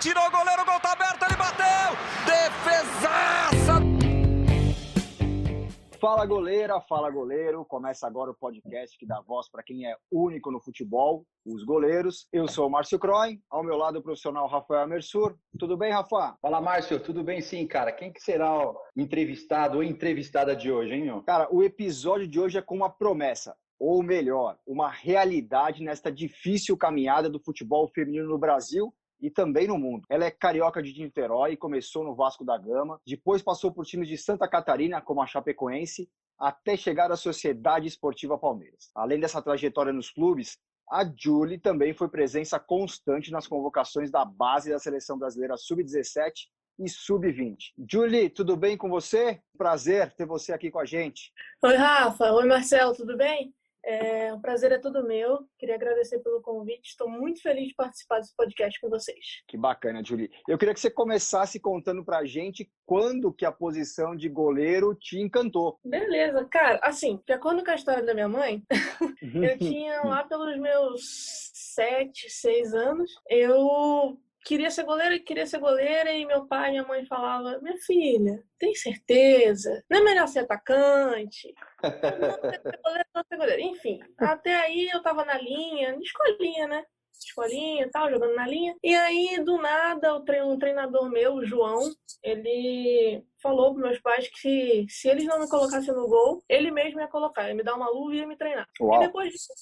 Tirou 0.00 0.24
o 0.28 0.30
goleiro, 0.30 0.62
o 0.62 0.64
gol 0.64 0.78
tá 0.78 0.92
aberto, 0.92 1.24
ele 1.24 1.34
bateu! 1.34 1.66
Defesaça! 2.24 3.82
Fala 6.00 6.24
goleira, 6.24 6.80
fala 6.82 7.10
goleiro. 7.10 7.64
Começa 7.64 8.06
agora 8.06 8.30
o 8.30 8.34
podcast 8.34 8.96
que 8.96 9.04
dá 9.04 9.20
voz 9.20 9.50
para 9.50 9.60
quem 9.60 9.90
é 9.90 9.96
único 10.08 10.52
no 10.52 10.60
futebol, 10.60 11.26
os 11.44 11.64
goleiros. 11.64 12.28
Eu 12.32 12.46
sou 12.46 12.68
o 12.68 12.70
Márcio 12.70 12.96
Croin, 12.96 13.40
ao 13.50 13.64
meu 13.64 13.76
lado 13.76 13.98
o 13.98 14.02
profissional 14.02 14.46
Rafael 14.46 14.86
Mersur. 14.86 15.36
Tudo 15.58 15.76
bem, 15.76 15.90
Rafa? 15.90 16.36
Fala, 16.40 16.60
Márcio. 16.60 17.00
Tudo 17.00 17.24
bem 17.24 17.40
sim, 17.40 17.66
cara. 17.66 17.90
Quem 17.90 18.12
que 18.12 18.22
será 18.22 18.56
o 18.56 18.80
entrevistado 18.96 19.78
ou 19.78 19.82
entrevistada 19.82 20.54
de 20.54 20.70
hoje, 20.70 20.94
hein? 20.94 21.06
Meu? 21.06 21.22
Cara, 21.24 21.48
o 21.50 21.60
episódio 21.60 22.28
de 22.28 22.38
hoje 22.38 22.56
é 22.56 22.62
com 22.62 22.76
uma 22.76 22.88
promessa, 22.88 23.56
ou 23.80 24.00
melhor, 24.04 24.56
uma 24.64 24.88
realidade 24.88 25.82
nesta 25.82 26.12
difícil 26.12 26.76
caminhada 26.76 27.28
do 27.28 27.40
futebol 27.40 27.90
feminino 27.92 28.28
no 28.28 28.38
Brasil 28.38 28.94
e 29.20 29.30
também 29.30 29.66
no 29.66 29.78
mundo. 29.78 30.04
Ela 30.08 30.24
é 30.24 30.30
carioca 30.30 30.82
de 30.82 30.92
Niterói, 31.00 31.56
começou 31.56 32.04
no 32.04 32.14
Vasco 32.14 32.44
da 32.44 32.56
Gama, 32.56 33.00
depois 33.06 33.42
passou 33.42 33.72
por 33.72 33.84
times 33.84 34.08
de 34.08 34.16
Santa 34.16 34.48
Catarina, 34.48 35.00
como 35.00 35.22
a 35.22 35.26
Chapecoense, 35.26 36.08
até 36.38 36.76
chegar 36.76 37.10
à 37.10 37.16
Sociedade 37.16 37.88
Esportiva 37.88 38.38
Palmeiras. 38.38 38.90
Além 38.94 39.18
dessa 39.18 39.42
trajetória 39.42 39.92
nos 39.92 40.10
clubes, 40.10 40.56
a 40.90 41.04
Julie 41.04 41.58
também 41.58 41.92
foi 41.92 42.08
presença 42.08 42.58
constante 42.58 43.30
nas 43.30 43.46
convocações 43.46 44.10
da 44.10 44.24
base 44.24 44.70
da 44.70 44.78
seleção 44.78 45.18
brasileira 45.18 45.56
sub-17 45.56 46.48
e 46.78 46.88
sub-20. 46.88 47.74
Julie, 47.90 48.30
tudo 48.30 48.56
bem 48.56 48.76
com 48.76 48.88
você? 48.88 49.42
Prazer 49.56 50.12
ter 50.14 50.24
você 50.24 50.52
aqui 50.52 50.70
com 50.70 50.78
a 50.78 50.84
gente. 50.84 51.32
Oi, 51.62 51.74
Rafa. 51.74 52.32
Oi, 52.32 52.46
Marcelo, 52.46 52.94
tudo 52.94 53.16
bem? 53.16 53.52
É, 53.88 54.34
o 54.34 54.38
prazer 54.38 54.70
é 54.70 54.78
todo 54.78 55.06
meu. 55.06 55.48
Queria 55.58 55.74
agradecer 55.74 56.18
pelo 56.18 56.42
convite. 56.42 56.90
Estou 56.90 57.08
muito 57.08 57.40
feliz 57.40 57.68
de 57.68 57.74
participar 57.74 58.18
desse 58.18 58.36
podcast 58.36 58.78
com 58.78 58.90
vocês. 58.90 59.42
Que 59.48 59.56
bacana, 59.56 60.04
Julie. 60.04 60.30
Eu 60.46 60.58
queria 60.58 60.74
que 60.74 60.80
você 60.80 60.90
começasse 60.90 61.58
contando 61.58 62.04
pra 62.04 62.22
gente 62.26 62.70
quando 62.84 63.32
que 63.32 63.46
a 63.46 63.52
posição 63.52 64.14
de 64.14 64.28
goleiro 64.28 64.94
te 64.94 65.18
encantou. 65.18 65.78
Beleza, 65.82 66.44
cara. 66.44 66.78
Assim, 66.82 67.18
de 67.26 67.32
acordo 67.32 67.64
com 67.64 67.70
a 67.70 67.76
história 67.76 68.04
da 68.04 68.12
minha 68.12 68.28
mãe, 68.28 68.62
eu 69.22 69.56
tinha 69.56 70.02
lá 70.02 70.22
pelos 70.22 70.58
meus 70.58 71.50
sete, 71.54 72.28
seis 72.28 72.74
anos, 72.74 73.10
eu 73.30 74.18
queria 74.48 74.70
ser 74.70 74.84
goleira, 74.84 75.18
queria 75.18 75.46
ser 75.46 75.58
goleira, 75.58 76.10
e 76.10 76.24
meu 76.24 76.46
pai 76.46 76.68
e 76.68 76.70
minha 76.70 76.82
mãe 76.82 77.04
falavam, 77.04 77.60
minha 77.60 77.76
filha, 77.76 78.42
tem 78.58 78.74
certeza? 78.74 79.84
Não 79.90 79.98
é 79.98 80.02
melhor 80.02 80.26
ser 80.26 80.38
atacante? 80.38 81.54
Não, 81.82 81.90
ser 81.90 82.80
goleira, 82.82 83.06
não 83.14 83.24
ser 83.28 83.36
goleira. 83.36 83.60
Enfim, 83.60 84.00
até 84.16 84.54
aí 84.56 84.88
eu 84.88 85.02
tava 85.02 85.22
na 85.22 85.36
linha, 85.36 85.94
escolinha, 86.00 86.66
né? 86.66 86.82
Escolinha 87.12 87.84
e 87.84 87.90
tal, 87.90 88.08
jogando 88.08 88.36
na 88.36 88.46
linha. 88.46 88.74
E 88.82 88.94
aí, 88.94 89.44
do 89.44 89.58
nada, 89.58 90.16
um 90.16 90.58
treinador 90.58 91.10
meu, 91.10 91.34
o 91.34 91.44
João, 91.44 91.82
ele 92.22 93.22
falou 93.42 93.74
pros 93.74 93.84
meus 93.84 94.00
pais 94.00 94.28
que 94.28 94.86
se 94.88 95.08
eles 95.08 95.26
não 95.26 95.40
me 95.40 95.48
colocassem 95.48 95.92
no 95.92 96.08
gol, 96.08 96.42
ele 96.48 96.70
mesmo 96.70 97.00
ia 97.00 97.08
colocar, 97.08 97.48
ia 97.48 97.54
me 97.54 97.62
dar 97.62 97.74
uma 97.74 97.90
luva 97.90 98.14
e 98.14 98.18
ia 98.20 98.26
me 98.26 98.36
treinar. 98.36 98.66
Uau. 98.80 99.02
E 99.02 99.06
depois 99.06 99.30
disso, 99.30 99.52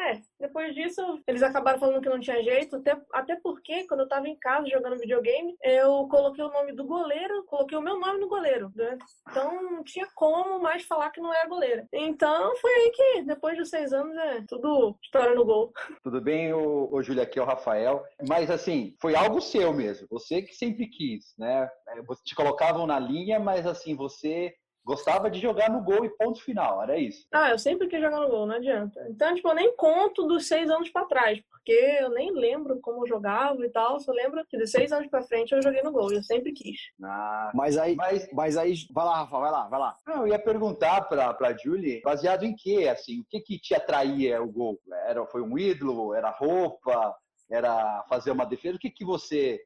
é, 0.00 0.20
depois 0.38 0.74
disso, 0.74 1.00
eles 1.26 1.42
acabaram 1.42 1.78
falando 1.78 2.00
que 2.00 2.08
não 2.08 2.20
tinha 2.20 2.42
jeito, 2.42 2.76
até, 2.76 2.96
até 3.12 3.36
porque, 3.36 3.86
quando 3.86 4.00
eu 4.00 4.08
tava 4.08 4.28
em 4.28 4.36
casa 4.38 4.68
jogando 4.68 4.98
videogame, 4.98 5.56
eu 5.62 6.08
coloquei 6.08 6.42
o 6.42 6.50
nome 6.50 6.72
do 6.72 6.84
goleiro, 6.84 7.44
coloquei 7.44 7.76
o 7.76 7.82
meu 7.82 7.98
nome 7.98 8.20
no 8.20 8.28
goleiro, 8.28 8.72
né? 8.74 8.98
Então 9.28 9.62
não 9.62 9.84
tinha 9.84 10.06
como 10.14 10.60
mais 10.60 10.84
falar 10.84 11.10
que 11.10 11.20
não 11.20 11.32
era 11.32 11.48
goleira. 11.48 11.86
Então 11.92 12.56
foi 12.56 12.70
aí 12.72 12.90
que, 12.90 13.22
depois 13.22 13.56
dos 13.56 13.68
seis 13.68 13.92
anos, 13.92 14.16
é 14.16 14.44
tudo 14.48 14.96
história 15.02 15.34
no 15.34 15.44
gol. 15.44 15.72
Tudo 16.02 16.20
bem, 16.20 16.52
o, 16.52 17.02
Júlio, 17.02 17.22
aqui 17.22 17.38
é 17.38 17.42
o 17.42 17.46
Rafael. 17.46 18.02
Mas 18.26 18.50
assim, 18.50 18.94
foi 19.00 19.14
algo 19.14 19.40
seu 19.40 19.72
mesmo. 19.72 20.06
Você 20.10 20.42
que 20.42 20.54
sempre 20.54 20.88
quis, 20.88 21.34
né? 21.38 21.68
É, 21.88 22.00
te 22.24 22.34
colocavam 22.34 22.86
na 22.86 22.98
linha, 22.98 23.38
mas 23.38 23.66
assim, 23.66 23.94
você 23.94 24.54
gostava 24.84 25.30
de 25.30 25.38
jogar 25.40 25.70
no 25.70 25.82
gol 25.82 26.04
e 26.04 26.10
ponto 26.16 26.42
final, 26.42 26.82
era 26.82 26.98
isso. 26.98 27.26
Ah, 27.32 27.50
eu 27.50 27.58
sempre 27.58 27.86
quis 27.88 28.00
jogar 28.00 28.20
no 28.20 28.28
gol, 28.28 28.46
não 28.46 28.56
adianta. 28.56 29.06
Então, 29.08 29.34
tipo, 29.34 29.48
eu 29.48 29.54
nem 29.54 29.74
conto 29.76 30.26
dos 30.26 30.46
seis 30.48 30.68
anos 30.70 30.90
pra 30.90 31.04
trás, 31.04 31.40
porque 31.50 31.72
eu 32.00 32.10
nem 32.10 32.32
lembro 32.32 32.80
como 32.80 33.02
eu 33.04 33.08
jogava 33.08 33.64
e 33.64 33.70
tal, 33.70 34.00
só 34.00 34.10
lembro 34.12 34.44
que 34.48 34.56
de 34.56 34.66
seis 34.66 34.90
anos 34.92 35.08
pra 35.08 35.22
frente 35.22 35.52
eu 35.52 35.62
joguei 35.62 35.82
no 35.82 35.92
gol, 35.92 36.12
e 36.12 36.16
eu 36.16 36.22
sempre 36.22 36.52
quis. 36.52 36.78
Ah, 37.02 37.50
Mas 37.54 37.76
aí, 37.76 37.94
Mas- 37.94 38.28
mas 38.32 38.56
aí, 38.56 38.74
vai 38.92 39.04
lá, 39.04 39.18
Rafa, 39.20 39.38
vai 39.38 39.50
lá, 39.50 39.68
vai 39.68 39.80
lá. 39.80 39.96
não, 40.06 40.22
eu 40.22 40.28
ia 40.28 40.38
perguntar 40.38 41.02
pra, 41.08 41.32
pra 41.34 41.56
Julie, 41.56 42.00
baseado 42.02 42.44
em 42.44 42.54
quê, 42.56 42.88
assim, 42.90 43.20
o 43.20 43.24
que 43.28 43.40
que 43.40 43.58
te 43.58 43.74
atraía 43.74 44.42
o 44.42 44.50
gol? 44.50 44.80
Era, 45.06 45.24
foi 45.26 45.42
um 45.42 45.58
ídolo, 45.58 46.14
era 46.14 46.30
roupa, 46.30 47.14
era 47.50 48.04
fazer 48.08 48.30
uma 48.30 48.46
defesa? 48.46 48.76
O 48.76 48.80
que 48.80 48.90
que 48.90 49.04
você 49.04 49.60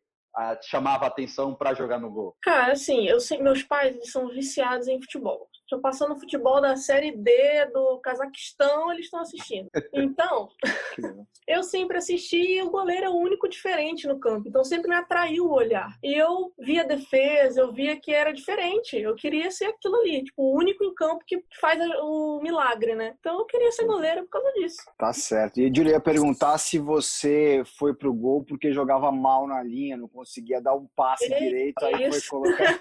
chamava 0.63 1.07
atenção 1.07 1.55
pra 1.55 1.75
jogar 1.75 1.99
no 1.99 2.11
gol? 2.11 2.37
Cara, 2.43 2.73
assim, 2.73 3.07
eu 3.07 3.21
sei, 3.21 3.41
meus 3.41 3.63
pais 3.63 3.95
eles 3.95 4.11
são 4.11 4.29
viciados 4.29 4.89
em 4.89 5.01
futebol. 5.01 5.49
Estou 5.65 5.81
passando 5.81 6.19
futebol 6.19 6.61
da 6.61 6.77
Série 6.77 7.13
D 7.13 7.67
do 7.73 7.99
Cazaquistão, 8.01 8.93
eles 8.93 9.07
estão 9.07 9.21
assistindo. 9.21 9.69
Então, 10.15 10.49
eu 11.49 11.63
sempre 11.63 11.97
assisti 11.97 12.57
e 12.57 12.63
o 12.63 12.71
goleiro 12.71 13.07
é 13.07 13.09
o 13.09 13.17
único 13.17 13.49
diferente 13.49 14.07
no 14.07 14.19
campo. 14.19 14.49
Então 14.49 14.63
sempre 14.65 14.89
me 14.89 14.95
atraiu 14.95 15.47
o 15.47 15.53
olhar. 15.53 15.97
E 16.03 16.15
eu 16.15 16.53
via 16.59 16.83
a 16.83 16.87
defesa, 16.87 17.61
eu 17.61 17.73
via 17.73 17.99
que 17.99 18.13
era 18.13 18.33
diferente. 18.33 18.97
Eu 18.97 19.15
queria 19.15 19.51
ser 19.51 19.67
aquilo 19.67 19.97
ali, 19.97 20.23
tipo, 20.25 20.43
o 20.43 20.57
único 20.57 20.85
em 20.85 20.95
campo 20.95 21.25
que 21.27 21.43
faz 21.61 21.81
o 22.03 22.41
milagre, 22.43 22.95
né? 22.95 23.15
Então 23.19 23.39
eu 23.39 23.47
queria 23.47 23.73
ser 23.73 23.87
goleiro 23.87 24.25
por 24.25 24.31
causa 24.31 24.53
disso. 24.53 24.83
Tá 24.99 25.13
certo. 25.13 25.59
E 25.61 25.73
Julie 25.75 25.93
ia 25.93 26.01
perguntar 26.01 26.59
se 26.59 26.79
você 26.79 27.63
foi 27.79 27.95
pro 27.95 28.13
gol 28.13 28.45
porque 28.45 28.73
jogava 28.73 29.11
mal 29.11 29.47
na 29.47 29.63
linha, 29.63 29.97
não 29.97 30.09
conseguia 30.09 30.61
dar 30.61 30.75
um 30.75 30.87
passe 30.95 31.25
Eita, 31.25 31.39
direito, 31.39 31.85
aí 31.85 32.09
foi 32.09 32.19
isso. 32.19 32.31
colocar. 32.31 32.81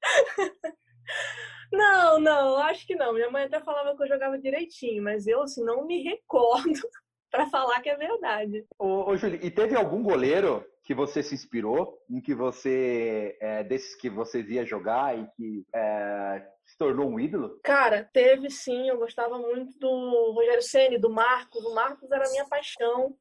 Não, 1.72 2.18
não, 2.18 2.56
acho 2.56 2.86
que 2.86 2.96
não. 2.96 3.12
Minha 3.12 3.30
mãe 3.30 3.44
até 3.44 3.60
falava 3.60 3.96
que 3.96 4.02
eu 4.02 4.08
jogava 4.08 4.38
direitinho, 4.38 5.02
mas 5.02 5.26
eu, 5.26 5.42
assim, 5.42 5.64
não 5.64 5.86
me 5.86 6.02
recordo 6.02 6.72
pra 7.30 7.46
falar 7.46 7.80
que 7.80 7.88
é 7.88 7.96
verdade. 7.96 8.64
Ô, 8.78 9.10
ô 9.10 9.16
Júlio, 9.16 9.38
e 9.42 9.50
teve 9.50 9.76
algum 9.76 10.02
goleiro 10.02 10.64
que 10.82 10.94
você 10.94 11.22
se 11.22 11.34
inspirou, 11.34 12.02
em 12.10 12.20
que 12.20 12.34
você, 12.34 13.36
é, 13.40 13.62
desses 13.62 13.94
que 13.94 14.10
você 14.10 14.42
via 14.42 14.66
jogar 14.66 15.16
e 15.16 15.24
que 15.36 15.64
é, 15.72 16.44
se 16.66 16.76
tornou 16.76 17.08
um 17.08 17.20
ídolo? 17.20 17.60
Cara, 17.62 18.08
teve 18.12 18.50
sim, 18.50 18.88
eu 18.88 18.98
gostava 18.98 19.38
muito 19.38 19.78
do 19.78 20.32
Rogério 20.32 20.62
Ceni, 20.62 20.98
do 20.98 21.10
Marcos. 21.10 21.64
O 21.64 21.74
Marcos 21.74 22.10
era 22.10 22.26
a 22.26 22.30
minha 22.30 22.46
paixão. 22.46 23.14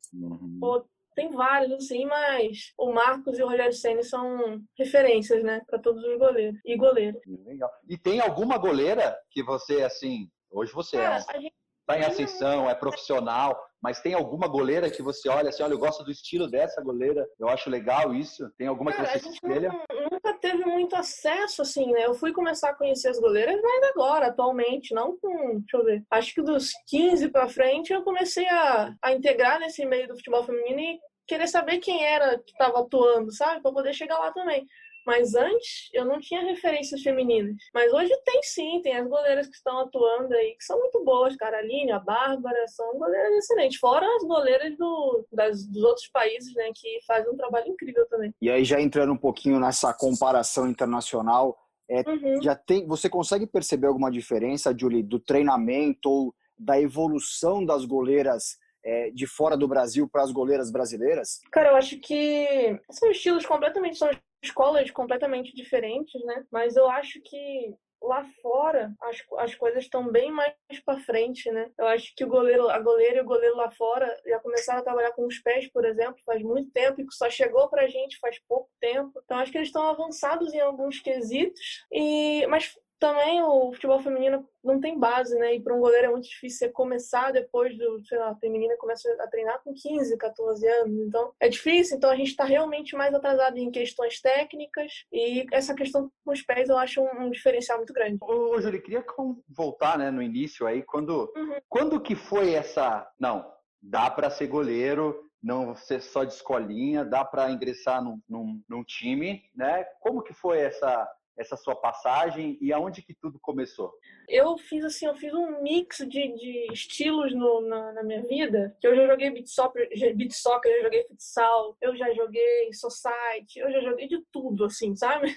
Pô, 0.59 0.83
tem 1.19 1.29
vários, 1.31 1.73
assim, 1.73 2.05
mas 2.05 2.71
o 2.77 2.93
Marcos 2.93 3.37
e 3.37 3.43
o 3.43 3.47
Rogério 3.49 3.73
Ceni 3.73 4.03
são 4.05 4.61
referências, 4.77 5.43
né, 5.43 5.61
pra 5.67 5.77
todos 5.77 6.01
os 6.01 6.17
goleiros 6.17 6.57
e 6.63 6.77
goleiras. 6.77 7.19
Legal. 7.45 7.69
E 7.89 7.97
tem 7.97 8.21
alguma 8.21 8.57
goleira 8.57 9.17
que 9.29 9.43
você, 9.43 9.81
assim, 9.83 10.29
hoje 10.49 10.71
você 10.71 10.95
é, 10.95 11.07
a 11.07 11.19
gente 11.39 11.53
tá 11.85 11.97
em 11.99 12.03
ascensão, 12.05 12.69
é 12.69 12.75
profissional, 12.75 13.59
mas 13.81 13.99
tem 14.01 14.13
alguma 14.13 14.47
goleira 14.47 14.89
que 14.89 15.01
você 15.01 15.27
olha 15.27 15.49
assim, 15.49 15.63
olha, 15.63 15.73
eu 15.73 15.79
gosto 15.79 16.03
do 16.03 16.11
estilo 16.11 16.47
dessa 16.49 16.81
goleira, 16.81 17.27
eu 17.39 17.49
acho 17.49 17.69
legal 17.69 18.13
isso? 18.13 18.49
Tem 18.57 18.67
alguma 18.67 18.91
Cara, 18.93 19.09
que 19.09 19.19
você 19.19 19.29
espelha? 19.29 19.69
não- 19.69 20.09
nunca 20.11 20.33
teve 20.39 20.63
muito 20.65 20.95
acesso, 20.95 21.61
assim, 21.61 21.91
né? 21.91 22.05
Eu 22.05 22.13
fui 22.13 22.31
começar 22.31 22.69
a 22.69 22.75
conhecer 22.75 23.09
as 23.09 23.19
goleiras 23.19 23.59
mais 23.61 23.83
agora, 23.91 24.27
atualmente, 24.27 24.93
não 24.93 25.17
com, 25.17 25.59
deixa 25.59 25.77
eu 25.77 25.83
ver, 25.85 26.03
acho 26.11 26.33
que 26.33 26.41
dos 26.41 26.71
15 26.87 27.29
pra 27.29 27.47
frente 27.49 27.91
eu 27.93 28.03
comecei 28.03 28.47
a, 28.47 28.93
a 29.01 29.11
integrar 29.13 29.59
nesse 29.59 29.85
meio 29.85 30.07
do 30.07 30.15
futebol 30.15 30.43
feminino 30.43 30.79
e 30.79 30.99
querer 31.29 31.47
saber 31.47 31.77
quem 31.77 32.03
era 32.03 32.37
que 32.39 32.51
estava 32.51 32.79
atuando, 32.79 33.31
sabe? 33.31 33.61
Pra 33.61 33.71
poder 33.71 33.93
chegar 33.93 34.17
lá 34.17 34.31
também. 34.33 34.65
Mas 35.05 35.33
antes 35.33 35.89
eu 35.93 36.03
não 36.05 36.19
tinha 36.19 36.41
referências 36.43 37.01
femininas. 37.01 37.55
Mas 37.73 37.91
hoje 37.93 38.11
tem 38.25 38.43
sim, 38.43 38.81
tem 38.83 38.95
as 38.97 39.07
goleiras 39.07 39.47
que 39.47 39.55
estão 39.55 39.79
atuando 39.79 40.33
aí, 40.35 40.55
que 40.55 40.63
são 40.63 40.77
muito 40.77 41.03
boas, 41.03 41.35
cara. 41.35 41.57
A 41.57 41.59
Aline, 41.61 41.91
a 41.91 41.99
Bárbara, 41.99 42.67
são 42.67 42.97
goleiras 42.97 43.31
excelentes. 43.37 43.79
Fora 43.79 44.05
as 44.17 44.23
goleiras 44.23 44.77
do, 44.77 45.25
das, 45.31 45.65
dos 45.67 45.83
outros 45.83 46.07
países, 46.09 46.53
né, 46.53 46.69
que 46.75 46.99
fazem 47.07 47.31
um 47.31 47.37
trabalho 47.37 47.69
incrível 47.69 48.05
também. 48.09 48.33
E 48.41 48.51
aí, 48.51 48.63
já 48.65 48.79
entrando 48.81 49.13
um 49.13 49.17
pouquinho 49.17 49.59
nessa 49.59 49.93
comparação 49.93 50.67
internacional, 50.67 51.57
Uhum. 51.91 52.39
já 52.43 52.55
tem, 52.55 52.85
você 52.85 53.09
consegue 53.09 53.47
perceber 53.47 53.87
alguma 53.87 54.11
diferença, 54.11 54.75
Julie, 54.77 55.01
do 55.01 55.19
treinamento 55.19 56.07
ou 56.07 56.35
da 56.55 56.79
evolução 56.79 57.65
das 57.65 57.83
goleiras 57.83 58.57
é, 58.83 59.09
de 59.11 59.27
fora 59.27 59.57
do 59.57 59.67
Brasil 59.67 60.07
para 60.09 60.23
as 60.23 60.31
goleiras 60.31 60.71
brasileiras? 60.71 61.39
Cara, 61.51 61.69
eu 61.69 61.75
acho 61.75 61.99
que 61.99 62.79
são 62.91 63.11
estilos 63.11 63.45
completamente, 63.45 63.97
são 63.97 64.09
escolas 64.43 64.89
completamente 64.91 65.53
diferentes, 65.53 66.23
né? 66.25 66.45
Mas 66.51 66.75
eu 66.75 66.89
acho 66.89 67.21
que 67.21 67.75
lá 68.01 68.25
fora 68.41 68.93
as, 69.01 69.17
as 69.39 69.55
coisas 69.55 69.83
estão 69.83 70.09
bem 70.09 70.31
mais 70.31 70.53
para 70.85 70.99
frente, 71.01 71.51
né? 71.51 71.69
Eu 71.77 71.87
acho 71.87 72.13
que 72.15 72.23
o 72.23 72.29
goleiro, 72.29 72.69
a 72.69 72.79
goleira 72.79 73.17
e 73.17 73.21
o 73.21 73.25
goleiro 73.25 73.55
lá 73.55 73.69
fora 73.71 74.07
já 74.25 74.39
começaram 74.39 74.79
a 74.79 74.83
trabalhar 74.83 75.11
com 75.11 75.25
os 75.25 75.37
pés, 75.39 75.69
por 75.71 75.85
exemplo, 75.85 76.21
faz 76.25 76.41
muito 76.41 76.71
tempo 76.71 77.01
e 77.01 77.05
que 77.05 77.13
só 77.13 77.29
chegou 77.29 77.69
pra 77.69 77.87
gente 77.87 78.19
faz 78.19 78.39
pouco 78.47 78.69
tempo. 78.79 79.11
Então 79.23 79.37
acho 79.37 79.51
que 79.51 79.57
eles 79.57 79.67
estão 79.67 79.83
avançados 79.83 80.53
em 80.53 80.59
alguns 80.59 80.99
quesitos 80.99 81.85
e 81.91 82.45
mas 82.47 82.73
também 82.99 83.41
o 83.41 83.71
futebol 83.71 83.99
feminino 84.01 84.47
não 84.63 84.79
tem 84.79 84.99
base, 84.99 85.37
né? 85.37 85.55
E 85.55 85.61
para 85.61 85.73
um 85.73 85.79
goleiro 85.79 86.07
é 86.07 86.11
muito 86.11 86.27
difícil 86.27 86.59
você 86.59 86.69
começar 86.69 87.31
depois 87.31 87.77
do, 87.77 88.05
sei 88.05 88.17
lá, 88.17 88.35
tem 88.35 88.51
menina 88.51 88.73
que 88.73 88.79
começa 88.79 89.09
a 89.21 89.27
treinar 89.27 89.61
com 89.63 89.73
15, 89.73 90.17
14 90.17 90.67
anos. 90.67 91.07
Então, 91.07 91.31
é 91.39 91.47
difícil. 91.47 91.97
Então, 91.97 92.09
a 92.09 92.15
gente 92.15 92.29
está 92.29 92.43
realmente 92.43 92.95
mais 92.95 93.13
atrasado 93.13 93.57
em 93.57 93.71
questões 93.71 94.19
técnicas. 94.19 95.05
E 95.11 95.45
essa 95.51 95.73
questão 95.73 96.11
com 96.25 96.31
os 96.31 96.41
pés 96.41 96.69
eu 96.69 96.77
acho 96.77 97.01
um, 97.01 97.25
um 97.25 97.31
diferencial 97.31 97.77
muito 97.77 97.93
grande. 97.93 98.17
Ô, 98.21 98.59
Júlio, 98.59 98.81
queria 98.81 99.05
voltar, 99.47 99.97
né, 99.97 100.11
no 100.11 100.21
início 100.21 100.67
aí, 100.67 100.83
quando, 100.83 101.31
uhum. 101.35 101.57
quando 101.69 102.01
que 102.01 102.15
foi 102.15 102.53
essa. 102.53 103.09
Não, 103.17 103.49
dá 103.81 104.09
para 104.09 104.29
ser 104.29 104.47
goleiro, 104.47 105.29
não 105.41 105.73
ser 105.73 106.01
só 106.01 106.23
de 106.23 106.33
escolinha, 106.33 107.05
dá 107.05 107.23
para 107.23 107.49
ingressar 107.49 108.03
num, 108.03 108.21
num, 108.27 108.61
num, 108.67 108.83
time, 108.83 109.43
né? 109.55 109.85
Como 110.01 110.21
que 110.21 110.33
foi 110.33 110.59
essa 110.59 111.09
essa 111.39 111.55
sua 111.55 111.75
passagem 111.75 112.57
e 112.61 112.73
aonde 112.73 113.01
que 113.01 113.13
tudo 113.13 113.39
começou? 113.41 113.91
Eu 114.27 114.57
fiz 114.57 114.83
assim, 114.83 115.05
eu 115.05 115.15
fiz 115.15 115.33
um 115.33 115.61
mix 115.61 115.99
de, 115.99 116.33
de 116.35 116.67
estilos 116.73 117.33
no, 117.33 117.61
na, 117.61 117.93
na, 117.93 118.03
minha 118.03 118.21
vida, 118.23 118.75
que 118.81 118.87
eu 118.87 118.95
já 118.95 119.07
joguei 119.07 119.31
beat 119.31 119.47
soccer, 119.47 119.87
beat 120.15 120.33
soccer, 120.33 120.69
eu 120.69 120.77
já 120.77 120.83
joguei 120.83 121.03
futsal, 121.07 121.77
eu 121.81 121.95
já 121.95 122.13
joguei 122.13 122.73
society, 122.73 123.59
eu 123.59 123.71
já 123.71 123.81
joguei 123.81 124.07
de 124.07 124.21
tudo, 124.31 124.65
assim, 124.65 124.93
sabe? 124.95 125.33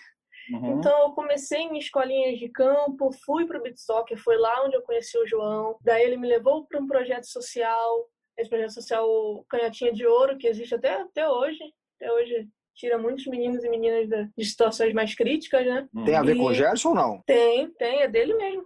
Uhum. 0.50 0.78
Então 0.78 0.99
eu 1.02 1.12
comecei 1.12 1.60
em 1.60 1.78
escolinhas 1.78 2.37
de 2.37 2.49
campo, 2.49 3.12
fui 3.25 3.46
para 3.46 3.60
o 3.60 3.62
beat 3.62 3.78
soccer, 3.78 4.19
foi 4.19 4.37
lá 4.37 4.64
onde 4.64 4.76
eu 4.76 4.82
conheci 4.82 5.16
o 5.16 5.26
João. 5.26 5.78
Daí 5.82 6.02
ele 6.02 6.16
me 6.16 6.26
levou 6.26 6.66
para 6.66 6.81
um 6.81 6.87
projeto 6.87 7.26
social, 7.26 8.08
esse 8.37 8.50
projeto 8.50 8.72
social 8.72 9.44
Canhotinha 9.49 9.93
de 9.93 10.04
Ouro, 10.04 10.37
que 10.37 10.49
existe 10.49 10.75
até, 10.75 10.94
até 10.94 11.28
hoje. 11.28 11.62
Até 11.96 12.12
hoje 12.12 12.49
tira 12.75 12.99
muitos 12.99 13.27
meninos 13.27 13.65
e 13.65 13.69
meninas 13.69 14.09
de 14.37 14.45
situações 14.45 14.93
mais 14.93 15.15
críticas, 15.15 15.65
né? 15.67 15.89
Tem 16.05 16.17
a 16.17 16.23
ver 16.23 16.37
e... 16.37 16.39
com 16.39 16.47
o 16.47 16.55
Gerson 16.55 16.91
ou 16.91 16.95
não? 16.95 17.23
Tem, 17.27 17.71
tem, 17.73 18.03
é 18.03 18.09
dele 18.09 18.35
mesmo. 18.35 18.65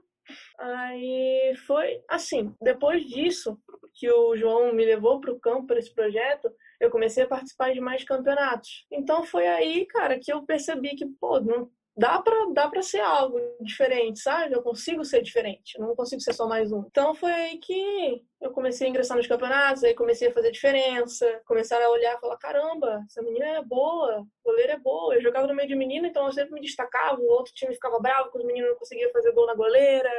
Aí 0.58 1.54
foi 1.66 2.02
assim, 2.08 2.52
depois 2.60 3.04
disso 3.04 3.58
que 3.94 4.10
o 4.10 4.36
João 4.36 4.74
me 4.74 4.84
levou 4.84 5.20
para 5.20 5.32
o 5.32 5.40
campo 5.40 5.68
para 5.68 5.78
esse 5.78 5.92
projeto, 5.94 6.50
eu 6.80 6.90
comecei 6.90 7.24
a 7.24 7.28
participar 7.28 7.72
de 7.72 7.80
mais 7.80 8.04
campeonatos. 8.04 8.86
Então 8.90 9.24
foi 9.24 9.46
aí, 9.46 9.86
cara, 9.86 10.18
que 10.18 10.32
eu 10.32 10.42
percebi 10.42 10.94
que, 10.94 11.06
pô, 11.06 11.40
não, 11.40 11.70
dá 11.96 12.20
para 12.20 12.52
dá 12.52 12.68
para 12.68 12.82
ser 12.82 13.00
algo 13.00 13.40
diferente, 13.60 14.20
sabe? 14.20 14.54
Eu 14.54 14.62
consigo 14.62 15.04
ser 15.04 15.22
diferente, 15.22 15.76
eu 15.78 15.86
não 15.86 15.96
consigo 15.96 16.20
ser 16.20 16.34
só 16.34 16.46
mais 16.46 16.70
um. 16.70 16.84
Então 16.86 17.14
foi 17.14 17.32
aí 17.32 17.58
que 17.58 18.22
eu 18.40 18.50
comecei 18.50 18.86
a 18.86 18.90
ingressar 18.90 19.16
nos 19.16 19.26
campeonatos, 19.26 19.82
aí 19.82 19.94
comecei 19.94 20.28
a 20.28 20.32
fazer 20.32 20.50
diferença, 20.50 21.40
começaram 21.46 21.86
a 21.86 21.90
olhar 21.90 22.14
e 22.16 22.20
falar: 22.20 22.36
caramba, 22.36 23.02
essa 23.08 23.22
menina 23.22 23.46
é 23.46 23.62
boa, 23.62 24.26
goleira 24.44 24.74
é 24.74 24.78
boa. 24.78 25.14
Eu 25.14 25.22
jogava 25.22 25.46
no 25.46 25.54
meio 25.54 25.68
de 25.68 25.74
menino, 25.74 26.06
então 26.06 26.26
eu 26.26 26.32
sempre 26.32 26.52
me 26.52 26.60
destacava, 26.60 27.18
o 27.20 27.28
outro 27.28 27.54
time 27.54 27.72
ficava 27.72 27.98
bravo 27.98 28.30
quando 28.30 28.42
os 28.42 28.46
meninos 28.46 28.70
não 28.70 28.78
conseguiam 28.78 29.10
fazer 29.10 29.32
gol 29.32 29.46
na 29.46 29.54
goleira, 29.54 30.10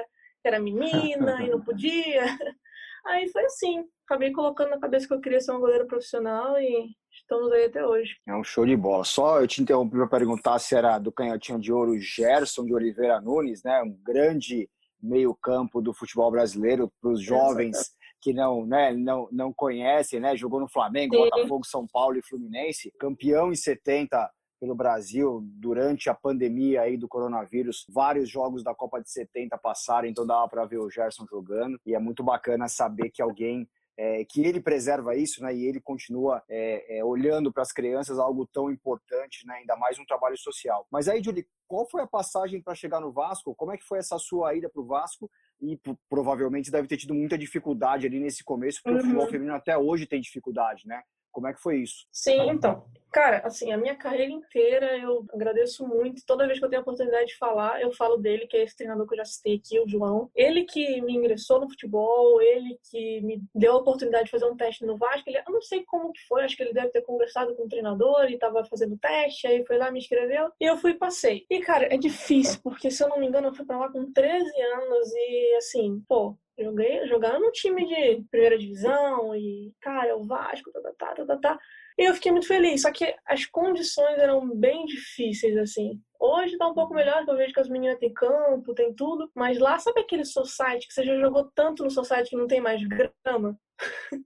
que 0.41 0.47
era 0.47 0.59
menina 0.59 1.43
e 1.43 1.49
não 1.49 1.61
podia. 1.61 2.23
Aí 3.05 3.29
foi 3.29 3.45
assim, 3.45 3.85
acabei 4.05 4.31
colocando 4.31 4.71
na 4.71 4.79
cabeça 4.79 5.07
que 5.07 5.13
eu 5.13 5.21
queria 5.21 5.39
ser 5.39 5.51
uma 5.51 5.59
goleira 5.59 5.85
profissional 5.85 6.59
e 6.59 6.89
estamos 7.27 7.51
aí 7.51 7.65
até 7.65 7.85
hoje. 7.85 8.15
É 8.25 8.33
um 8.33 8.43
show 8.43 8.65
de 8.65 8.75
bola. 8.75 9.03
Só 9.03 9.41
eu 9.41 9.47
te 9.47 9.61
interrompi 9.61 9.97
para 9.97 10.07
perguntar 10.07 10.57
se 10.59 10.73
era 10.73 10.97
do 10.97 11.11
canhotinho 11.11 11.59
de 11.59 11.71
ouro 11.73 11.99
Gerson 11.99 12.65
de 12.65 12.73
Oliveira 12.73 13.19
Nunes, 13.19 13.61
né? 13.63 13.83
Um 13.83 13.95
grande 14.01 14.69
meio-campo 15.01 15.81
do 15.81 15.93
futebol 15.93 16.31
brasileiro 16.31 16.91
para 17.01 17.11
os 17.11 17.21
jovens 17.21 17.95
que 18.19 18.33
não, 18.33 18.65
né, 18.65 18.91
não, 18.93 19.27
não 19.31 19.53
conhecem, 19.53 20.19
né? 20.19 20.35
Jogou 20.35 20.59
no 20.59 20.67
Flamengo, 20.67 21.15
Sim. 21.15 21.23
Botafogo, 21.23 21.65
São 21.65 21.85
Paulo 21.85 22.17
e 22.17 22.23
Fluminense, 22.23 22.91
campeão 22.99 23.51
em 23.51 23.55
70 23.55 24.31
pelo 24.59 24.73
Brasil 24.73 25.41
durante 25.43 26.09
a 26.09 26.15
pandemia 26.15 26.81
aí 26.81 26.97
do 26.97 27.07
coronavírus. 27.07 27.85
Vários 27.89 28.27
jogos 28.27 28.63
da 28.63 28.73
Copa 28.73 28.99
de 28.99 29.11
70 29.11 29.55
passaram, 29.59 30.07
então 30.07 30.25
dava 30.25 30.47
para 30.47 30.65
ver 30.65 30.79
o 30.79 30.89
Gerson 30.89 31.27
jogando 31.29 31.79
e 31.85 31.93
é 31.93 31.99
muito 31.99 32.23
bacana 32.23 32.67
saber 32.67 33.11
que 33.11 33.21
alguém 33.21 33.69
é, 33.97 34.23
que 34.25 34.45
ele 34.45 34.61
preserva 34.61 35.15
isso, 35.15 35.41
né? 35.41 35.55
E 35.55 35.65
ele 35.65 35.81
continua 35.81 36.43
é, 36.47 36.99
é, 36.99 37.03
olhando 37.03 37.51
para 37.51 37.63
as 37.63 37.71
crianças 37.71 38.19
algo 38.19 38.45
tão 38.45 38.71
importante, 38.71 39.45
né? 39.45 39.55
Ainda 39.55 39.75
mais 39.75 39.97
um 39.97 40.05
trabalho 40.05 40.37
social. 40.37 40.87
Mas 40.91 41.07
aí, 41.07 41.21
Julie, 41.23 41.47
qual 41.67 41.89
foi 41.89 42.01
a 42.01 42.07
passagem 42.07 42.61
para 42.61 42.75
chegar 42.75 43.01
no 43.01 43.11
Vasco? 43.11 43.55
Como 43.55 43.71
é 43.71 43.77
que 43.77 43.83
foi 43.83 43.97
essa 43.97 44.19
sua 44.19 44.53
ida 44.53 44.69
para 44.69 44.81
o 44.81 44.85
Vasco? 44.85 45.29
E 45.59 45.79
provavelmente 46.07 46.69
deve 46.69 46.87
ter 46.87 46.97
tido 46.97 47.15
muita 47.15 47.37
dificuldade 47.37 48.05
ali 48.05 48.19
nesse 48.19 48.43
começo, 48.43 48.79
porque 48.83 48.99
uhum. 48.99 48.99
o 48.99 49.03
futebol 49.03 49.27
feminino 49.27 49.55
até 49.55 49.75
hoje 49.75 50.05
tem 50.05 50.21
dificuldade, 50.21 50.87
né? 50.87 51.01
Como 51.37 51.47
é 51.47 51.53
que 51.53 51.61
foi 51.61 51.83
isso? 51.83 52.07
Sim, 52.11 52.49
então. 52.49 52.83
Cara, 53.13 53.43
assim, 53.45 53.71
a 53.71 53.77
minha 53.77 53.95
carreira 53.95 54.31
inteira 54.31 54.97
eu 54.97 55.23
agradeço 55.31 55.87
muito. 55.87 56.25
Toda 56.25 56.47
vez 56.47 56.57
que 56.57 56.65
eu 56.65 56.69
tenho 56.69 56.79
a 56.79 56.81
oportunidade 56.81 57.27
de 57.27 57.37
falar, 57.37 57.79
eu 57.79 57.93
falo 57.93 58.17
dele, 58.17 58.47
que 58.47 58.57
é 58.57 58.63
esse 58.63 58.75
treinador 58.75 59.07
que 59.07 59.13
eu 59.13 59.19
já 59.19 59.25
citei 59.25 59.57
aqui, 59.57 59.79
o 59.79 59.87
João. 59.87 60.31
Ele 60.33 60.63
que 60.63 60.99
me 60.99 61.13
ingressou 61.13 61.61
no 61.61 61.69
futebol, 61.69 62.41
ele 62.41 62.79
que 62.89 63.21
me 63.21 63.39
deu 63.53 63.73
a 63.73 63.77
oportunidade 63.77 64.25
de 64.25 64.31
fazer 64.31 64.45
um 64.45 64.57
teste 64.57 64.83
no 64.83 64.97
Vasco. 64.97 65.29
Ele, 65.29 65.37
eu 65.37 65.53
não 65.53 65.61
sei 65.61 65.83
como 65.85 66.11
que 66.11 66.25
foi, 66.27 66.43
acho 66.43 66.57
que 66.57 66.63
ele 66.63 66.73
deve 66.73 66.89
ter 66.89 67.03
conversado 67.03 67.55
com 67.55 67.65
o 67.65 67.69
treinador 67.69 68.31
e 68.31 68.39
tava 68.39 68.65
fazendo 68.65 68.97
teste, 68.97 69.45
aí 69.45 69.63
foi 69.63 69.77
lá, 69.77 69.91
me 69.91 69.99
inscreveu 69.99 70.51
e 70.59 70.65
eu 70.65 70.75
fui 70.75 70.89
e 70.89 70.97
passei. 70.97 71.45
E, 71.51 71.59
cara, 71.59 71.93
é 71.93 71.97
difícil, 71.99 72.59
porque 72.63 72.89
se 72.89 73.03
eu 73.03 73.09
não 73.09 73.19
me 73.19 73.27
engano, 73.27 73.49
eu 73.49 73.53
fui 73.53 73.63
pra 73.63 73.77
lá 73.77 73.91
com 73.91 74.11
13 74.11 74.43
anos 74.59 75.13
e, 75.13 75.55
assim, 75.55 76.03
pô, 76.07 76.35
Joguei, 76.59 77.05
jogando 77.07 77.39
no 77.39 77.51
time 77.51 77.85
de 77.85 78.23
primeira 78.31 78.57
divisão 78.57 79.35
e, 79.35 79.71
cara, 79.79 80.17
o 80.17 80.23
Vasco, 80.23 80.71
tá, 80.71 80.81
tá, 80.81 80.91
tá, 80.97 81.15
tá, 81.15 81.25
tá, 81.25 81.37
tá. 81.37 81.59
E 81.97 82.09
eu 82.09 82.13
fiquei 82.15 82.31
muito 82.31 82.47
feliz, 82.47 82.81
só 82.81 82.91
que 82.91 83.15
as 83.25 83.45
condições 83.45 84.17
eram 84.17 84.55
bem 84.55 84.85
difíceis, 84.85 85.55
assim. 85.57 86.01
Hoje 86.19 86.57
tá 86.57 86.67
um 86.67 86.73
pouco 86.73 86.93
melhor, 86.93 87.23
que 87.23 87.31
eu 87.31 87.37
vejo 87.37 87.53
que 87.53 87.59
as 87.59 87.69
meninas 87.69 87.99
têm 87.99 88.13
campo, 88.13 88.73
tem 88.73 88.93
tudo. 88.93 89.29
Mas 89.35 89.59
lá, 89.59 89.77
sabe 89.77 90.01
aquele 90.01 90.25
society 90.25 90.87
que 90.87 90.93
você 90.93 91.03
já 91.03 91.19
jogou 91.19 91.49
tanto 91.55 91.83
no 91.83 91.89
society 91.89 92.29
que 92.29 92.37
não 92.37 92.47
tem 92.47 92.61
mais 92.61 92.81
grama? 92.83 93.57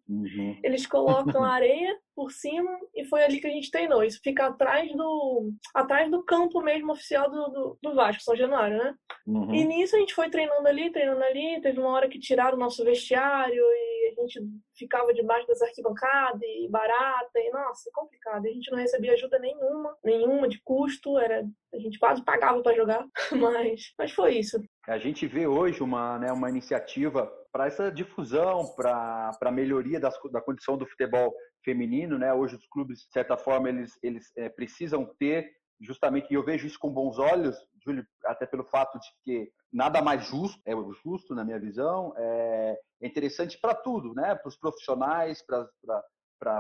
Uhum. 0.08 0.60
Eles 0.64 0.86
colocam 0.86 1.44
areia 1.44 1.98
por 2.16 2.32
cima 2.32 2.72
e 2.96 3.06
foi 3.06 3.24
ali 3.24 3.40
que 3.40 3.48
a 3.48 3.52
gente 3.52 3.72
treinou. 3.72 4.04
Isso 4.04 4.20
fica 4.24 4.48
atrás 4.48 4.92
do 4.96 5.52
atrás 5.74 6.10
do 6.10 6.24
campo 6.24 6.62
mesmo 6.62 6.92
oficial 6.92 7.30
do, 7.30 7.50
do, 7.50 7.78
do 7.82 7.96
Vasco, 7.96 8.24
São 8.24 8.36
Januário, 8.36 8.78
né? 8.78 8.96
Uhum. 9.26 9.54
E 9.54 9.66
nisso 9.66 9.96
a 9.96 10.00
gente 10.00 10.14
foi 10.14 10.30
treinando 10.30 10.68
ali, 10.68 10.92
treinando 10.92 11.24
ali. 11.24 11.60
Teve 11.62 11.80
uma 11.80 11.90
hora 11.90 12.10
que 12.10 12.20
tiraram 12.20 12.58
o 12.58 12.60
nosso 12.60 12.84
vestiário 12.84 13.64
e 13.64 14.14
a 14.18 14.22
gente 14.22 14.40
ficava 14.76 15.14
debaixo 15.14 15.48
das 15.48 15.62
arquibancadas 15.62 16.42
e 16.42 16.68
barata. 16.70 17.40
E 17.40 17.52
nossa, 17.52 17.90
complicado. 17.94 18.46
A 18.46 18.50
gente 18.50 18.72
não 18.72 18.78
recebia 18.78 19.14
ajuda 19.14 19.40
nenhuma, 19.40 19.98
nenhuma 20.04 20.48
de 20.48 20.62
custo. 20.64 21.18
Era 21.18 21.46
a 21.74 21.78
gente 21.82 22.00
quase 22.00 22.24
pagava 22.24 22.62
para 22.62 22.76
jogar, 22.76 23.06
mas, 23.32 23.94
mas 23.98 24.12
foi 24.12 24.38
isso. 24.38 24.62
A 24.88 24.98
gente 24.98 25.28
vê 25.28 25.48
hoje 25.48 25.84
uma, 25.84 26.18
né, 26.20 26.32
uma 26.32 26.50
iniciativa 26.50 27.32
para 27.52 27.68
essa 27.68 27.92
difusão, 27.92 28.74
para 28.76 29.32
a 29.42 29.52
melhoria 29.52 30.00
das, 30.00 30.18
da 30.32 30.42
condição 30.42 30.78
do 30.78 30.88
futebol 30.88 31.34
feminino. 31.64 32.18
Né? 32.18 32.34
Hoje 32.34 32.56
os 32.56 32.68
clubes, 32.68 33.00
de 33.00 33.12
certa 33.12 33.38
forma, 33.38 33.70
eles, 33.70 34.00
eles 34.02 34.32
é, 34.38 34.50
precisam 34.50 35.06
ter 35.20 35.52
justamente, 35.82 36.28
e 36.30 36.36
eu 36.36 36.44
vejo 36.44 36.68
isso 36.68 36.78
com 36.80 36.94
bons 36.94 37.18
olhos, 37.18 37.58
Júlio, 37.84 38.06
até 38.26 38.46
pelo 38.46 38.64
fato 38.64 39.00
de 39.00 39.08
que 39.24 39.52
nada 39.74 40.02
mais 40.02 40.26
justo, 40.26 40.62
é 40.66 40.74
justo 41.04 41.34
na 41.34 41.44
minha 41.44 41.60
visão, 41.60 42.14
é, 42.16 42.78
é 43.02 43.08
interessante 43.08 43.60
para 43.60 43.74
tudo, 43.74 44.14
né? 44.14 44.36
para 44.36 44.48
os 44.48 44.58
profissionais, 44.58 45.44
para 45.46 45.68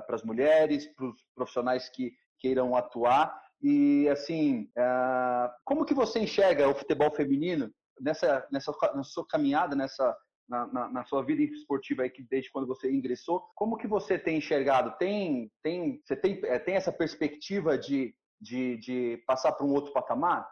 as 0.10 0.24
mulheres, 0.24 0.88
para 0.96 1.06
os 1.06 1.24
profissionais 1.36 1.90
que 1.90 2.12
queiram 2.40 2.76
atuar. 2.76 3.32
E, 3.62 4.10
assim, 4.10 4.70
uh, 4.78 5.50
como 5.64 5.86
que 5.86 5.94
você 5.94 6.20
enxerga 6.20 6.68
o 6.68 6.76
futebol 6.76 7.12
feminino 7.14 7.72
nessa, 8.00 8.48
nessa 8.52 8.72
na 8.96 9.04
sua 9.04 9.26
caminhada, 9.28 9.76
nessa, 9.76 10.16
na, 10.50 10.68
na, 10.68 10.90
na, 10.90 11.06
sua 11.06 11.24
vida 11.24 11.44
esportiva 11.44 12.04
aí, 12.04 12.10
que 12.10 12.24
desde 12.24 12.52
quando 12.52 12.68
você 12.68 12.92
ingressou, 12.92 13.44
como 13.56 13.78
que 13.78 13.88
você 13.88 14.18
tem 14.18 14.38
enxergado? 14.38 14.98
Tem, 14.98 15.52
tem, 15.62 16.02
você 16.04 16.16
tem, 16.16 16.42
é, 16.46 16.58
tem 16.58 16.76
essa 16.76 16.92
perspectiva 16.92 17.78
de, 17.78 18.16
de, 18.40 18.78
de 18.78 19.24
passar 19.28 19.52
para 19.52 19.66
um 19.66 19.74
outro 19.74 19.94
patamar? 19.94 20.48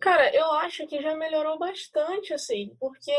Cara, 0.00 0.34
eu 0.34 0.52
acho 0.52 0.86
que 0.86 1.00
já 1.00 1.14
melhorou 1.14 1.58
bastante, 1.58 2.32
assim, 2.34 2.70
porque, 2.78 3.12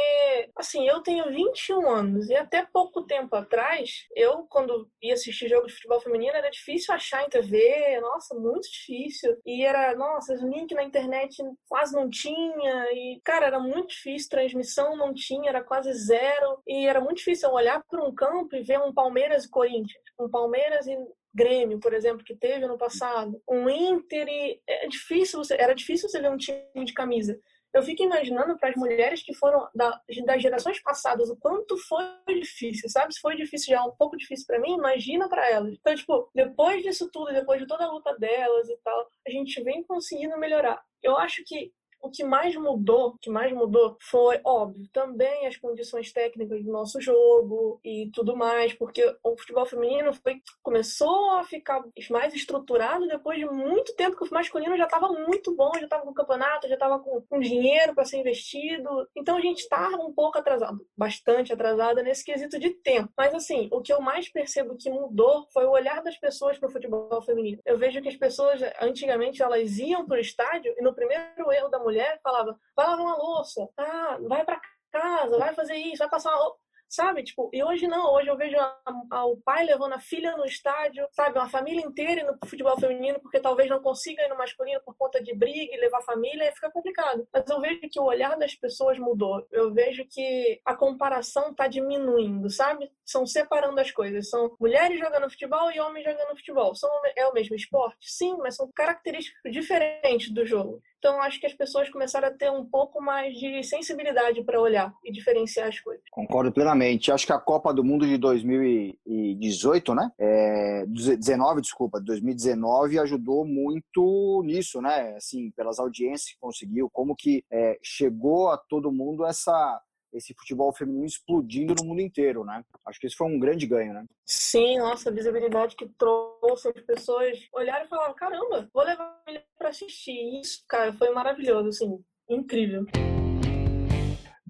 assim, 0.55 0.87
eu 0.87 1.01
tenho 1.01 1.29
21 1.29 1.89
anos 1.89 2.29
e 2.29 2.35
até 2.35 2.65
pouco 2.71 3.03
tempo 3.03 3.35
atrás, 3.35 4.05
eu, 4.15 4.45
quando 4.47 4.87
ia 5.01 5.15
assistir 5.15 5.49
jogos 5.49 5.69
de 5.69 5.75
futebol 5.75 5.99
feminino, 5.99 6.35
era 6.35 6.49
difícil 6.51 6.93
achar 6.93 7.23
em 7.25 7.29
TV, 7.29 7.99
nossa, 7.99 8.35
muito 8.35 8.69
difícil. 8.69 9.35
E 9.45 9.65
era, 9.65 9.95
nossa, 9.95 10.33
os 10.35 10.41
links 10.41 10.75
na 10.75 10.83
internet 10.83 11.35
quase 11.67 11.95
não 11.95 12.09
tinha, 12.09 12.91
e, 12.93 13.19
cara, 13.23 13.47
era 13.47 13.59
muito 13.59 13.89
difícil, 13.89 14.29
transmissão 14.29 14.95
não 14.95 15.13
tinha, 15.13 15.49
era 15.49 15.63
quase 15.63 15.91
zero, 15.93 16.61
e 16.67 16.85
era 16.85 17.01
muito 17.01 17.17
difícil 17.17 17.49
eu 17.49 17.55
olhar 17.55 17.83
para 17.89 18.03
um 18.03 18.13
campo 18.13 18.55
e 18.55 18.61
ver 18.61 18.79
um 18.79 18.93
Palmeiras 18.93 19.45
e 19.45 19.49
Corinthians, 19.49 20.03
um 20.19 20.29
Palmeiras 20.29 20.85
e 20.87 20.95
Grêmio, 21.37 21.79
por 21.79 21.93
exemplo, 21.93 22.25
que 22.25 22.35
teve 22.35 22.65
ano 22.65 22.79
passado, 22.79 23.39
um 23.47 23.69
Inter, 23.69 24.27
e 24.27 24.59
é 24.65 24.87
difícil 24.87 25.37
você, 25.37 25.53
era 25.53 25.75
difícil 25.75 26.09
você 26.09 26.19
ver 26.19 26.31
um 26.31 26.37
time 26.37 26.83
de 26.83 26.93
camisa. 26.93 27.39
Eu 27.71 27.83
fico 27.83 28.01
imaginando 28.01 28.57
para 28.57 28.69
as 28.69 28.75
mulheres 28.75 29.21
que 29.21 29.35
foram 29.35 29.69
da, 29.75 30.01
das 30.25 30.41
gerações 30.41 30.81
passadas 30.81 31.29
o 31.29 31.35
quanto 31.35 31.77
foi 31.77 32.03
difícil, 32.27 32.89
sabe? 32.89 33.13
Se 33.13 33.19
foi 33.19 33.35
difícil 33.35 33.75
já, 33.75 33.83
um 33.83 33.91
pouco 33.91 34.17
difícil 34.17 34.47
para 34.47 34.59
mim, 34.59 34.73
imagina 34.77 35.29
para 35.29 35.47
elas. 35.47 35.73
Então, 35.73 35.93
tipo, 35.93 36.27
depois 36.33 36.81
disso 36.81 37.07
tudo, 37.13 37.31
depois 37.31 37.61
de 37.61 37.67
toda 37.67 37.83
a 37.83 37.91
luta 37.91 38.17
delas 38.17 38.67
e 38.67 38.77
tal, 38.83 39.07
a 39.27 39.29
gente 39.29 39.61
vem 39.61 39.83
conseguindo 39.83 40.39
melhorar. 40.39 40.81
Eu 41.03 41.17
acho 41.17 41.43
que 41.45 41.71
o 42.01 42.09
que 42.09 42.23
mais 42.23 42.55
mudou, 42.55 43.09
o 43.09 43.17
que 43.17 43.29
mais 43.29 43.51
mudou 43.51 43.97
foi, 43.99 44.39
óbvio, 44.43 44.87
também 44.91 45.47
as 45.47 45.57
condições 45.57 46.11
técnicas 46.11 46.63
do 46.63 46.71
nosso 46.71 47.01
jogo 47.01 47.79
e 47.83 48.09
tudo 48.13 48.35
mais, 48.35 48.73
porque 48.73 49.03
o 49.23 49.37
futebol 49.37 49.65
feminino 49.65 50.13
foi, 50.13 50.41
começou 50.61 51.31
a 51.31 51.43
ficar 51.43 51.83
mais 52.09 52.33
estruturado 52.33 53.07
depois 53.07 53.37
de 53.39 53.45
muito 53.45 53.95
tempo 53.95 54.15
que 54.15 54.23
o 54.23 54.33
masculino 54.33 54.77
já 54.77 54.85
estava 54.85 55.09
muito 55.09 55.55
bom, 55.55 55.71
já 55.75 55.85
estava 55.85 56.03
com 56.03 56.13
campeonato, 56.13 56.67
já 56.67 56.75
estava 56.75 56.99
com, 56.99 57.21
com 57.21 57.39
dinheiro 57.39 57.93
para 57.93 58.05
ser 58.05 58.17
investido. 58.17 59.07
Então 59.15 59.37
a 59.37 59.41
gente 59.41 59.59
está 59.59 59.89
um 59.89 60.13
pouco 60.13 60.37
atrasado, 60.37 60.85
bastante 60.95 61.51
atrasada 61.51 62.03
nesse 62.03 62.23
quesito 62.23 62.59
de 62.59 62.71
tempo. 62.71 63.11
Mas 63.17 63.33
assim, 63.33 63.67
o 63.71 63.81
que 63.81 63.91
eu 63.91 64.01
mais 64.01 64.29
percebo 64.29 64.77
que 64.77 64.89
mudou 64.89 65.47
foi 65.51 65.65
o 65.65 65.71
olhar 65.71 66.01
das 66.01 66.17
pessoas 66.17 66.57
para 66.57 66.69
o 66.69 66.71
futebol 66.71 67.21
feminino. 67.21 67.59
Eu 67.65 67.77
vejo 67.77 68.01
que 68.01 68.09
as 68.09 68.15
pessoas 68.15 68.61
antigamente 68.81 69.41
elas 69.41 69.77
iam 69.77 70.05
para 70.05 70.17
o 70.17 70.21
estádio 70.21 70.73
e 70.77 70.81
no 70.81 70.93
primeiro 70.93 71.51
erro 71.51 71.69
da 71.69 71.79
mulher 71.87 72.19
falava: 72.21 72.59
vai 72.75 72.85
lavar 72.85 73.05
uma 73.05 73.17
louça, 73.17 73.67
ah, 73.77 74.17
vai 74.27 74.43
para 74.43 74.61
casa, 74.91 75.37
vai 75.37 75.53
fazer 75.53 75.75
isso, 75.75 75.99
vai 75.99 76.09
passar 76.09 76.31
uma 76.31 76.43
roupa 76.43 76.59
sabe? 76.89 77.23
Tipo, 77.23 77.49
e 77.53 77.63
hoje 77.63 77.87
não, 77.87 78.13
hoje 78.13 78.29
eu 78.29 78.37
vejo 78.37 78.57
a, 78.57 78.77
a, 79.11 79.25
o 79.25 79.37
pai 79.37 79.65
levando 79.65 79.93
a 79.93 79.99
filha 79.99 80.35
no 80.37 80.45
estádio, 80.45 81.07
sabe? 81.11 81.37
Uma 81.37 81.49
família 81.49 81.81
inteira 81.81 82.33
pro 82.37 82.49
futebol 82.49 82.79
feminino, 82.79 83.19
porque 83.19 83.39
talvez 83.39 83.69
não 83.69 83.81
consiga 83.81 84.23
ir 84.23 84.29
no 84.29 84.37
masculino 84.37 84.81
por 84.85 84.95
conta 84.97 85.21
de 85.21 85.35
briga 85.35 85.75
e 85.75 85.79
levar 85.79 85.99
a 85.99 86.03
família, 86.03 86.47
e 86.47 86.53
fica 86.53 86.71
complicado. 86.71 87.27
Mas 87.33 87.49
eu 87.49 87.59
vejo 87.59 87.81
que 87.91 87.99
o 87.99 88.05
olhar 88.05 88.37
das 88.37 88.55
pessoas 88.55 88.97
mudou. 88.97 89.45
Eu 89.51 89.73
vejo 89.73 90.05
que 90.09 90.61
a 90.65 90.75
comparação 90.75 91.53
tá 91.53 91.67
diminuindo, 91.67 92.49
sabe? 92.49 92.89
São 93.05 93.25
separando 93.25 93.79
as 93.79 93.91
coisas. 93.91 94.29
São 94.29 94.55
mulheres 94.59 94.99
jogando 94.99 95.29
futebol 95.29 95.71
e 95.71 95.79
homens 95.79 96.05
jogando 96.05 96.37
futebol. 96.37 96.75
São, 96.75 96.89
é 97.15 97.27
o 97.27 97.33
mesmo 97.33 97.55
esporte? 97.55 97.97
Sim, 98.01 98.37
mas 98.37 98.55
são 98.55 98.69
características 98.73 99.51
diferentes 99.51 100.31
do 100.31 100.45
jogo. 100.45 100.81
Então, 100.99 101.21
acho 101.21 101.39
que 101.39 101.45
as 101.45 101.53
pessoas 101.53 101.89
começaram 101.89 102.27
a 102.27 102.31
ter 102.31 102.51
um 102.51 102.65
pouco 102.65 103.01
mais 103.01 103.37
de 103.37 103.63
sensibilidade 103.63 104.43
para 104.43 104.59
olhar 104.59 104.91
e 105.03 105.11
diferenciar 105.11 105.67
as 105.67 105.79
coisas. 105.79 106.03
Concordo 106.11 106.51
plenamente. 106.51 107.11
Acho 107.11 107.25
que 107.25 107.33
a 107.33 107.39
Copa 107.39 107.73
do 107.73 107.83
Mundo 107.83 108.05
de 108.05 108.17
2018, 108.17 109.93
né? 109.93 110.11
É, 110.19 110.85
19, 110.87 111.61
desculpa, 111.61 111.99
2019 111.99 112.99
ajudou 112.99 113.45
muito 113.45 114.41
nisso, 114.43 114.81
né? 114.81 115.15
Assim, 115.15 115.51
pelas 115.51 115.79
audiências 115.79 116.31
que 116.31 116.39
conseguiu, 116.39 116.89
como 116.91 117.15
que 117.15 117.43
é, 117.51 117.77
chegou 117.83 118.49
a 118.49 118.57
todo 118.57 118.91
mundo 118.91 119.25
essa 119.25 119.81
esse 120.13 120.33
futebol 120.33 120.73
feminino 120.73 121.05
explodindo 121.05 121.73
no 121.75 121.85
mundo 121.85 122.01
inteiro, 122.01 122.43
né? 122.43 122.63
Acho 122.85 122.99
que 122.99 123.07
isso 123.07 123.17
foi 123.17 123.27
um 123.27 123.39
grande 123.39 123.65
ganho, 123.65 123.93
né? 123.93 124.05
Sim, 124.25 124.79
nossa, 124.79 125.09
a 125.09 125.13
visibilidade 125.13 125.75
que 125.75 125.87
trouxe 125.97 126.69
as 126.69 126.81
pessoas 126.85 127.37
olharam 127.53 127.85
e 127.85 127.89
falaram: 127.89 128.13
caramba, 128.13 128.69
vou 128.73 128.83
levar 128.83 129.21
ele 129.27 129.43
para 129.57 129.69
assistir. 129.69 130.39
Isso, 130.39 130.63
cara, 130.67 130.93
foi 130.93 131.11
maravilhoso, 131.11 131.69
assim, 131.69 132.03
incrível. 132.29 132.85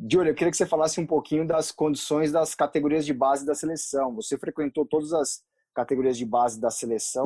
Júlia, 0.09 0.31
eu 0.31 0.35
queria 0.35 0.51
que 0.51 0.57
você 0.57 0.65
falasse 0.65 1.01
um 1.01 1.07
pouquinho 1.07 1.45
das 1.45 1.71
condições 1.71 2.31
das 2.31 2.55
categorias 2.55 3.05
de 3.05 3.13
base 3.13 3.45
da 3.45 3.55
seleção. 3.55 4.15
Você 4.15 4.37
frequentou 4.37 4.85
todas 4.85 5.11
as 5.11 5.43
categorias 5.73 6.17
de 6.17 6.25
base 6.25 6.59
da 6.61 6.69
seleção. 6.69 7.25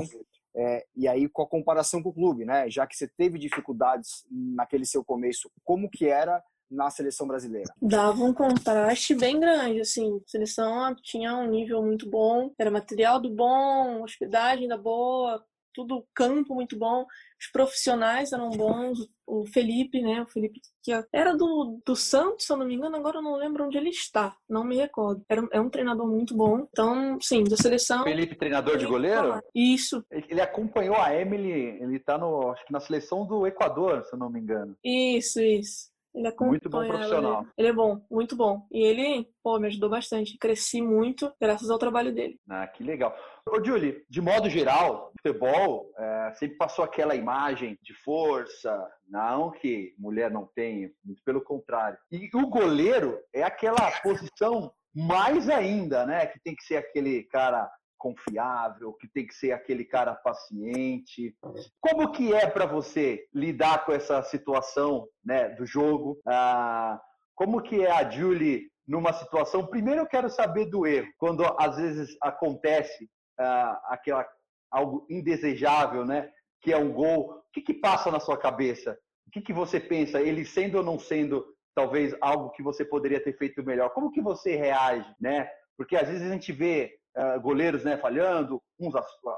É, 0.55 0.85
e 0.95 1.07
aí, 1.07 1.29
com 1.29 1.43
a 1.43 1.47
comparação 1.47 2.01
com 2.01 2.09
o 2.09 2.13
clube, 2.13 2.43
né? 2.43 2.69
Já 2.69 2.88
que 2.88 2.95
você 2.95 3.07
teve 3.07 3.38
dificuldades 3.38 4.25
naquele 4.29 4.85
seu 4.85 5.03
começo, 5.03 5.50
como 5.63 5.89
que 5.89 6.07
era 6.07 6.41
na 6.71 6.89
seleção 6.89 7.27
brasileira? 7.27 7.73
Dava 7.81 8.23
um 8.23 8.33
contraste 8.33 9.13
bem 9.13 9.39
grande, 9.39 9.81
assim. 9.81 10.17
A 10.25 10.29
seleção 10.29 10.95
tinha 11.03 11.35
um 11.35 11.47
nível 11.47 11.83
muito 11.83 12.09
bom, 12.09 12.53
era 12.57 12.71
material 12.71 13.19
do 13.19 13.29
bom, 13.29 14.03
hospedagem 14.03 14.67
da 14.67 14.77
boa, 14.77 15.43
tudo 15.73 16.05
campo 16.13 16.53
muito 16.53 16.77
bom, 16.77 17.05
os 17.39 17.47
profissionais 17.51 18.31
eram 18.31 18.49
bons, 18.49 19.07
o 19.25 19.45
Felipe, 19.45 20.01
né, 20.01 20.21
o 20.21 20.27
Felipe 20.27 20.59
que 20.83 20.91
era 21.13 21.35
do, 21.35 21.79
do 21.85 21.95
Santos, 21.95 22.45
se 22.45 22.51
eu 22.51 22.57
não 22.57 22.65
me 22.65 22.75
engano, 22.75 22.95
agora 22.95 23.17
eu 23.17 23.21
não 23.21 23.35
lembro 23.35 23.65
onde 23.65 23.77
ele 23.77 23.89
está, 23.89 24.35
não 24.49 24.63
me 24.63 24.75
recordo. 24.75 25.23
Era, 25.29 25.47
é 25.51 25.61
um 25.61 25.69
treinador 25.69 26.07
muito 26.07 26.35
bom, 26.35 26.67
então, 26.71 27.19
sim, 27.21 27.43
da 27.43 27.55
seleção... 27.55 28.03
Felipe, 28.03 28.35
treinador 28.35 28.77
de 28.77 28.85
goleiro? 28.85 29.39
Isso. 29.53 30.03
Ele 30.09 30.41
acompanhou 30.41 30.95
a 30.95 31.15
Emily, 31.15 31.51
ele 31.81 31.99
tá 31.99 32.17
no, 32.17 32.51
acho 32.51 32.65
que 32.65 32.73
na 32.73 32.79
seleção 32.79 33.25
do 33.25 33.45
Equador, 33.45 34.03
se 34.05 34.13
eu 34.13 34.19
não 34.19 34.29
me 34.29 34.39
engano. 34.39 34.75
Isso, 34.83 35.39
isso. 35.39 35.90
Ele 36.13 36.27
é 36.27 36.34
muito 36.39 36.70
bom 36.70 36.86
profissional. 36.86 37.41
Ele, 37.41 37.51
ele, 37.58 37.68
é 37.70 37.74
bom, 37.74 38.01
muito 38.10 38.36
bom. 38.36 38.68
E 38.72 38.84
ele, 38.84 39.27
pô, 39.44 39.58
me 39.60 39.68
ajudou 39.68 39.89
bastante. 39.89 40.38
Cresci 40.38 40.82
muito 40.82 41.32
graças 41.39 41.70
ao 41.70 41.80
trabalho 41.80 42.13
dele. 42.13 42.38
Ah, 42.50 42.68
que 42.68 42.84
legal. 42.84 43.15
Ô, 43.48 43.63
Julie, 43.63 44.06
de 44.10 44.22
modo 44.22 44.50
geral, 44.50 45.12
futebol 45.18 45.91
é, 45.98 46.34
sempre 46.36 46.58
passou 46.58 46.84
aquela 46.86 47.15
imagem 47.15 47.77
de 47.82 47.94
força, 48.03 48.88
não 49.08 49.51
que 49.51 49.94
mulher 49.98 50.30
não 50.30 50.50
tenha, 50.53 50.91
muito 51.03 51.22
pelo 51.24 51.41
contrário. 51.41 51.98
E 52.12 52.30
o 52.36 52.48
goleiro 52.48 53.18
é 53.34 53.44
aquela 53.44 53.91
posição 54.03 54.72
mais 54.94 55.50
ainda, 55.50 56.06
né? 56.06 56.27
Que 56.27 56.39
tem 56.41 56.56
que 56.56 56.63
ser 56.63 56.77
aquele 56.77 57.24
cara 57.24 57.70
confiável, 58.01 58.93
que 58.93 59.08
tem 59.08 59.27
que 59.27 59.36
ser 59.36 59.51
aquele 59.51 59.86
cara 59.86 60.15
paciente. 60.15 61.36
Como 61.79 62.12
que 62.12 62.34
é 62.34 62.48
para 62.48 62.65
você 62.65 63.27
lidar 63.31 63.86
com 63.86 63.91
essa 63.91 64.24
situação 64.24 65.08
né, 65.24 65.50
do 65.50 65.67
jogo? 65.67 66.20
Ah, 66.27 67.00
como 67.36 67.62
que 67.62 67.86
é 67.86 67.91
a 67.91 68.10
Julie 68.10 68.63
numa 68.88 69.13
situação? 69.13 69.67
Primeiro 69.67 70.01
eu 70.01 70.08
quero 70.08 70.31
saber 70.31 70.65
do 70.65 70.88
erro, 70.88 71.08
quando 71.20 71.46
às 71.60 71.77
vezes 71.77 72.17
acontece 72.24 73.08
ah, 73.39 73.79
aquela 73.86 74.27
algo 74.72 75.05
indesejável, 75.08 76.03
né? 76.03 76.27
Que 76.62 76.74
é 76.74 76.77
um 76.77 76.91
gol. 76.91 77.29
O 77.29 77.51
que, 77.53 77.62
que 77.62 77.74
passa 77.74 78.10
na 78.10 78.20
sua 78.20 78.38
cabeça? 78.38 78.98
O 79.27 79.31
que, 79.31 79.41
que 79.41 79.53
você 79.53 79.79
pensa? 79.79 80.20
Ele 80.20 80.43
sendo 80.43 80.79
ou 80.79 80.84
não 80.84 80.98
sendo 80.98 81.46
talvez 81.75 82.15
algo 82.20 82.50
que 82.51 82.63
você 82.63 82.84
poderia 82.84 83.24
ter 83.24 83.38
feito 83.38 83.63
melhor? 83.63 83.91
Como 83.91 84.12
que 84.12 84.22
você 84.22 84.55
reage, 84.55 85.13
né? 85.20 85.48
Porque 85.77 85.96
às 85.96 86.08
vezes 86.08 86.27
a 86.27 86.34
gente 86.34 86.51
vê 86.51 86.98
goleiros 87.41 87.84
né, 87.84 87.98
falhando, 87.98 88.62
uns 88.80 88.94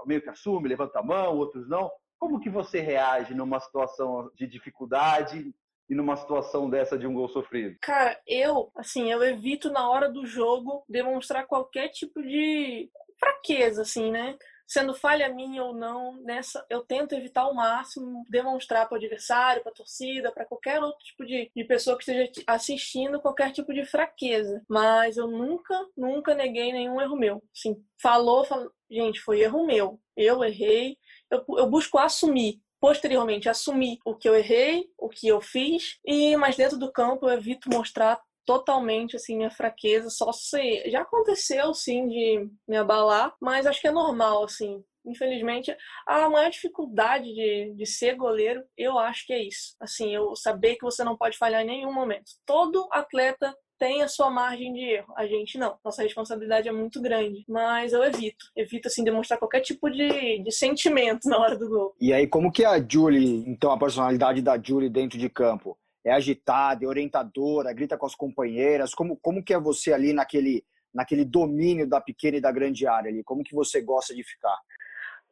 meio 0.06 0.22
que 0.22 0.30
assumem, 0.30 0.70
levanta 0.70 1.00
a 1.00 1.04
mão, 1.04 1.38
outros 1.38 1.68
não. 1.68 1.92
Como 2.20 2.40
que 2.40 2.50
você 2.50 2.80
reage 2.80 3.34
numa 3.34 3.60
situação 3.60 4.32
de 4.36 4.48
dificuldade 4.48 5.54
e 5.90 5.96
numa 5.96 6.16
situação 6.16 6.70
dessa 6.70 6.98
de 6.98 7.06
um 7.06 7.14
gol 7.14 7.28
sofrido? 7.28 7.78
Cara, 7.82 8.20
eu, 8.26 8.72
assim, 8.76 9.12
eu 9.12 9.22
evito 9.24 9.72
na 9.72 9.90
hora 9.90 10.10
do 10.10 10.26
jogo 10.26 10.86
demonstrar 10.88 11.46
qualquer 11.46 11.90
tipo 11.90 12.22
de 12.22 12.90
fraqueza, 13.20 13.82
assim, 13.82 14.12
né? 14.12 14.38
Sendo 14.68 14.94
falha 14.94 15.34
minha 15.34 15.64
ou 15.64 15.74
não, 15.74 16.16
nessa 16.24 16.66
eu 16.70 16.82
tento 16.82 17.14
evitar 17.14 17.42
ao 17.42 17.54
máximo 17.54 18.24
demonstrar 18.30 18.88
para 18.88 18.96
o 18.96 18.98
adversário, 18.98 19.62
para 19.62 19.72
a 19.72 19.76
torcida, 19.76 20.32
para 20.32 20.46
qualquer 20.46 20.82
outro 20.82 21.04
tipo 21.04 21.26
de, 21.26 21.52
de 21.56 21.64
pessoa 21.64 21.98
que 21.98 22.04
esteja 22.04 22.44
assistindo 22.48 23.22
qualquer 23.22 23.52
tipo 23.52 23.74
de 23.74 23.86
fraqueza. 23.86 24.64
Mas 24.68 25.18
eu 25.18 25.28
nunca, 25.28 25.76
nunca 25.96 26.34
neguei 26.34 26.72
nenhum 26.72 27.02
erro 27.02 27.16
meu. 27.16 27.44
Assim, 27.56 27.84
falou, 28.02 28.44
falou 28.46 28.72
gente, 28.90 29.20
foi 29.20 29.42
erro 29.42 29.66
meu. 29.66 30.00
Eu 30.16 30.44
errei. 30.44 30.98
Eu, 31.30 31.44
eu 31.58 31.70
busco 31.70 31.98
assumir 31.98 32.62
posteriormente 32.84 33.48
assumir 33.48 33.98
o 34.06 34.14
que 34.14 34.28
eu 34.28 34.36
errei, 34.36 34.84
o 34.98 35.08
que 35.08 35.26
eu 35.26 35.40
fiz, 35.40 36.00
e 36.06 36.36
mas 36.36 36.58
dentro 36.58 36.78
do 36.78 36.92
campo 36.92 37.30
eu 37.30 37.38
evito 37.38 37.70
mostrar 37.72 38.20
totalmente 38.46 39.16
assim 39.16 39.38
minha 39.38 39.52
fraqueza, 39.52 40.10
só 40.10 40.32
se 40.32 40.90
já 40.90 41.02
aconteceu 41.02 41.74
sim 41.74 42.08
de 42.08 42.50
me 42.68 42.78
abalar, 42.78 43.34
mas 43.40 43.66
acho 43.66 43.82
que 43.82 43.88
é 43.88 43.92
normal 43.92 44.44
assim. 44.44 44.84
Infelizmente, 45.06 45.76
a 46.08 46.30
maior 46.30 46.50
dificuldade 46.50 47.26
de, 47.34 47.74
de 47.76 47.86
ser 47.86 48.16
goleiro, 48.16 48.64
eu 48.78 48.98
acho 48.98 49.26
que 49.28 49.34
é 49.34 49.44
isso. 49.44 49.76
Assim, 49.80 50.16
eu 50.16 50.34
saber 50.36 50.76
que 50.76 50.86
você 50.86 51.04
não 51.04 51.18
pode 51.18 51.38
falhar 51.38 51.62
em 51.62 51.68
nenhum 51.68 51.94
momento. 51.94 52.32
Todo 52.46 52.88
atleta 52.90 53.54
tem 53.78 54.02
a 54.02 54.08
sua 54.08 54.30
margem 54.30 54.72
de 54.72 54.80
erro. 54.80 55.14
A 55.18 55.28
gente 55.28 55.58
não. 55.58 55.78
Nossa 55.84 56.04
responsabilidade 56.04 56.70
é 56.70 56.72
muito 56.72 57.02
grande. 57.02 57.44
Mas 57.50 57.92
eu 57.92 58.02
evito. 58.02 58.46
Evito, 58.56 58.88
assim, 58.88 59.04
demonstrar 59.04 59.38
qualquer 59.38 59.60
tipo 59.60 59.90
de, 59.90 60.40
de 60.40 60.52
sentimento 60.54 61.28
na 61.28 61.38
hora 61.38 61.58
do 61.58 61.68
gol. 61.68 61.94
E 62.00 62.14
aí, 62.14 62.26
como 62.26 62.50
que 62.50 62.64
a 62.64 62.80
Julie, 62.80 63.44
então, 63.46 63.72
a 63.72 63.78
personalidade 63.78 64.42
da 64.42 64.58
Julie 64.62 64.90
dentro 64.90 65.18
de 65.18 65.30
campo? 65.30 65.78
É 66.04 66.12
agitada, 66.12 66.84
é 66.84 66.88
orientadora, 66.88 67.74
grita 67.74 67.98
com 67.98 68.06
as 68.06 68.16
companheiras? 68.16 68.94
Como, 68.94 69.18
como 69.18 69.44
que 69.44 69.54
é 69.54 69.60
você 69.60 69.94
ali 69.94 70.14
naquele, 70.14 70.66
naquele 70.94 71.24
domínio 71.24 71.88
da 71.88 72.02
pequena 72.02 72.38
e 72.38 72.42
da 72.42 72.52
grande 72.52 72.86
área 72.86 73.10
ali? 73.10 73.24
Como 73.24 73.44
que 73.44 73.56
você 73.56 73.82
gosta 73.82 74.14
de 74.14 74.24
ficar? 74.24 74.58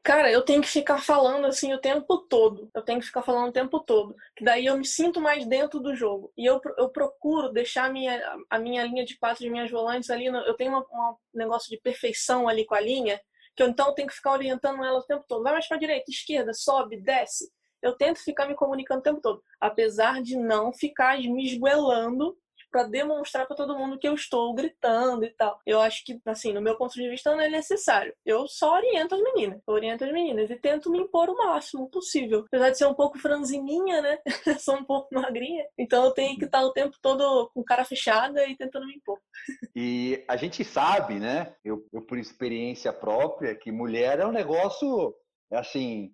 Cara, 0.03 0.31
eu 0.31 0.41
tenho 0.41 0.63
que 0.63 0.67
ficar 0.67 0.97
falando 0.99 1.45
assim 1.45 1.73
o 1.73 1.79
tempo 1.79 2.17
todo. 2.17 2.71
Eu 2.73 2.81
tenho 2.81 2.99
que 2.99 3.05
ficar 3.05 3.21
falando 3.21 3.49
o 3.49 3.53
tempo 3.53 3.79
todo. 3.79 4.15
Que 4.35 4.43
daí 4.43 4.65
eu 4.65 4.75
me 4.75 4.85
sinto 4.85 5.21
mais 5.21 5.45
dentro 5.45 5.79
do 5.79 5.95
jogo. 5.95 6.33
E 6.35 6.43
eu, 6.43 6.59
eu 6.77 6.89
procuro 6.89 7.51
deixar 7.51 7.85
a 7.85 7.89
minha, 7.91 8.19
a 8.49 8.57
minha 8.57 8.83
linha 8.83 9.05
de 9.05 9.15
quatro 9.19 9.43
de 9.43 9.49
minhas 9.49 9.69
volantes 9.69 10.09
ali. 10.09 10.25
Eu 10.25 10.55
tenho 10.55 10.75
um 10.75 11.15
negócio 11.33 11.69
de 11.69 11.79
perfeição 11.79 12.47
ali 12.47 12.65
com 12.65 12.73
a 12.73 12.81
linha. 12.81 13.21
Que 13.55 13.61
eu 13.61 13.67
então 13.67 13.93
tenho 13.93 14.07
que 14.07 14.15
ficar 14.15 14.31
orientando 14.31 14.83
ela 14.83 14.99
o 14.99 15.05
tempo 15.05 15.23
todo. 15.27 15.43
Vai 15.43 15.53
mais 15.53 15.67
pra 15.67 15.77
direita, 15.77 16.09
esquerda, 16.09 16.51
sobe, 16.53 16.99
desce 16.99 17.51
eu 17.81 17.93
tento 17.95 18.23
ficar 18.23 18.47
me 18.47 18.55
comunicando 18.55 18.99
o 18.99 19.03
tempo 19.03 19.21
todo, 19.21 19.43
apesar 19.59 20.21
de 20.21 20.37
não 20.37 20.71
ficar 20.73 21.19
me 21.19 21.45
esguelando, 21.45 22.37
para 22.71 22.83
demonstrar 22.83 23.45
para 23.45 23.55
todo 23.55 23.77
mundo 23.77 23.99
que 23.99 24.07
eu 24.07 24.15
estou 24.15 24.53
gritando 24.53 25.25
e 25.25 25.29
tal. 25.31 25.59
Eu 25.65 25.81
acho 25.81 26.03
que, 26.05 26.19
assim, 26.25 26.53
no 26.53 26.61
meu 26.61 26.77
ponto 26.77 26.93
de 26.93 27.09
vista, 27.09 27.31
não 27.31 27.41
é 27.41 27.49
necessário. 27.49 28.15
Eu 28.25 28.47
só 28.47 28.75
oriento 28.75 29.13
as 29.13 29.21
meninas. 29.21 29.61
Oriento 29.67 30.05
as 30.05 30.11
meninas 30.11 30.49
e 30.49 30.55
tento 30.55 30.89
me 30.89 30.99
impor 30.99 31.29
o 31.29 31.37
máximo 31.37 31.89
possível. 31.89 32.45
Apesar 32.47 32.69
de 32.69 32.77
ser 32.77 32.85
um 32.85 32.93
pouco 32.93 33.19
franzininha, 33.19 34.01
né? 34.01 34.17
sou 34.59 34.77
um 34.77 34.85
pouco 34.85 35.13
magrinha. 35.13 35.65
Então 35.77 36.05
eu 36.05 36.11
tenho 36.11 36.37
que 36.37 36.45
estar 36.45 36.63
o 36.63 36.71
tempo 36.71 36.95
todo 37.01 37.51
com 37.53 37.63
cara 37.63 37.83
fechada 37.83 38.47
e 38.47 38.55
tentando 38.55 38.87
me 38.87 38.95
impor. 38.95 39.19
E 39.75 40.23
a 40.27 40.37
gente 40.37 40.63
sabe, 40.63 41.15
né? 41.15 41.53
Eu, 41.63 41.85
eu 41.91 42.01
por 42.01 42.17
experiência 42.17 42.93
própria, 42.93 43.55
que 43.55 43.71
mulher 43.71 44.19
é 44.19 44.25
um 44.25 44.31
negócio, 44.31 45.13
assim, 45.51 46.13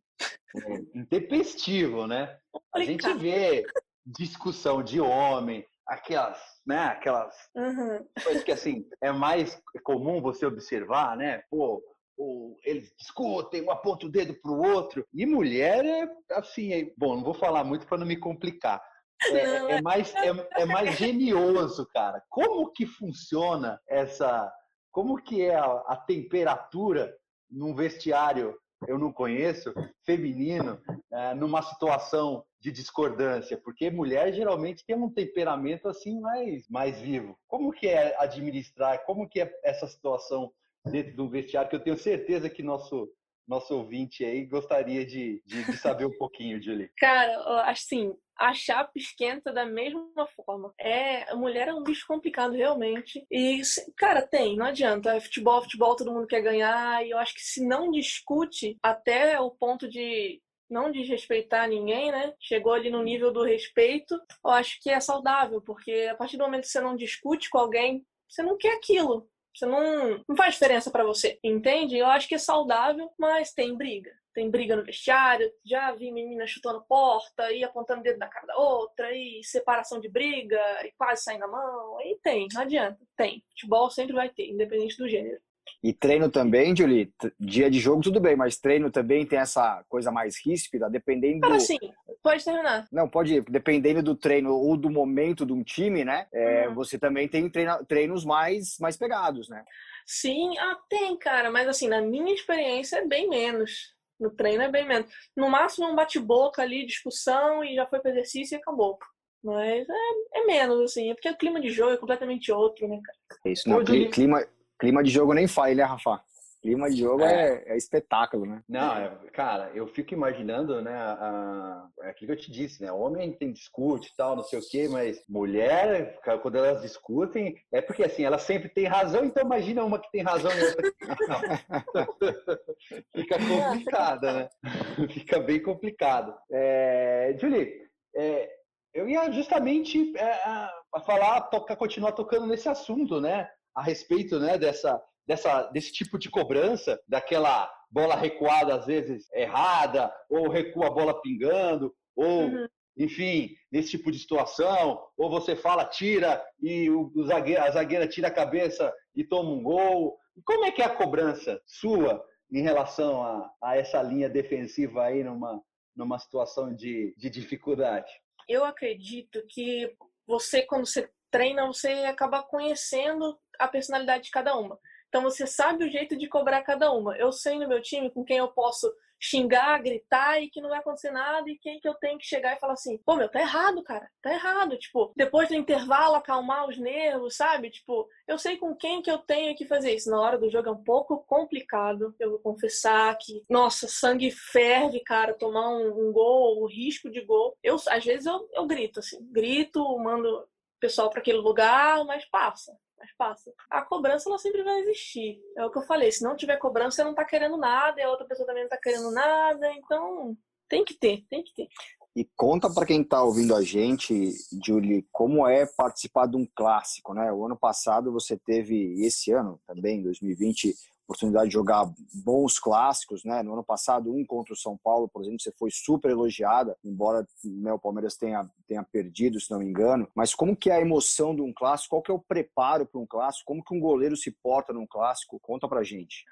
intempestivo, 0.96 2.08
né? 2.08 2.38
A 2.74 2.80
gente 2.82 3.12
vê 3.16 3.66
discussão 4.06 4.82
de 4.82 5.00
homem, 5.00 5.66
aquelas, 5.88 6.40
né, 6.66 6.86
aquelas 6.86 7.36
uhum. 7.56 8.06
coisas 8.24 8.44
que 8.44 8.52
assim 8.52 8.88
é 9.02 9.12
mais 9.12 9.62
comum 9.84 10.22
você 10.22 10.46
observar, 10.46 11.16
né? 11.16 11.44
Pô, 11.50 11.82
ou 12.18 12.58
eles 12.66 12.92
discutem, 12.98 13.62
um 13.62 13.72
aponta 13.72 14.08
o 14.08 14.10
dedo 14.10 14.34
para 14.42 14.52
o 14.52 14.62
outro. 14.62 15.06
E 15.14 15.26
mulher 15.26 15.86
é 15.86 16.10
assim, 16.32 16.74
é, 16.74 16.92
bom, 16.98 17.16
não 17.16 17.24
vou 17.24 17.34
falar 17.34 17.64
muito 17.64 17.86
para 17.86 17.98
não 17.98 18.08
me 18.08 18.18
complicar. 18.18 18.82
É, 19.32 19.38
é, 19.40 19.72
é 19.72 19.82
mais, 19.82 20.14
é, 20.14 20.28
é, 20.62 20.66
mais 20.66 20.96
genioso, 20.96 21.88
cara. 21.92 22.22
Como 22.30 22.72
que 22.72 22.86
funciona 22.86 23.82
essa. 23.90 24.54
Como 24.92 25.18
que 25.18 25.42
é 25.42 25.56
a, 25.56 25.66
a 25.88 25.98
temperatura 25.98 27.12
num 27.50 27.74
vestiário 27.74 28.56
eu 28.86 28.98
não 28.98 29.12
conheço, 29.12 29.74
feminino, 30.06 30.80
é, 31.12 31.34
numa 31.34 31.62
situação 31.62 32.44
de 32.60 32.72
discordância, 32.72 33.58
porque 33.58 33.90
mulher 33.90 34.34
geralmente 34.34 34.86
tem 34.86 34.96
um 34.96 35.10
temperamento 35.10 35.88
assim 35.88 36.20
mais, 36.20 36.68
mais 36.70 37.00
vivo. 37.00 37.38
Como 37.48 37.72
que 37.72 37.88
é 37.88 38.16
administrar, 38.20 39.04
como 39.06 39.28
que 39.28 39.42
é 39.42 39.60
essa 39.64 39.88
situação 39.88 40.52
dentro 40.86 41.16
do 41.16 41.30
vestiário, 41.30 41.70
que 41.70 41.76
eu 41.76 41.84
tenho 41.84 41.98
certeza 41.98 42.50
que 42.50 42.64
nosso 42.64 43.10
nosso 43.48 43.76
ouvinte 43.76 44.26
aí 44.26 44.46
gostaria 44.46 45.06
de, 45.06 45.42
de, 45.46 45.64
de 45.64 45.78
saber 45.78 46.06
um 46.06 46.18
pouquinho, 46.18 46.62
Julie. 46.62 46.90
Cara, 46.98 47.64
assim, 47.70 48.14
a 48.38 48.54
chapa 48.54 48.92
esquenta 48.96 49.52
da 49.52 49.66
mesma 49.66 50.28
forma. 50.46 50.74
É, 50.80 51.32
a 51.32 51.36
mulher 51.36 51.68
é 51.68 51.74
um 51.74 51.84
bicho 51.84 52.06
complicado 52.08 52.54
realmente. 52.54 53.26
E, 53.32 53.62
cara, 53.96 54.22
tem, 54.22 54.56
não 54.56 54.68
adianta. 54.68 55.16
É 55.16 55.20
futebol, 55.20 55.62
futebol, 55.64 55.96
todo 55.96 56.14
mundo 56.14 56.28
quer 56.28 56.42
ganhar. 56.42 57.06
E 57.06 57.10
eu 57.10 57.18
acho 57.18 57.34
que 57.34 57.42
se 57.42 57.66
não 57.66 57.90
discute 57.90 58.78
até 58.84 59.40
o 59.40 59.50
ponto 59.50 59.90
de 59.90 60.40
não 60.70 60.92
desrespeitar 60.92 61.68
ninguém, 61.68 62.12
né? 62.12 62.34
Chegou 62.40 62.74
ali 62.74 62.90
no 62.90 63.02
nível 63.02 63.32
do 63.32 63.44
respeito, 63.44 64.16
eu 64.44 64.52
acho 64.52 64.80
que 64.82 64.90
é 64.90 65.00
saudável, 65.00 65.62
porque 65.62 66.10
a 66.12 66.16
partir 66.16 66.38
do 66.38 66.44
momento 66.44 66.64
que 66.64 66.70
você 66.70 66.82
não 66.82 66.96
discute 66.96 67.50
com 67.50 67.58
alguém, 67.58 68.06
você 68.28 68.44
não 68.44 68.58
quer 68.58 68.76
aquilo. 68.76 69.30
Você 69.58 69.66
não, 69.66 70.24
não 70.28 70.36
faz 70.36 70.54
diferença 70.54 70.92
para 70.92 71.04
você, 71.04 71.40
entende? 71.44 71.98
Eu 71.98 72.06
acho 72.06 72.28
que 72.28 72.36
é 72.36 72.38
saudável, 72.38 73.10
mas 73.18 73.52
tem 73.54 73.76
briga 73.76 74.12
tem 74.38 74.52
briga 74.52 74.76
no 74.76 74.84
vestiário, 74.84 75.52
já 75.66 75.92
vi 75.94 76.12
menina 76.12 76.46
chutando 76.46 76.86
porta 76.88 77.52
e 77.52 77.64
apontando 77.64 78.02
o 78.02 78.04
dedo 78.04 78.20
na 78.20 78.28
cara 78.28 78.46
da 78.46 78.56
outra, 78.56 79.12
e 79.12 79.44
separação 79.44 80.00
de 80.00 80.08
briga, 80.08 80.62
e 80.86 80.92
quase 80.92 81.24
saindo 81.24 81.46
a 81.46 81.48
mão. 81.48 82.00
E 82.02 82.20
tem, 82.22 82.48
não 82.54 82.62
adianta. 82.62 83.00
Tem. 83.16 83.44
Futebol 83.50 83.90
sempre 83.90 84.14
vai 84.14 84.30
ter, 84.30 84.48
independente 84.48 84.96
do 84.96 85.10
gênero. 85.10 85.42
E 85.84 85.94
treino 85.94 86.30
também, 86.30 86.76
Julie, 86.76 87.12
dia 87.40 87.70
de 87.70 87.80
jogo 87.80 88.02
tudo 88.02 88.20
bem, 88.20 88.36
mas 88.36 88.58
treino 88.58 88.90
também 88.92 89.26
tem 89.26 89.40
essa 89.40 89.84
coisa 89.88 90.12
mais 90.12 90.36
ríspida, 90.44 90.90
dependendo 90.90 91.42
Cara, 91.42 91.60
sim, 91.60 91.78
pode 92.24 92.44
terminar. 92.44 92.88
Não, 92.92 93.08
pode 93.08 93.36
ir, 93.36 93.44
dependendo 93.44 94.02
do 94.02 94.16
treino 94.16 94.54
ou 94.54 94.76
do 94.76 94.90
momento 94.90 95.46
de 95.46 95.54
um 95.54 95.64
time, 95.64 96.04
né? 96.04 96.28
É, 96.34 96.68
uhum. 96.68 96.76
Você 96.76 96.98
também 96.98 97.28
tem 97.28 97.50
treino, 97.50 97.86
treinos 97.86 98.26
mais, 98.26 98.78
mais 98.80 98.98
pegados, 98.98 99.50
né? 99.50 99.64
Sim, 100.06 100.58
ah, 100.58 100.78
tem, 100.90 101.18
cara, 101.18 101.52
mas 101.52 101.68
assim, 101.68 101.88
na 101.88 102.02
minha 102.02 102.34
experiência 102.34 102.98
é 102.98 103.06
bem 103.06 103.30
menos. 103.30 103.96
No 104.20 104.32
treino 104.32 104.64
é 104.64 104.72
bem 104.72 104.86
menos. 104.86 105.12
No 105.36 105.50
máximo 105.50 105.88
um 105.88 105.96
bate-boca 105.96 106.62
ali, 106.62 106.86
discussão 106.86 107.64
e 107.64 107.76
já 107.76 107.86
foi 107.86 108.00
para 108.00 108.12
exercício 108.12 108.56
e 108.56 108.58
acabou. 108.58 108.98
Mas 109.44 109.88
é, 109.88 110.40
é, 110.40 110.46
menos, 110.46 110.80
assim. 110.82 111.12
É 111.12 111.14
porque 111.14 111.30
o 111.30 111.38
clima 111.38 111.62
de 111.62 111.70
jogo 111.70 111.94
é 111.94 111.98
completamente 111.98 112.52
outro, 112.52 112.88
né, 112.88 113.00
cara? 113.04 113.40
É 113.46 113.52
isso, 113.52 113.70
não. 113.70 113.78
Hoje... 113.78 114.10
Clima, 114.10 114.44
clima 114.80 115.04
de 115.04 115.10
jogo 115.10 115.34
nem 115.34 115.48
faz, 115.48 115.76
né, 115.76 115.84
Rafa? 115.84 116.22
clima 116.62 116.90
de 116.90 116.98
jogo 116.98 117.24
é, 117.24 117.64
é, 117.66 117.74
é 117.74 117.78
espetáculo, 117.78 118.46
né? 118.46 118.62
Não, 118.68 118.98
é, 118.98 119.10
cara, 119.32 119.72
eu 119.74 119.88
fico 119.88 120.14
imaginando, 120.14 120.82
né, 120.82 120.94
a, 120.94 121.88
é 122.02 122.10
aquilo 122.10 122.28
que 122.28 122.34
eu 122.34 122.42
te 122.42 122.52
disse, 122.52 122.82
né? 122.82 122.92
Homem 122.92 123.32
tem 123.32 123.52
discute 123.52 124.10
e 124.12 124.16
tal, 124.16 124.36
não 124.36 124.44
sei 124.44 124.60
o 124.60 124.70
quê, 124.70 124.88
mas 124.90 125.24
mulher, 125.30 126.20
quando 126.42 126.58
elas 126.58 126.82
discutem, 126.82 127.56
é 127.72 127.82
porque 127.82 128.04
assim, 128.04 128.24
ela 128.24 128.38
sempre 128.38 128.70
tem 128.70 128.86
razão, 128.86 129.24
então 129.24 129.44
imagina 129.44 129.84
uma 129.84 130.00
que 130.00 130.12
tem 130.12 130.24
razão 130.24 130.52
e 130.52 130.64
outra 130.64 130.92
que 130.92 131.28
não. 131.28 131.42
Fica 133.16 133.38
complicada, 133.38 134.34
né? 134.34 134.50
Fica 135.12 135.40
bem 135.40 135.62
complicado. 135.62 136.36
É, 136.52 137.36
Julie, 137.40 137.82
é, 138.16 138.50
eu 138.94 139.08
ia 139.08 139.32
justamente 139.32 140.18
é, 140.18 140.32
a 140.44 141.00
falar, 141.06 141.42
tocar, 141.44 141.76
continuar 141.76 142.14
tocando 142.14 142.48
nesse 142.48 142.68
assunto, 142.68 143.22
né? 143.22 143.50
A 143.78 143.84
respeito, 143.84 144.40
né, 144.40 144.58
dessa 144.58 145.02
dessa, 145.28 145.64
desse 145.64 145.92
tipo 145.92 146.18
de 146.18 146.30
cobrança, 146.30 147.00
daquela 147.08 147.70
bola 147.92 148.16
recuada 148.16 148.76
às 148.76 148.86
vezes 148.86 149.30
errada, 149.34 150.12
ou 150.30 150.50
recua 150.50 150.88
a 150.88 150.92
bola 150.92 151.22
pingando, 151.22 151.94
ou, 152.16 152.46
uhum. 152.46 152.68
enfim, 152.98 153.50
nesse 153.72 153.92
tipo 153.92 154.10
de 154.10 154.20
situação, 154.20 155.00
ou 155.18 155.30
você 155.30 155.56
fala, 155.56 155.86
tira, 155.86 156.44
e 156.62 156.90
o, 156.90 157.12
o 157.14 157.26
zagueiro, 157.26 157.62
a 157.62 157.72
zagueira 157.72 158.08
tira 158.08 158.30
a 158.30 158.34
cabeça 158.34 158.94
e 159.14 159.24
toma 159.24 159.52
um 159.52 159.62
gol. 159.62 160.18
Como 160.46 160.66
é 160.66 160.72
que 160.72 160.82
é 160.82 160.86
a 160.86 160.96
cobrança 160.96 161.62
sua 161.66 162.24
em 162.50 162.62
relação 162.62 163.22
a, 163.22 163.52
a 163.62 163.78
essa 163.78 164.02
linha 164.02 164.30
defensiva 164.30 165.04
aí 165.04 165.24
numa, 165.24 165.62
numa 165.96 166.18
situação 166.18 166.74
de, 166.74 167.14
de 167.18 167.30
dificuldade? 167.30 168.10
Eu 168.48 168.64
acredito 168.64 169.46
que 169.48 169.94
você, 170.26 170.62
quando 170.62 170.86
você 170.86 171.10
treina, 171.38 171.68
você 171.68 171.90
acaba 172.06 172.42
conhecendo 172.42 173.38
a 173.60 173.68
personalidade 173.68 174.24
de 174.24 174.32
cada 174.32 174.58
uma. 174.58 174.80
Então 175.08 175.22
você 175.22 175.46
sabe 175.46 175.86
o 175.86 175.90
jeito 175.90 176.18
de 176.18 176.28
cobrar 176.28 176.64
cada 176.64 176.92
uma. 176.92 177.16
Eu 177.16 177.32
sei 177.32 177.60
no 177.60 177.68
meu 177.68 177.80
time 177.80 178.10
com 178.10 178.26
quem 178.26 178.38
eu 178.38 178.48
posso 178.48 178.92
xingar, 179.20 179.82
gritar 179.82 180.42
e 180.42 180.50
que 180.50 180.62
não 180.62 180.70
vai 180.70 180.80
acontecer 180.80 181.12
nada 181.12 181.50
e 181.50 181.58
quem 181.58 181.80
que 181.80 181.88
eu 181.88 181.96
tenho 181.96 182.18
que 182.20 182.26
chegar 182.26 182.56
e 182.56 182.60
falar 182.60 182.74
assim, 182.74 182.98
pô, 183.00 183.16
meu, 183.16 183.30
tá 183.30 183.40
errado, 183.40 183.84
cara, 183.84 184.10
tá 184.22 184.32
errado. 184.32 184.78
Tipo, 184.78 185.12
depois 185.16 185.48
do 185.48 185.56
intervalo 185.56 186.16
acalmar 186.16 186.68
os 186.68 186.78
nervos, 186.78 187.36
sabe? 187.36 187.70
Tipo, 187.70 188.08
eu 188.28 188.38
sei 188.38 188.58
com 188.58 188.76
quem 188.76 189.02
que 189.02 189.10
eu 189.10 189.18
tenho 189.18 189.56
que 189.56 189.66
fazer 189.66 189.96
isso. 189.96 190.10
Na 190.10 190.22
hora 190.22 190.38
do 190.38 190.50
jogo 190.50 190.70
é 190.70 190.72
um 190.72 190.84
pouco 190.84 191.24
complicado, 191.26 192.16
eu 192.20 192.32
vou 192.32 192.40
confessar 192.40 193.16
que, 193.18 193.44
nossa, 193.50 193.88
sangue 193.88 194.32
ferve, 194.32 195.00
cara, 195.02 195.34
tomar 195.34 195.70
um, 195.70 196.10
um 196.10 196.12
gol, 196.12 196.60
o 196.60 196.66
um 196.66 196.68
risco 196.68 197.10
de 197.10 197.22
gol. 197.22 197.58
Eu, 197.64 197.78
às 197.88 198.06
vezes 198.06 198.26
eu, 198.26 198.48
eu 198.54 198.66
grito, 198.66 199.00
assim, 199.00 199.18
grito, 199.32 199.82
mando 199.98 200.48
pessoal 200.80 201.10
para 201.10 201.20
aquele 201.20 201.40
lugar, 201.40 202.04
mas 202.06 202.26
passa 202.26 202.78
mas 202.98 203.12
passa. 203.16 203.54
A 203.70 203.82
cobrança 203.82 204.28
ela 204.28 204.40
sempre 204.40 204.64
vai 204.64 204.80
existir. 204.80 205.40
É 205.56 205.66
o 205.66 205.72
que 205.72 205.78
eu 205.78 205.84
falei, 205.84 206.12
se 206.12 206.24
não 206.24 206.36
tiver 206.36 206.58
cobrança, 206.58 206.98
você 206.98 207.04
não 207.04 207.14
tá 207.14 207.24
querendo 207.24 207.58
nada, 207.58 208.00
e 208.00 208.04
a 208.04 208.10
outra 208.10 208.26
pessoa 208.26 208.48
também 208.48 208.64
não 208.64 208.70
tá 208.70 208.78
querendo 208.82 209.12
nada, 209.12 209.72
então 209.74 210.36
tem 210.68 210.84
que 210.84 210.96
ter, 210.96 211.24
tem 211.30 211.44
que 211.44 211.54
ter. 211.54 211.68
E 212.16 212.26
conta 212.36 212.74
para 212.74 212.86
quem 212.86 213.02
está 213.02 213.22
ouvindo 213.22 213.56
a 213.56 213.62
gente, 213.62 214.34
Julie, 214.66 215.08
como 215.12 215.48
é 215.48 215.68
participar 215.68 216.28
de 216.28 216.36
um 216.36 216.48
clássico, 216.56 217.14
né? 217.14 217.32
O 217.32 217.46
ano 217.46 217.56
passado 217.56 218.12
você 218.12 218.36
teve, 218.36 219.06
esse 219.06 219.32
ano 219.32 219.62
também, 219.68 220.02
2020, 220.02 220.74
oportunidade 221.08 221.48
de 221.48 221.54
jogar 221.54 221.90
bons 222.14 222.60
clássicos, 222.60 223.24
né? 223.24 223.42
No 223.42 223.54
ano 223.54 223.64
passado, 223.64 224.14
um 224.14 224.26
contra 224.26 224.54
o 224.54 224.58
São 224.58 224.78
Paulo, 224.78 225.08
por 225.08 225.22
exemplo, 225.22 225.40
você 225.40 225.54
foi 225.58 225.72
super 225.72 226.12
elogiada, 226.12 226.78
embora 226.84 227.26
né, 227.44 227.72
o 227.72 227.80
Palmeiras 227.80 228.18
tenha, 228.18 228.48
tenha 228.68 228.84
perdido, 228.84 229.40
se 229.40 229.50
não 229.50 229.60
me 229.60 229.66
engano. 229.66 230.10
Mas 230.14 230.36
como 230.36 230.56
que 230.56 230.70
é 230.70 230.76
a 230.76 230.82
emoção 230.82 231.34
de 231.34 231.42
um 231.42 231.54
clássico? 231.54 231.92
Qual 231.92 232.02
que 232.02 232.12
é 232.12 232.14
o 232.14 232.20
preparo 232.20 232.86
para 232.86 233.00
um 233.00 233.08
clássico? 233.08 233.46
Como 233.46 233.64
que 233.64 233.74
um 233.74 233.80
goleiro 233.80 234.18
se 234.18 234.32
porta 234.44 234.74
num 234.74 234.86
clássico? 234.86 235.40
Conta 235.40 235.68
pra 235.68 235.84
gente. 235.84 236.26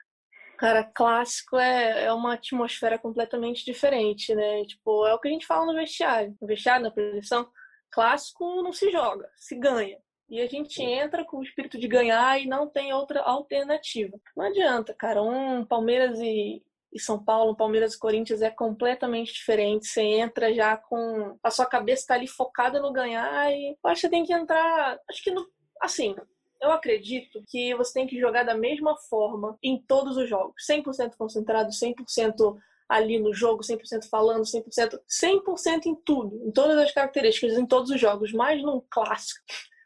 Cara, 0.57 0.83
clássico 0.83 1.57
é, 1.57 2.05
é 2.05 2.13
uma 2.13 2.33
atmosfera 2.33 2.99
completamente 2.99 3.63
diferente, 3.65 4.35
né? 4.35 4.63
Tipo, 4.65 5.05
é 5.05 5.13
o 5.13 5.19
que 5.19 5.27
a 5.27 5.31
gente 5.31 5.45
fala 5.45 5.65
no 5.65 5.73
vestiário. 5.73 6.35
No 6.41 6.47
vestiário, 6.47 6.83
na 6.83 6.91
posição, 6.91 7.49
clássico 7.91 8.61
não 8.61 8.73
se 8.73 8.91
joga, 8.91 9.29
se 9.37 9.55
ganha. 9.55 9.97
E 10.29 10.41
a 10.41 10.47
gente 10.47 10.81
entra 10.81 11.23
com 11.23 11.37
o 11.37 11.43
espírito 11.43 11.77
de 11.79 11.87
ganhar 11.87 12.41
e 12.41 12.47
não 12.47 12.67
tem 12.67 12.91
outra 12.93 13.21
alternativa. 13.21 14.19
Não 14.35 14.45
adianta, 14.45 14.93
cara. 14.93 15.21
Um 15.21 15.63
Palmeiras 15.63 16.19
e, 16.19 16.63
e 16.91 16.99
São 16.99 17.23
Paulo, 17.23 17.51
um 17.51 17.55
Palmeiras 17.55 17.93
e 17.93 17.99
Corinthians 17.99 18.41
é 18.41 18.49
completamente 18.49 19.33
diferente. 19.33 19.87
Você 19.87 20.01
entra 20.01 20.53
já 20.53 20.75
com. 20.77 21.37
A 21.43 21.51
sua 21.51 21.65
cabeça 21.65 22.07
tá 22.07 22.15
ali 22.15 22.27
focada 22.27 22.79
no 22.79 22.91
ganhar 22.91 23.51
e 23.51 23.69
eu 23.71 23.89
acho 23.89 24.01
que 24.01 24.07
você 24.07 24.09
tem 24.09 24.25
que 24.25 24.33
entrar. 24.33 24.99
Acho 25.07 25.23
que 25.23 25.31
no. 25.31 25.47
Assim, 25.79 26.15
eu 26.59 26.71
acredito 26.71 27.43
que 27.47 27.75
você 27.75 27.93
tem 27.93 28.07
que 28.07 28.19
jogar 28.19 28.43
da 28.43 28.55
mesma 28.55 28.97
forma 28.97 29.57
em 29.61 29.79
todos 29.79 30.17
os 30.17 30.27
jogos. 30.27 30.55
100% 30.67 31.15
concentrado, 31.17 31.69
100% 31.69 32.57
ali 32.89 33.19
no 33.19 33.33
jogo, 33.33 33.61
100% 33.61 34.09
falando, 34.09 34.43
100%, 34.43 34.99
100% 35.07 35.85
em 35.85 35.95
tudo, 35.95 36.47
em 36.47 36.51
todas 36.51 36.77
as 36.77 36.91
características, 36.91 37.57
em 37.57 37.65
todos 37.65 37.91
os 37.91 37.99
jogos, 37.99 38.31
mas 38.31 38.61
num 38.61 38.81
clássico 38.89 39.43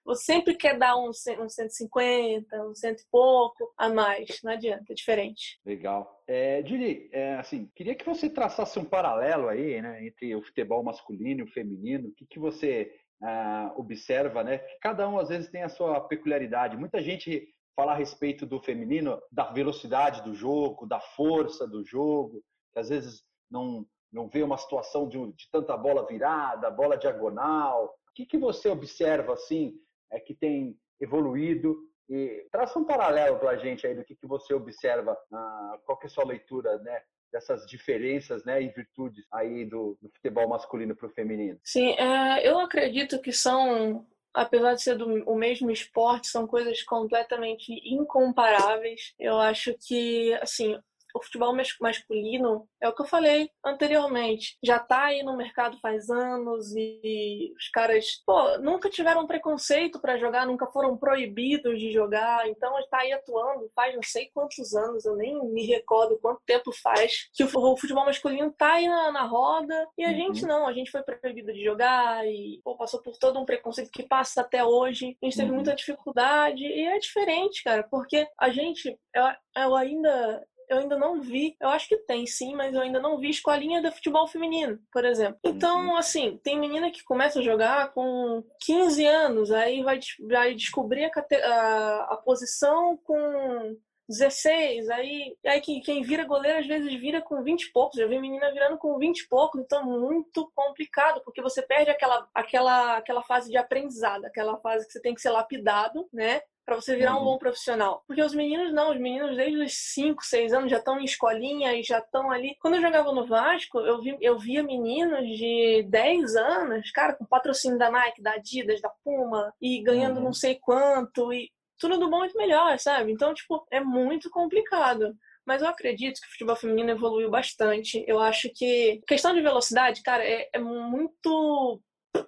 você 0.10 0.24
sempre 0.24 0.56
quer 0.56 0.76
dar 0.76 0.98
um, 0.98 1.10
um 1.10 1.50
150, 1.50 2.64
um 2.64 2.74
cento 2.74 3.02
e 3.02 3.06
pouco 3.12 3.72
a 3.78 3.90
mais. 3.90 4.42
Não 4.44 4.52
adianta, 4.52 4.92
é 4.92 4.96
diferente. 4.96 5.60
Legal. 5.64 6.24
É, 6.26 6.64
Dili, 6.64 7.10
é, 7.14 7.36
assim, 7.36 7.70
queria 7.76 7.94
que 7.94 8.06
você 8.06 8.28
traçasse 8.28 8.80
um 8.80 8.86
paralelo 8.86 9.48
aí, 9.48 9.80
né, 9.80 10.04
entre 10.08 10.36
o 10.36 10.42
futebol 10.42 10.84
masculino 10.84 11.42
e 11.42 11.44
o 11.44 11.52
feminino. 11.52 12.10
O 12.10 12.14
que, 12.14 12.26
que 12.26 12.40
você 12.40 12.92
ah, 13.22 13.72
observa, 13.78 14.44
né? 14.44 14.58
Cada 14.82 15.08
um 15.08 15.20
às 15.20 15.30
vezes 15.30 15.52
tem 15.52 15.62
a 15.62 15.70
sua 15.70 16.02
peculiaridade. 16.02 16.76
Muita 16.76 17.00
gente 17.04 17.48
fala 17.76 17.92
a 17.92 17.96
respeito 17.96 18.48
do 18.48 18.60
feminino, 18.60 19.22
da 19.32 19.52
velocidade 19.52 20.24
do 20.24 20.34
jogo, 20.34 20.88
da 20.88 21.00
força 21.00 21.68
do 21.68 21.86
jogo, 21.86 22.42
que 22.74 22.80
às 22.80 22.90
vezes 22.90 23.24
não 23.50 23.86
não 24.12 24.28
vê 24.28 24.42
uma 24.42 24.58
situação 24.58 25.08
de, 25.08 25.20
de 25.34 25.48
tanta 25.52 25.78
bola 25.78 26.04
virada, 26.08 26.72
bola 26.72 26.98
diagonal. 26.98 27.86
O 27.86 28.14
que, 28.16 28.26
que 28.26 28.40
você 28.40 28.68
observa 28.68 29.34
assim 29.34 29.76
é 30.12 30.20
que 30.20 30.34
tem 30.34 30.78
evoluído 31.00 31.78
e 32.10 32.48
traça 32.52 32.80
um 32.80 32.86
paralelo 32.86 33.38
para 33.38 33.52
a 33.52 33.58
gente 33.58 33.86
aí 33.86 33.96
do 33.96 34.04
que, 34.04 34.16
que 34.16 34.28
você 34.28 34.54
observa, 34.54 35.18
ah, 35.32 35.80
qual 35.86 35.98
que 35.98 36.08
é 36.08 36.10
a 36.10 36.12
sua 36.12 36.26
leitura, 36.26 36.78
né, 36.80 37.02
dessas 37.32 37.66
diferenças, 37.68 38.44
né, 38.44 38.62
e 38.62 38.70
virtudes 38.70 39.26
aí 39.32 39.64
do, 39.64 39.98
do 40.02 40.10
futebol 40.10 40.48
masculino 40.50 40.96
para 40.96 41.08
o 41.08 41.12
feminino. 41.12 41.60
Sim, 41.64 41.92
é, 41.92 42.48
eu 42.48 42.60
acredito 42.60 43.22
que 43.22 43.32
são 43.32 44.08
apesar 44.34 44.74
de 44.76 44.82
ser 44.82 44.96
do, 44.96 45.24
o 45.30 45.36
mesmo 45.36 45.72
esporte, 45.72 46.28
são 46.28 46.48
coisas 46.48 46.84
completamente 46.84 47.74
incomparáveis. 47.84 49.14
Eu 49.20 49.38
acho 49.38 49.76
que, 49.80 50.34
assim, 50.36 50.80
o 51.14 51.22
futebol 51.22 51.56
masculino 51.82 52.68
é 52.82 52.88
o 52.88 52.94
que 52.94 53.02
eu 53.02 53.08
falei 53.08 53.50
anteriormente. 53.66 54.58
Já 54.64 54.80
tá 54.80 55.06
aí 55.06 55.24
no 55.24 55.36
mercado 55.36 55.78
faz 55.80 56.10
anos 56.10 56.74
e 56.76 57.54
os 57.58 57.70
caras, 57.70 58.22
pô, 58.26 58.58
nunca 58.60 58.90
tiveram 58.90 59.28
preconceito 59.28 60.00
para 60.00 60.18
jogar, 60.18 60.46
nunca 60.46 60.68
foram 60.68 60.98
proibidos 60.98 61.80
de 61.80 61.92
jogar. 61.92 62.48
Então 62.48 62.78
está 62.80 63.00
aí 63.00 63.12
atuando 63.12 63.70
faz 63.76 63.96
não 63.96 64.04
sei 64.04 64.30
quantos 64.34 64.74
anos, 64.74 65.06
eu 65.06 65.16
nem 65.16 65.44
me 65.52 65.66
recordo 65.66 66.20
quanto 66.20 66.42
tempo 66.46 66.72
faz 66.72 67.30
que 67.34 67.44
o 67.44 67.78
futebol 67.78 68.06
masculino 68.06 68.52
tá 68.52 68.74
aí 68.74 68.88
na, 68.88 69.12
na 69.12 69.24
roda 69.24 69.88
e 69.98 70.04
a 70.04 70.10
uhum. 70.10 70.16
gente 70.16 70.46
não, 70.46 70.68
a 70.68 70.74
gente 70.74 70.92
foi 70.92 71.02
proibido 71.02 71.54
de 71.54 71.64
jogar 71.64 72.26
e 72.26 72.60
pô, 72.64 72.76
passou 72.76 73.02
por 73.02 73.18
todo 73.18 73.40
um 73.40 73.46
preconceito 73.46 73.92
que 73.92 74.04
passa 74.04 74.42
até 74.42 74.64
hoje. 74.64 75.18
A 75.22 75.26
gente 75.26 75.38
teve 75.38 75.50
uhum. 75.50 75.56
muita 75.56 75.76
dificuldade 75.76 76.64
e 76.64 76.86
é 76.86 76.98
diferente, 77.00 77.64
cara, 77.64 77.84
porque 77.84 78.28
a 78.38 78.50
gente, 78.50 78.98
eu, 79.14 79.24
eu 79.64 79.76
ainda 79.76 80.46
eu 80.70 80.78
ainda 80.78 80.98
não 80.98 81.22
vi. 81.22 81.56
Eu 81.60 81.70
acho 81.70 81.88
que 81.88 81.98
tem 81.98 82.26
sim, 82.26 82.56
mas 82.56 82.74
eu 82.74 82.82
ainda 82.82 83.00
não 83.00 83.18
vi 83.18 83.30
escolinha 83.30 83.82
de 83.82 83.92
futebol 83.92 84.28
feminino, 84.28 84.80
por 84.92 85.04
exemplo. 85.04 85.40
Então, 85.44 85.88
uhum. 85.88 85.98
assim, 85.98 86.40
tem 86.44 86.60
menina 86.60 86.92
que 86.92 87.04
começa 87.04 87.40
a 87.40 87.44
jogar 87.44 87.92
com 87.94 88.44
15 88.62 89.06
anos, 89.06 89.52
aí 89.52 89.84
vai, 89.84 90.00
vai 90.28 90.54
descobrir 90.54 91.06
a, 91.06 91.12
a, 91.46 92.14
a 92.14 92.18
posição 92.18 92.98
com 93.04 93.76
16, 94.10 94.90
aí, 94.90 95.38
aí 95.46 95.62
quem, 95.62 95.80
quem 95.82 96.02
vira 96.02 96.26
goleiro 96.26 96.60
às 96.60 96.66
vezes 96.66 96.92
vira 97.00 97.22
com 97.22 97.44
20 97.44 97.62
e 97.62 97.72
poucos, 97.72 98.00
já 98.00 98.08
vi 98.08 98.20
menina 98.20 98.52
virando 98.52 98.78
com 98.78 98.98
20 98.98 99.20
e 99.20 99.28
poucos, 99.28 99.62
então 99.62 99.86
muito 99.86 100.52
complicado, 100.56 101.22
porque 101.24 101.44
você 101.44 101.62
perde 101.62 101.92
aquela, 101.92 102.28
aquela, 102.34 102.98
aquela 102.98 103.22
fase 103.22 103.52
de 103.52 103.58
aprendizado, 103.58 104.26
aquela 104.26 104.58
fase 104.58 104.88
que 104.88 104.94
você 104.94 105.02
tem 105.02 105.14
que 105.14 105.22
ser 105.22 105.30
lapidado, 105.30 106.10
né? 106.12 106.42
Para 106.70 106.80
você 106.80 106.96
virar 106.96 107.16
um 107.16 107.20
uhum. 107.20 107.26
bom 107.26 107.38
profissional. 107.40 108.04
Porque 108.06 108.22
os 108.22 108.36
meninos 108.36 108.72
não, 108.72 108.92
os 108.92 109.00
meninos 109.00 109.36
desde 109.36 109.58
os 109.58 109.74
5, 109.74 110.24
6 110.24 110.54
anos 110.54 110.70
já 110.70 110.78
estão 110.78 111.00
em 111.00 111.04
escolinha 111.04 111.74
e 111.74 111.82
já 111.82 111.98
estão 111.98 112.30
ali. 112.30 112.56
Quando 112.62 112.76
eu 112.76 112.82
jogava 112.82 113.12
no 113.12 113.26
Vasco, 113.26 113.80
eu, 113.80 114.00
vi, 114.00 114.16
eu 114.22 114.38
via 114.38 114.62
meninos 114.62 115.28
de 115.36 115.84
10 115.90 116.36
anos, 116.36 116.92
cara, 116.92 117.16
com 117.16 117.26
patrocínio 117.26 117.80
da 117.80 117.90
Nike, 117.90 118.22
da 118.22 118.34
Adidas, 118.34 118.80
da 118.82 118.90
Puma, 119.04 119.52
e 119.60 119.82
ganhando 119.82 120.18
uhum. 120.18 120.26
não 120.26 120.34
sei 120.34 120.60
quanto, 120.62 121.34
e 121.34 121.50
tudo 121.80 121.98
do 121.98 122.10
bom 122.10 122.24
e 122.24 122.30
do 122.30 122.38
melhor, 122.38 122.78
sabe? 122.78 123.12
Então, 123.12 123.34
tipo, 123.34 123.66
é 123.72 123.80
muito 123.80 124.30
complicado. 124.30 125.16
Mas 125.44 125.64
eu 125.64 125.68
acredito 125.68 126.22
que 126.22 126.28
o 126.28 126.32
futebol 126.32 126.56
feminino 126.56 126.92
evoluiu 126.92 127.32
bastante. 127.32 128.06
Eu 128.08 128.20
acho 128.20 128.52
que 128.54 129.02
questão 129.08 129.34
de 129.34 129.42
velocidade, 129.42 130.04
cara, 130.04 130.24
é, 130.24 130.48
é 130.54 130.60
muito 130.60 131.82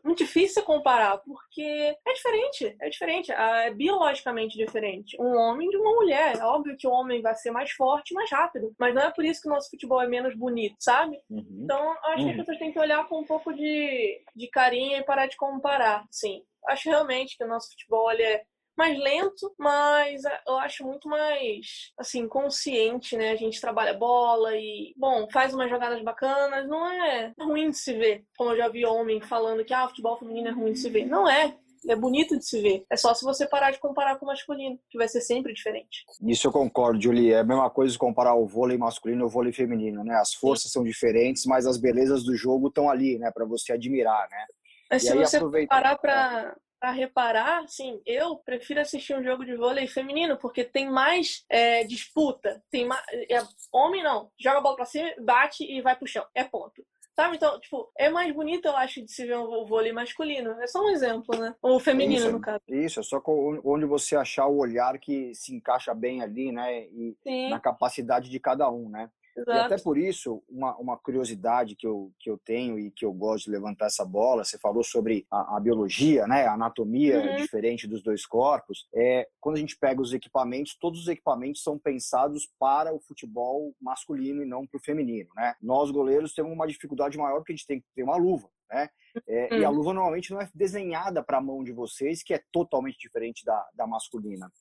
muito 0.03 0.19
difícil 0.19 0.63
comparar, 0.63 1.17
porque 1.19 1.61
é 1.61 2.13
diferente, 2.13 2.75
é 2.79 2.89
diferente, 2.89 3.31
é 3.31 3.71
biologicamente 3.71 4.57
diferente. 4.57 5.17
Um 5.19 5.35
homem 5.37 5.69
de 5.69 5.77
uma 5.77 5.93
mulher. 5.93 6.37
É 6.37 6.43
óbvio 6.43 6.75
que 6.77 6.87
o 6.87 6.91
homem 6.91 7.21
vai 7.21 7.35
ser 7.35 7.51
mais 7.51 7.71
forte, 7.71 8.13
mais 8.13 8.29
rápido, 8.29 8.73
mas 8.79 8.93
não 8.93 9.01
é 9.01 9.11
por 9.11 9.25
isso 9.25 9.41
que 9.41 9.47
o 9.47 9.51
nosso 9.51 9.69
futebol 9.69 10.01
é 10.01 10.07
menos 10.07 10.35
bonito, 10.35 10.75
sabe? 10.79 11.19
Uhum. 11.29 11.45
Então, 11.63 11.91
acho 12.03 12.09
uhum. 12.09 12.15
que 12.15 12.21
as 12.21 12.29
uhum. 12.29 12.37
pessoas 12.37 12.59
têm 12.59 12.71
que 12.73 12.79
olhar 12.79 13.07
com 13.07 13.21
um 13.21 13.25
pouco 13.25 13.53
de, 13.53 14.21
de 14.35 14.47
carinho 14.49 14.97
e 14.97 15.03
parar 15.03 15.27
de 15.27 15.37
comparar, 15.37 16.05
sim. 16.11 16.43
Acho 16.67 16.89
realmente 16.89 17.37
que 17.37 17.43
o 17.43 17.47
nosso 17.47 17.71
futebol 17.71 18.11
ele 18.11 18.23
é 18.23 18.43
mais 18.81 18.97
lento, 18.97 19.53
mas 19.59 20.23
eu 20.47 20.57
acho 20.57 20.83
muito 20.83 21.07
mais, 21.07 21.91
assim, 21.99 22.27
consciente, 22.27 23.15
né? 23.15 23.31
A 23.31 23.35
gente 23.35 23.61
trabalha 23.61 23.93
bola 23.93 24.55
e, 24.55 24.93
bom, 24.97 25.27
faz 25.31 25.53
umas 25.53 25.69
jogadas 25.69 26.01
bacanas, 26.01 26.67
não 26.67 26.89
é 26.91 27.31
ruim 27.39 27.69
de 27.69 27.77
se 27.77 27.93
ver. 27.93 28.23
Como 28.35 28.51
eu 28.51 28.57
já 28.57 28.67
vi 28.67 28.83
homem 28.83 29.21
falando 29.21 29.63
que, 29.63 29.73
ah, 29.73 29.87
futebol 29.87 30.17
feminino 30.17 30.47
é 30.47 30.51
ruim 30.51 30.73
de 30.73 30.79
se 30.79 30.89
ver. 30.89 31.05
Não 31.05 31.29
é. 31.29 31.55
É 31.87 31.95
bonito 31.95 32.37
de 32.37 32.45
se 32.45 32.61
ver. 32.61 32.85
É 32.91 32.95
só 32.95 33.13
se 33.13 33.23
você 33.23 33.47
parar 33.47 33.71
de 33.71 33.79
comparar 33.79 34.17
com 34.17 34.25
o 34.25 34.27
masculino, 34.27 34.79
que 34.89 34.97
vai 34.97 35.07
ser 35.07 35.21
sempre 35.21 35.53
diferente. 35.53 36.03
Isso 36.27 36.47
eu 36.47 36.51
concordo, 36.51 37.01
Julie. 37.01 37.33
É 37.33 37.39
a 37.39 37.43
mesma 37.43 37.69
coisa 37.71 37.97
comparar 37.97 38.35
o 38.35 38.45
vôlei 38.45 38.77
masculino 38.77 39.21
e 39.21 39.25
o 39.25 39.29
vôlei 39.29 39.51
feminino, 39.51 40.03
né? 40.03 40.15
As 40.15 40.33
forças 40.33 40.71
Sim. 40.71 40.73
são 40.73 40.83
diferentes, 40.83 41.45
mas 41.45 41.65
as 41.65 41.77
belezas 41.77 42.23
do 42.23 42.35
jogo 42.35 42.67
estão 42.67 42.89
ali, 42.89 43.17
né? 43.17 43.31
Para 43.31 43.45
você 43.45 43.73
admirar, 43.73 44.27
né? 44.29 44.45
Mas 44.91 45.03
e 45.03 45.07
se 45.07 45.15
você 45.15 45.37
aproveita... 45.37 45.69
parar 45.69 45.97
para 45.97 46.55
para 46.81 46.89
reparar, 46.89 47.67
sim, 47.67 48.01
eu 48.07 48.37
prefiro 48.37 48.81
assistir 48.81 49.15
um 49.15 49.23
jogo 49.23 49.45
de 49.45 49.55
vôlei 49.55 49.85
feminino 49.85 50.35
porque 50.35 50.63
tem 50.63 50.89
mais 50.89 51.45
é, 51.47 51.83
disputa, 51.83 52.63
tem 52.71 52.87
mais, 52.87 53.03
é, 53.29 53.39
homem 53.71 54.01
não, 54.01 54.31
joga 54.35 54.57
a 54.57 54.61
bola 54.61 54.75
para 54.77 54.85
cima, 54.85 55.13
bate 55.19 55.63
e 55.63 55.79
vai 55.79 55.95
pro 55.95 56.07
chão, 56.07 56.25
é 56.33 56.43
ponto. 56.43 56.83
Sabe? 57.15 57.35
Então, 57.35 57.59
tipo, 57.59 57.91
é 57.95 58.09
mais 58.09 58.33
bonito, 58.33 58.65
eu 58.65 58.75
acho, 58.75 59.03
de 59.03 59.11
se 59.11 59.25
ver 59.25 59.35
o 59.35 59.65
vôlei 59.65 59.91
masculino. 59.91 60.51
É 60.61 60.65
só 60.65 60.81
um 60.81 60.89
exemplo, 60.89 61.37
né? 61.37 61.53
Ou 61.61 61.77
feminino, 61.77 62.21
isso, 62.21 62.31
no 62.31 62.39
caso. 62.39 62.61
Isso, 62.69 62.99
é 63.01 63.03
só 63.03 63.21
onde 63.63 63.85
você 63.85 64.15
achar 64.15 64.47
o 64.47 64.57
olhar 64.57 64.97
que 64.97 65.35
se 65.35 65.53
encaixa 65.53 65.93
bem 65.93 66.23
ali, 66.23 66.53
né? 66.53 66.85
E 66.85 67.15
Sim. 67.21 67.49
na 67.49 67.59
capacidade 67.59 68.29
de 68.29 68.39
cada 68.39 68.71
um, 68.71 68.89
né? 68.89 69.11
Exato. 69.35 69.51
E 69.51 69.61
até 69.61 69.77
por 69.81 69.97
isso, 69.97 70.43
uma, 70.49 70.75
uma 70.77 70.97
curiosidade 70.97 71.75
que 71.75 71.87
eu, 71.87 72.11
que 72.19 72.29
eu 72.29 72.37
tenho 72.37 72.77
e 72.77 72.91
que 72.91 73.05
eu 73.05 73.13
gosto 73.13 73.45
de 73.45 73.51
levantar 73.51 73.85
essa 73.87 74.05
bola, 74.05 74.43
você 74.43 74.57
falou 74.57 74.83
sobre 74.83 75.25
a, 75.31 75.57
a 75.57 75.59
biologia, 75.59 76.27
né, 76.27 76.45
a 76.45 76.53
anatomia 76.53 77.19
uhum. 77.19 77.35
diferente 77.37 77.87
dos 77.87 78.03
dois 78.03 78.25
corpos, 78.25 78.87
é 78.93 79.27
quando 79.39 79.55
a 79.55 79.59
gente 79.59 79.77
pega 79.77 80.01
os 80.01 80.13
equipamentos, 80.13 80.77
todos 80.79 81.01
os 81.01 81.07
equipamentos 81.07 81.63
são 81.63 81.77
pensados 81.77 82.49
para 82.59 82.93
o 82.93 82.99
futebol 82.99 83.73
masculino 83.81 84.43
e 84.43 84.45
não 84.45 84.67
para 84.67 84.77
o 84.77 84.83
feminino, 84.83 85.29
né? 85.35 85.55
Nós, 85.61 85.91
goleiros, 85.91 86.33
temos 86.33 86.51
uma 86.51 86.67
dificuldade 86.67 87.17
maior 87.17 87.37
porque 87.37 87.53
a 87.53 87.55
gente 87.55 87.67
tem 87.67 87.79
que 87.79 87.87
ter 87.95 88.03
uma 88.03 88.17
luva, 88.17 88.49
né? 88.69 88.89
É, 89.27 89.59
E 89.59 89.65
a 89.65 89.69
uhum. 89.69 89.75
luva 89.75 89.93
normalmente 89.93 90.31
não 90.31 90.41
é 90.41 90.49
desenhada 90.53 91.23
para 91.23 91.37
a 91.37 91.41
mão 91.41 91.63
de 91.63 91.71
vocês, 91.71 92.23
que 92.23 92.33
é 92.33 92.41
totalmente 92.51 92.97
diferente 92.97 93.43
da, 93.43 93.67
da 93.73 93.85
masculina. 93.85 94.51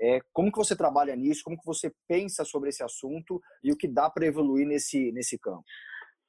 É, 0.00 0.20
como 0.32 0.52
que 0.52 0.58
você 0.58 0.76
trabalha 0.76 1.16
nisso? 1.16 1.42
Como 1.44 1.58
que 1.58 1.66
você 1.66 1.92
pensa 2.06 2.44
sobre 2.44 2.70
esse 2.70 2.82
assunto 2.82 3.40
e 3.62 3.72
o 3.72 3.76
que 3.76 3.88
dá 3.88 4.08
para 4.08 4.26
evoluir 4.26 4.66
nesse, 4.66 5.10
nesse 5.12 5.38
campo? 5.38 5.64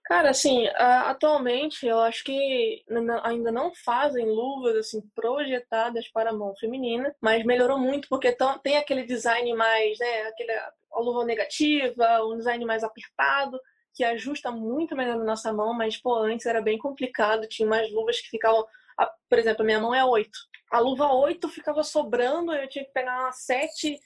Cara, 0.10 0.32
assim, 0.32 0.66
atualmente 1.06 1.86
eu 1.86 2.00
acho 2.00 2.24
que 2.24 2.84
ainda 3.24 3.52
não 3.52 3.72
fazem 3.76 4.26
luvas 4.26 4.76
assim 4.78 5.02
projetadas 5.14 6.08
para 6.12 6.32
a 6.32 6.34
mão 6.34 6.56
feminina, 6.60 7.16
mas 7.22 7.46
melhorou 7.46 7.78
muito 7.78 8.08
porque 8.10 8.36
tem 8.64 8.78
aquele 8.78 9.04
design 9.04 9.54
mais, 9.54 10.00
né, 10.00 10.24
aquele, 10.24 10.52
a 10.52 11.00
luva 11.00 11.24
negativa, 11.26 12.26
um 12.26 12.38
design 12.38 12.66
mais 12.66 12.84
apertado, 12.84 13.60
que 13.94 14.04
ajusta 14.04 14.50
muito 14.50 14.96
melhor 14.96 15.16
na 15.16 15.26
nossa 15.26 15.54
mão, 15.54 15.76
mas 15.76 15.96
pô, 15.96 16.16
antes 16.16 16.48
era 16.48 16.60
bem 16.60 16.80
complicado, 16.80 17.48
tinha 17.48 17.68
umas 17.68 17.92
luvas 17.92 18.20
que 18.20 18.30
ficavam 18.30 18.66
a, 19.00 19.12
por 19.30 19.40
exemplo, 19.40 19.64
a 19.64 19.66
minha 19.66 19.80
mão 19.80 19.96
é 19.96 20.04
8. 20.04 20.30
A 20.72 20.80
luva 20.80 21.12
8 21.12 21.48
ficava 21.50 21.84
sobrando, 21.84 22.54
eu 22.54 22.70
tinha 22.70 22.86
que 22.86 22.92
pegar 22.92 23.22
uma 23.22 23.32
7, 23.32 23.98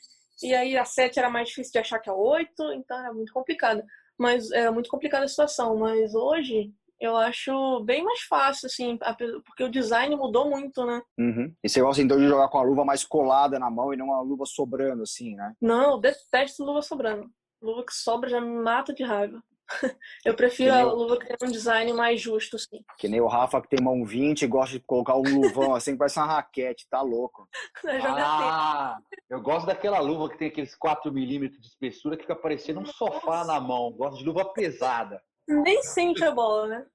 e 0.41 0.53
aí 0.53 0.77
a 0.77 0.85
7 0.85 1.19
era 1.19 1.29
mais 1.29 1.49
difícil 1.49 1.73
de 1.73 1.79
achar 1.79 1.99
que 1.99 2.09
a 2.09 2.13
8, 2.13 2.73
então 2.73 2.99
era 2.99 3.13
muito 3.13 3.33
complicado. 3.33 3.83
Mas 4.17 4.51
era 4.51 4.71
muito 4.71 4.89
complicada 4.89 5.25
a 5.25 5.27
situação. 5.27 5.75
Mas 5.77 6.13
hoje 6.13 6.71
eu 6.99 7.17
acho 7.17 7.83
bem 7.83 8.03
mais 8.03 8.21
fácil, 8.21 8.67
assim, 8.67 8.97
porque 9.45 9.63
o 9.63 9.69
design 9.69 10.15
mudou 10.15 10.49
muito, 10.49 10.85
né? 10.85 11.01
Uhum. 11.17 11.53
E 11.63 11.67
você 11.67 11.81
gosta 11.81 12.01
então 12.01 12.17
de 12.17 12.27
jogar 12.27 12.47
com 12.47 12.57
a 12.57 12.63
luva 12.63 12.85
mais 12.85 13.03
colada 13.03 13.59
na 13.59 13.69
mão 13.69 13.93
e 13.93 13.97
não 13.97 14.05
uma 14.05 14.21
luva 14.21 14.45
sobrando, 14.45 15.03
assim, 15.03 15.35
né? 15.35 15.53
Não, 15.61 15.93
eu 15.93 15.97
detesto 15.99 16.63
luva 16.63 16.81
sobrando. 16.81 17.29
Luva 17.61 17.85
que 17.85 17.93
sobra 17.93 18.29
já 18.29 18.39
me 18.39 18.61
mata 18.61 18.93
de 18.93 19.03
raiva. 19.03 19.41
Eu 20.25 20.35
prefiro 20.35 20.73
a 20.73 20.83
luva 20.83 21.17
que 21.17 21.25
tem 21.25 21.47
um 21.47 21.51
design 21.51 21.93
mais 21.93 22.21
justo, 22.21 22.57
sim. 22.59 22.83
Que 22.97 23.07
nem 23.07 23.21
o 23.21 23.27
Rafa 23.27 23.61
que 23.61 23.69
tem 23.69 23.83
mão 23.83 24.03
20 24.05 24.41
e 24.41 24.47
gosta 24.47 24.77
de 24.77 24.83
colocar 24.85 25.15
um 25.15 25.21
luvão 25.21 25.73
assim, 25.75 25.97
parece 25.97 26.19
uma 26.19 26.27
raquete, 26.27 26.87
tá 26.89 27.01
louco. 27.01 27.47
ah, 28.17 28.97
eu 29.29 29.41
gosto 29.41 29.65
daquela 29.65 29.99
luva 29.99 30.29
que 30.29 30.37
tem 30.37 30.47
aqueles 30.47 30.75
4 30.75 31.11
milímetros 31.11 31.59
de 31.59 31.67
espessura 31.67 32.15
que 32.15 32.23
fica 32.23 32.35
parecendo 32.35 32.79
um 32.79 32.85
sofá 32.85 33.43
na 33.45 33.59
mão. 33.59 33.91
Gosto 33.91 34.17
de 34.19 34.25
luva 34.25 34.45
pesada. 34.53 35.21
Nem 35.47 35.81
sente 35.83 36.23
a 36.23 36.31
bola, 36.31 36.67
né? 36.67 36.85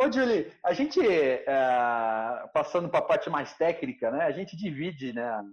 Ô, 0.00 0.12
Julie, 0.12 0.52
a 0.62 0.72
gente, 0.72 1.00
é, 1.00 1.44
passando 2.54 2.88
para 2.88 3.00
a 3.00 3.02
parte 3.02 3.28
mais 3.28 3.52
técnica, 3.54 4.12
né, 4.12 4.22
a 4.26 4.30
gente 4.30 4.56
divide 4.56 5.12
né, 5.12 5.44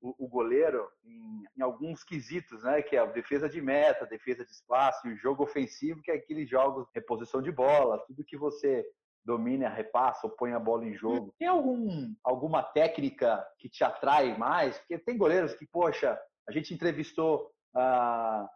o, 0.00 0.14
o 0.16 0.28
goleiro 0.28 0.88
em, 1.04 1.44
em, 1.58 1.60
alguns 1.60 2.04
quesitos, 2.04 2.62
né, 2.62 2.82
que 2.82 2.94
é 2.94 3.00
a 3.00 3.06
defesa 3.06 3.48
de 3.48 3.60
meta, 3.60 4.06
defesa 4.06 4.44
de 4.44 4.52
espaço 4.52 5.08
e 5.08 5.14
o 5.14 5.16
jogo 5.16 5.42
ofensivo, 5.42 6.00
que 6.02 6.12
é 6.12 6.14
aqueles 6.14 6.48
jogos 6.48 6.86
de 6.86 6.92
reposição 6.94 7.42
de 7.42 7.50
bola, 7.50 7.98
tudo 8.06 8.24
que 8.24 8.36
você 8.36 8.86
domina, 9.24 9.68
repassa 9.68 10.24
ou 10.24 10.36
põe 10.36 10.52
a 10.52 10.60
bola 10.60 10.84
em 10.86 10.94
jogo. 10.94 11.34
Tem 11.36 11.48
algum, 11.48 12.14
alguma 12.22 12.62
técnica 12.62 13.44
que 13.58 13.68
te 13.68 13.82
atrai 13.82 14.38
mais? 14.38 14.78
Porque 14.78 14.98
tem 14.98 15.18
goleiros 15.18 15.52
que, 15.54 15.66
poxa, 15.66 16.16
a 16.48 16.52
gente 16.52 16.72
entrevistou 16.72 17.50
ah, 17.74 18.48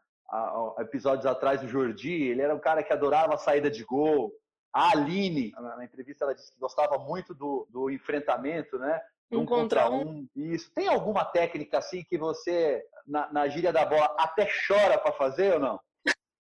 episódios 0.79 1.27
atrás 1.27 1.61
o 1.63 1.69
Jordi, 1.69 2.13
ele 2.13 2.41
era 2.41 2.55
um 2.55 2.61
cara 2.61 2.85
que 2.85 2.93
adorava 2.93 3.35
a 3.35 3.39
saída 3.39 3.69
de 3.69 3.85
gol. 3.85 4.33
A 4.75 4.91
Aline, 4.91 5.53
na 5.53 5.85
entrevista, 5.85 6.25
ela 6.25 6.35
disse 6.35 6.53
que 6.53 6.59
gostava 6.59 6.99
muito 6.99 7.33
do, 7.33 7.65
do 7.71 7.89
enfrentamento, 7.89 8.77
né? 8.77 9.01
Um, 9.31 9.41
um 9.41 9.47
contra 9.47 9.89
um. 9.89 10.29
Isso. 10.35 10.69
Tem 10.75 10.89
alguma 10.89 11.25
técnica 11.25 11.79
assim 11.79 12.03
que 12.03 12.19
você, 12.19 12.85
na, 13.07 13.33
na 13.33 13.47
gíria 13.47 13.73
da 13.73 13.87
bola, 13.87 14.13
até 14.19 14.49
chora 14.67 14.99
para 14.99 15.13
fazer 15.13 15.55
ou 15.55 15.61
não? 15.61 15.81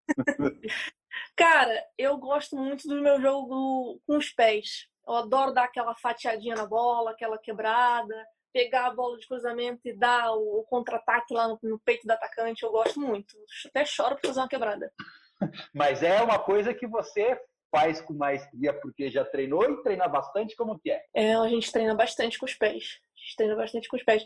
Cara, 1.36 1.86
eu 1.96 2.16
gosto 2.18 2.56
muito 2.56 2.88
do 2.88 3.00
meu 3.00 3.20
jogo 3.20 4.00
com 4.04 4.16
os 4.16 4.30
pés. 4.30 4.88
Eu 5.06 5.14
adoro 5.14 5.52
dar 5.52 5.64
aquela 5.64 5.94
fatiadinha 5.94 6.56
na 6.56 6.66
bola, 6.66 7.12
aquela 7.12 7.38
quebrada, 7.38 8.26
pegar 8.52 8.86
a 8.86 8.94
bola 8.94 9.16
de 9.16 9.28
cruzamento 9.28 9.80
e 9.84 9.96
dar 9.96 10.32
o, 10.32 10.64
contra-ataque 10.68 11.32
lá 11.32 11.46
no, 11.46 11.58
no, 11.62 11.78
peito 11.78 12.04
do 12.04 12.10
atacante. 12.10 12.64
Eu 12.64 12.72
gosto 12.72 13.00
muito. 13.00 13.36
Até 13.66 13.84
choro 13.84 14.16
para 14.16 14.28
fazer 14.28 14.40
uma 14.40 14.48
quebrada. 14.48 14.92
Mas 15.72 16.02
é 16.02 16.20
uma 16.20 16.38
coisa 16.40 16.74
que 16.74 16.86
você 16.86 17.40
faz 17.74 18.00
com 18.00 18.14
maestria 18.14 18.72
porque 18.72 19.10
já 19.10 19.24
treinou 19.24 19.64
e 19.64 19.82
treina 19.82 20.06
bastante? 20.06 20.54
Como 20.54 20.78
que 20.78 20.92
é? 20.92 21.04
É, 21.12 21.34
a 21.34 21.48
gente 21.48 21.72
treina 21.72 21.92
bastante 21.92 22.38
com 22.38 22.46
os 22.46 22.54
pés. 22.54 23.00
A 23.16 23.20
gente 23.20 23.36
treina 23.36 23.56
bastante 23.56 23.88
com 23.88 23.96
os 23.96 24.04
pés. 24.04 24.24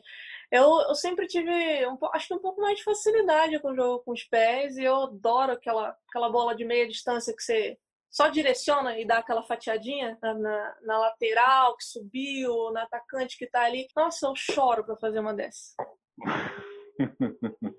Eu, 0.53 0.65
eu 0.87 0.95
sempre 0.95 1.27
tive, 1.27 1.51
um, 1.87 1.97
acho 2.13 2.29
que 2.29 2.35
um 2.35 2.39
pouco 2.39 2.61
mais 2.61 2.77
de 2.77 2.85
facilidade 2.85 3.59
com 3.61 3.71
o 3.71 3.75
jogo 3.75 4.05
com 4.05 4.13
os 4.13 4.23
pés 4.25 4.77
e 4.77 4.85
eu 4.85 4.97
adoro 4.97 5.53
aquela, 5.53 5.97
aquela 6.09 6.29
bola 6.29 6.55
de 6.55 6.67
meia 6.67 6.87
distância 6.87 7.35
que 7.35 7.43
você 7.43 7.79
só 8.11 8.29
direciona 8.29 8.99
e 8.99 9.07
dá 9.07 9.19
aquela 9.19 9.43
fatiadinha 9.43 10.19
na, 10.21 10.35
na, 10.35 10.77
na 10.83 10.99
lateral 10.99 11.75
que 11.77 11.85
subiu, 11.85 12.71
na 12.73 12.83
atacante 12.83 13.39
que 13.39 13.47
tá 13.47 13.63
ali. 13.63 13.89
Nossa, 13.97 14.27
eu 14.27 14.35
choro 14.37 14.85
para 14.85 14.97
fazer 14.97 15.21
uma 15.21 15.33
dessas. 15.33 15.75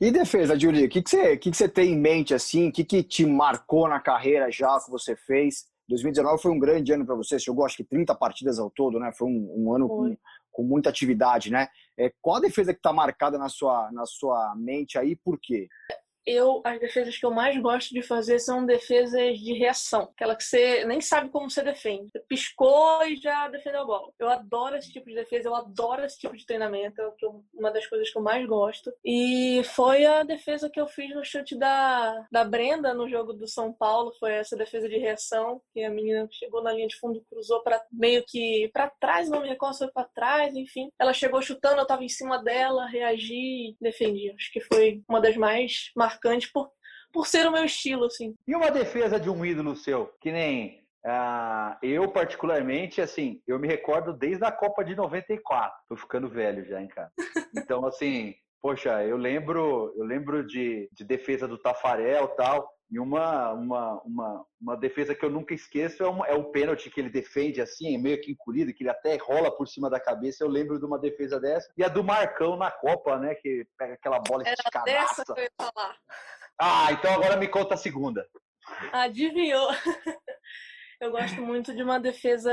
E 0.00 0.12
defesa, 0.12 0.58
Julie, 0.58 0.86
o 0.86 0.88
que, 0.88 1.02
que, 1.02 1.10
você, 1.10 1.36
que, 1.36 1.50
que 1.50 1.56
você 1.56 1.68
tem 1.68 1.92
em 1.92 1.98
mente 1.98 2.32
assim? 2.32 2.68
O 2.68 2.72
que, 2.72 2.84
que 2.84 3.02
te 3.02 3.26
marcou 3.26 3.88
na 3.88 3.98
carreira 3.98 4.50
já 4.50 4.78
que 4.78 4.90
você 4.90 5.16
fez? 5.16 5.66
2019 5.88 6.40
foi 6.40 6.52
um 6.52 6.58
grande 6.58 6.92
ano 6.92 7.04
para 7.04 7.16
você, 7.16 7.38
você 7.38 7.46
jogou 7.46 7.64
acho 7.64 7.76
que 7.76 7.84
30 7.84 8.14
partidas 8.14 8.58
ao 8.60 8.70
todo, 8.70 9.00
né? 9.00 9.10
Foi 9.12 9.26
um, 9.26 9.52
um 9.56 9.74
ano 9.74 9.88
com, 9.88 10.16
com, 10.52 10.62
muita 10.62 10.88
atividade, 10.88 11.50
né? 11.50 11.66
É, 11.96 12.12
qual 12.20 12.36
a 12.36 12.40
defesa 12.40 12.72
que 12.72 12.78
está 12.78 12.92
marcada 12.92 13.38
na 13.38 13.48
sua, 13.48 13.90
na 13.90 14.06
sua 14.06 14.54
mente 14.56 14.96
aí 14.98 15.16
por 15.16 15.38
quê? 15.40 15.66
Eu 16.28 16.60
as 16.64 16.78
defesas 16.78 17.16
que 17.16 17.24
eu 17.24 17.30
mais 17.30 17.56
gosto 17.60 17.92
de 17.92 18.02
fazer 18.02 18.38
são 18.38 18.64
defesas 18.64 19.38
de 19.38 19.52
reação, 19.54 20.02
aquela 20.14 20.36
que 20.36 20.44
você 20.44 20.84
nem 20.84 21.00
sabe 21.00 21.30
como 21.30 21.50
você 21.50 21.62
defende. 21.62 22.10
Você 22.10 22.20
piscou 22.20 23.04
e 23.06 23.16
já 23.16 23.48
defendeu 23.48 23.82
a 23.82 23.86
bola. 23.86 24.12
Eu 24.18 24.28
adoro 24.28 24.76
esse 24.76 24.92
tipo 24.92 25.08
de 25.08 25.14
defesa, 25.14 25.48
eu 25.48 25.54
adoro 25.54 26.04
esse 26.04 26.18
tipo 26.18 26.36
de 26.36 26.44
treinamento, 26.46 27.00
é 27.00 27.10
uma 27.54 27.70
das 27.70 27.86
coisas 27.86 28.10
que 28.10 28.18
eu 28.18 28.22
mais 28.22 28.46
gosto. 28.46 28.92
E 29.04 29.62
foi 29.74 30.04
a 30.04 30.22
defesa 30.22 30.70
que 30.70 30.80
eu 30.80 30.86
fiz 30.86 31.14
no 31.14 31.24
chute 31.24 31.56
da, 31.56 32.26
da 32.30 32.44
Brenda 32.44 32.92
no 32.94 33.08
jogo 33.08 33.32
do 33.32 33.48
São 33.48 33.72
Paulo, 33.72 34.12
foi 34.18 34.32
essa 34.32 34.56
defesa 34.56 34.88
de 34.88 34.98
reação, 34.98 35.60
que 35.72 35.82
a 35.82 35.90
menina 35.90 36.28
chegou 36.30 36.62
na 36.62 36.72
linha 36.72 36.88
de 36.88 36.96
fundo, 36.96 37.24
cruzou 37.30 37.62
para 37.62 37.82
meio 37.92 38.24
que 38.26 38.70
para 38.72 38.90
trás, 39.00 39.28
não 39.28 39.40
me 39.40 39.48
recordo, 39.48 39.78
foi 39.78 39.88
para 39.88 40.04
trás, 40.04 40.56
enfim. 40.56 40.90
Ela 40.98 41.12
chegou 41.12 41.40
chutando, 41.42 41.80
eu 41.80 41.86
tava 41.86 42.04
em 42.04 42.08
cima 42.08 42.42
dela, 42.42 42.86
reagi 42.86 43.70
e 43.70 43.76
defendi. 43.80 44.30
Acho 44.30 44.52
que 44.52 44.60
foi 44.60 45.02
uma 45.08 45.20
das 45.20 45.36
mais 45.36 45.90
marcantes 45.96 46.17
marcante 46.18 46.50
por, 46.52 46.70
por 47.12 47.26
ser 47.26 47.46
o 47.46 47.52
meu 47.52 47.64
estilo, 47.64 48.06
assim. 48.06 48.34
E 48.46 48.54
uma 48.54 48.70
defesa 48.70 49.18
de 49.18 49.30
um 49.30 49.44
ídolo 49.44 49.76
seu, 49.76 50.12
que 50.20 50.32
nem 50.32 50.82
uh, 51.06 51.76
eu, 51.82 52.10
particularmente, 52.10 53.00
assim, 53.00 53.40
eu 53.46 53.58
me 53.58 53.68
recordo 53.68 54.12
desde 54.12 54.44
a 54.44 54.52
Copa 54.52 54.84
de 54.84 54.94
94. 54.94 55.78
Tô 55.88 55.96
ficando 55.96 56.28
velho 56.28 56.64
já, 56.66 56.80
hein, 56.80 56.88
cara? 56.88 57.10
Então, 57.56 57.86
assim, 57.86 58.34
poxa, 58.60 59.04
eu 59.04 59.16
lembro, 59.16 59.92
eu 59.96 60.04
lembro 60.04 60.46
de, 60.46 60.88
de 60.92 61.04
defesa 61.04 61.46
do 61.46 61.58
Tafarel 61.58 62.28
tal. 62.28 62.68
E 62.90 62.98
uma, 62.98 63.52
uma, 63.52 64.02
uma, 64.02 64.46
uma 64.58 64.76
defesa 64.76 65.14
que 65.14 65.22
eu 65.22 65.28
nunca 65.28 65.52
esqueço 65.52 66.02
é, 66.02 66.08
uma, 66.08 66.26
é 66.26 66.32
o 66.32 66.50
pênalti 66.50 66.90
que 66.90 66.98
ele 66.98 67.10
defende 67.10 67.60
assim, 67.60 67.98
meio 67.98 68.18
que 68.18 68.32
encolhido, 68.32 68.72
que 68.72 68.82
ele 68.82 68.90
até 68.90 69.16
rola 69.16 69.54
por 69.54 69.68
cima 69.68 69.90
da 69.90 70.00
cabeça. 70.00 70.42
Eu 70.42 70.48
lembro 70.48 70.78
de 70.78 70.86
uma 70.86 70.98
defesa 70.98 71.38
dessa. 71.38 71.70
E 71.76 71.84
a 71.84 71.88
do 71.88 72.02
Marcão 72.02 72.56
na 72.56 72.70
Copa, 72.70 73.18
né? 73.18 73.34
Que 73.34 73.66
pega 73.76 73.92
aquela 73.92 74.18
bola. 74.20 74.42
Era 74.46 74.84
dessa 74.84 75.22
que 75.22 75.32
eu 75.32 75.44
ia 75.44 75.50
falar. 75.60 75.96
Ah, 76.58 76.88
então 76.92 77.12
agora 77.12 77.36
me 77.36 77.46
conta 77.46 77.74
a 77.74 77.76
segunda. 77.76 78.26
Adivinhou. 78.92 79.68
Eu 81.00 81.12
gosto 81.12 81.40
muito 81.40 81.74
de 81.74 81.82
uma 81.82 82.00
defesa. 82.00 82.50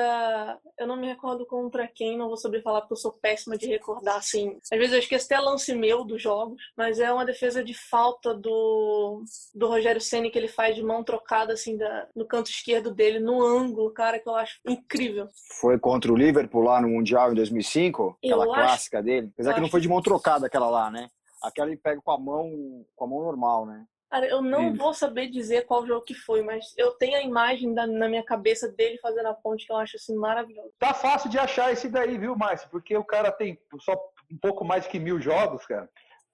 Eu 0.77 0.85
não 0.85 0.95
me 0.95 1.07
recordo 1.07 1.45
contra 1.47 1.87
quem, 1.87 2.17
não 2.17 2.27
vou 2.27 2.37
saber 2.37 2.61
falar 2.61 2.81
porque 2.81 2.93
eu 2.93 2.97
sou 2.97 3.11
péssima 3.11 3.57
de 3.57 3.65
recordar, 3.65 4.17
assim. 4.17 4.57
Às 4.71 4.77
vezes 4.77 4.93
eu 4.93 4.99
esqueço 4.99 5.25
até 5.25 5.39
lance 5.39 5.73
meu 5.73 6.03
dos 6.03 6.21
jogos, 6.21 6.61
mas 6.77 6.99
é 6.99 7.11
uma 7.11 7.25
defesa 7.25 7.63
de 7.63 7.73
falta 7.73 8.35
do, 8.35 9.23
do 9.53 9.67
Rogério 9.67 9.99
Senna 9.99 10.29
que 10.29 10.37
ele 10.37 10.47
faz 10.47 10.75
de 10.75 10.83
mão 10.83 11.03
trocada, 11.03 11.53
assim, 11.53 11.75
da, 11.75 12.07
no 12.15 12.25
canto 12.25 12.51
esquerdo 12.51 12.93
dele, 12.93 13.19
no 13.19 13.43
ângulo, 13.43 13.91
cara, 13.91 14.19
que 14.19 14.29
eu 14.29 14.35
acho 14.35 14.59
incrível. 14.67 15.27
Foi 15.59 15.79
contra 15.79 16.11
o 16.13 16.15
Liverpool 16.15 16.61
lá 16.61 16.79
no 16.79 16.89
Mundial 16.89 17.31
em 17.31 17.35
2005? 17.35 18.19
Aquela 18.23 18.45
eu 18.45 18.53
clássica 18.53 18.99
acho... 18.99 19.05
dele? 19.05 19.31
Apesar 19.33 19.55
que 19.55 19.61
não 19.61 19.69
foi 19.69 19.81
de 19.81 19.89
mão 19.89 20.01
trocada 20.01 20.45
aquela 20.45 20.69
lá, 20.69 20.91
né? 20.91 21.09
Aquela 21.41 21.69
ele 21.69 21.77
pega 21.77 21.99
com 22.01 22.11
a 22.11 22.17
mão, 22.17 22.85
com 22.95 23.05
a 23.05 23.07
mão 23.07 23.23
normal, 23.23 23.65
né? 23.65 23.85
Cara, 24.15 24.27
eu 24.27 24.41
não 24.41 24.73
vou 24.73 24.93
saber 24.93 25.27
dizer 25.27 25.65
qual 25.65 25.85
jogo 25.85 26.05
que 26.05 26.13
foi, 26.13 26.41
mas 26.41 26.73
eu 26.77 26.91
tenho 26.91 27.17
a 27.17 27.21
imagem 27.21 27.73
da, 27.73 27.85
na 27.85 28.07
minha 28.07 28.23
cabeça 28.23 28.69
dele 28.69 28.97
fazendo 28.99 29.27
a 29.27 29.33
ponte 29.33 29.65
que 29.65 29.73
eu 29.73 29.75
acho 29.75 29.97
assim 29.97 30.15
maravilhoso. 30.15 30.71
Tá 30.79 30.93
fácil 30.93 31.29
de 31.29 31.37
achar 31.37 31.73
esse 31.73 31.89
daí, 31.89 32.17
viu, 32.17 32.33
Márcio? 32.33 32.69
Porque 32.69 32.95
o 32.95 33.03
cara 33.03 33.29
tem 33.29 33.59
só 33.81 33.91
um 34.31 34.37
pouco 34.37 34.63
mais 34.63 34.87
que 34.87 34.99
mil 34.99 35.19
jogos, 35.19 35.65
cara. 35.65 35.89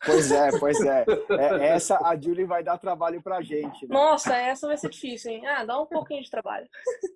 Pois 0.06 0.32
é, 0.32 0.60
pois 0.60 0.80
é. 0.82 1.06
é 1.40 1.68
essa 1.74 1.98
a 2.08 2.16
Julie 2.16 2.46
vai 2.46 2.64
dar 2.64 2.78
trabalho 2.78 3.20
pra 3.20 3.42
gente. 3.42 3.88
Né? 3.88 3.96
Nossa, 3.96 4.36
essa 4.36 4.68
vai 4.68 4.78
ser 4.78 4.90
difícil, 4.90 5.32
hein? 5.32 5.48
Ah, 5.48 5.66
dá 5.66 5.82
um 5.82 5.88
pouquinho 5.88 6.22
de 6.22 6.30
trabalho. 6.30 6.68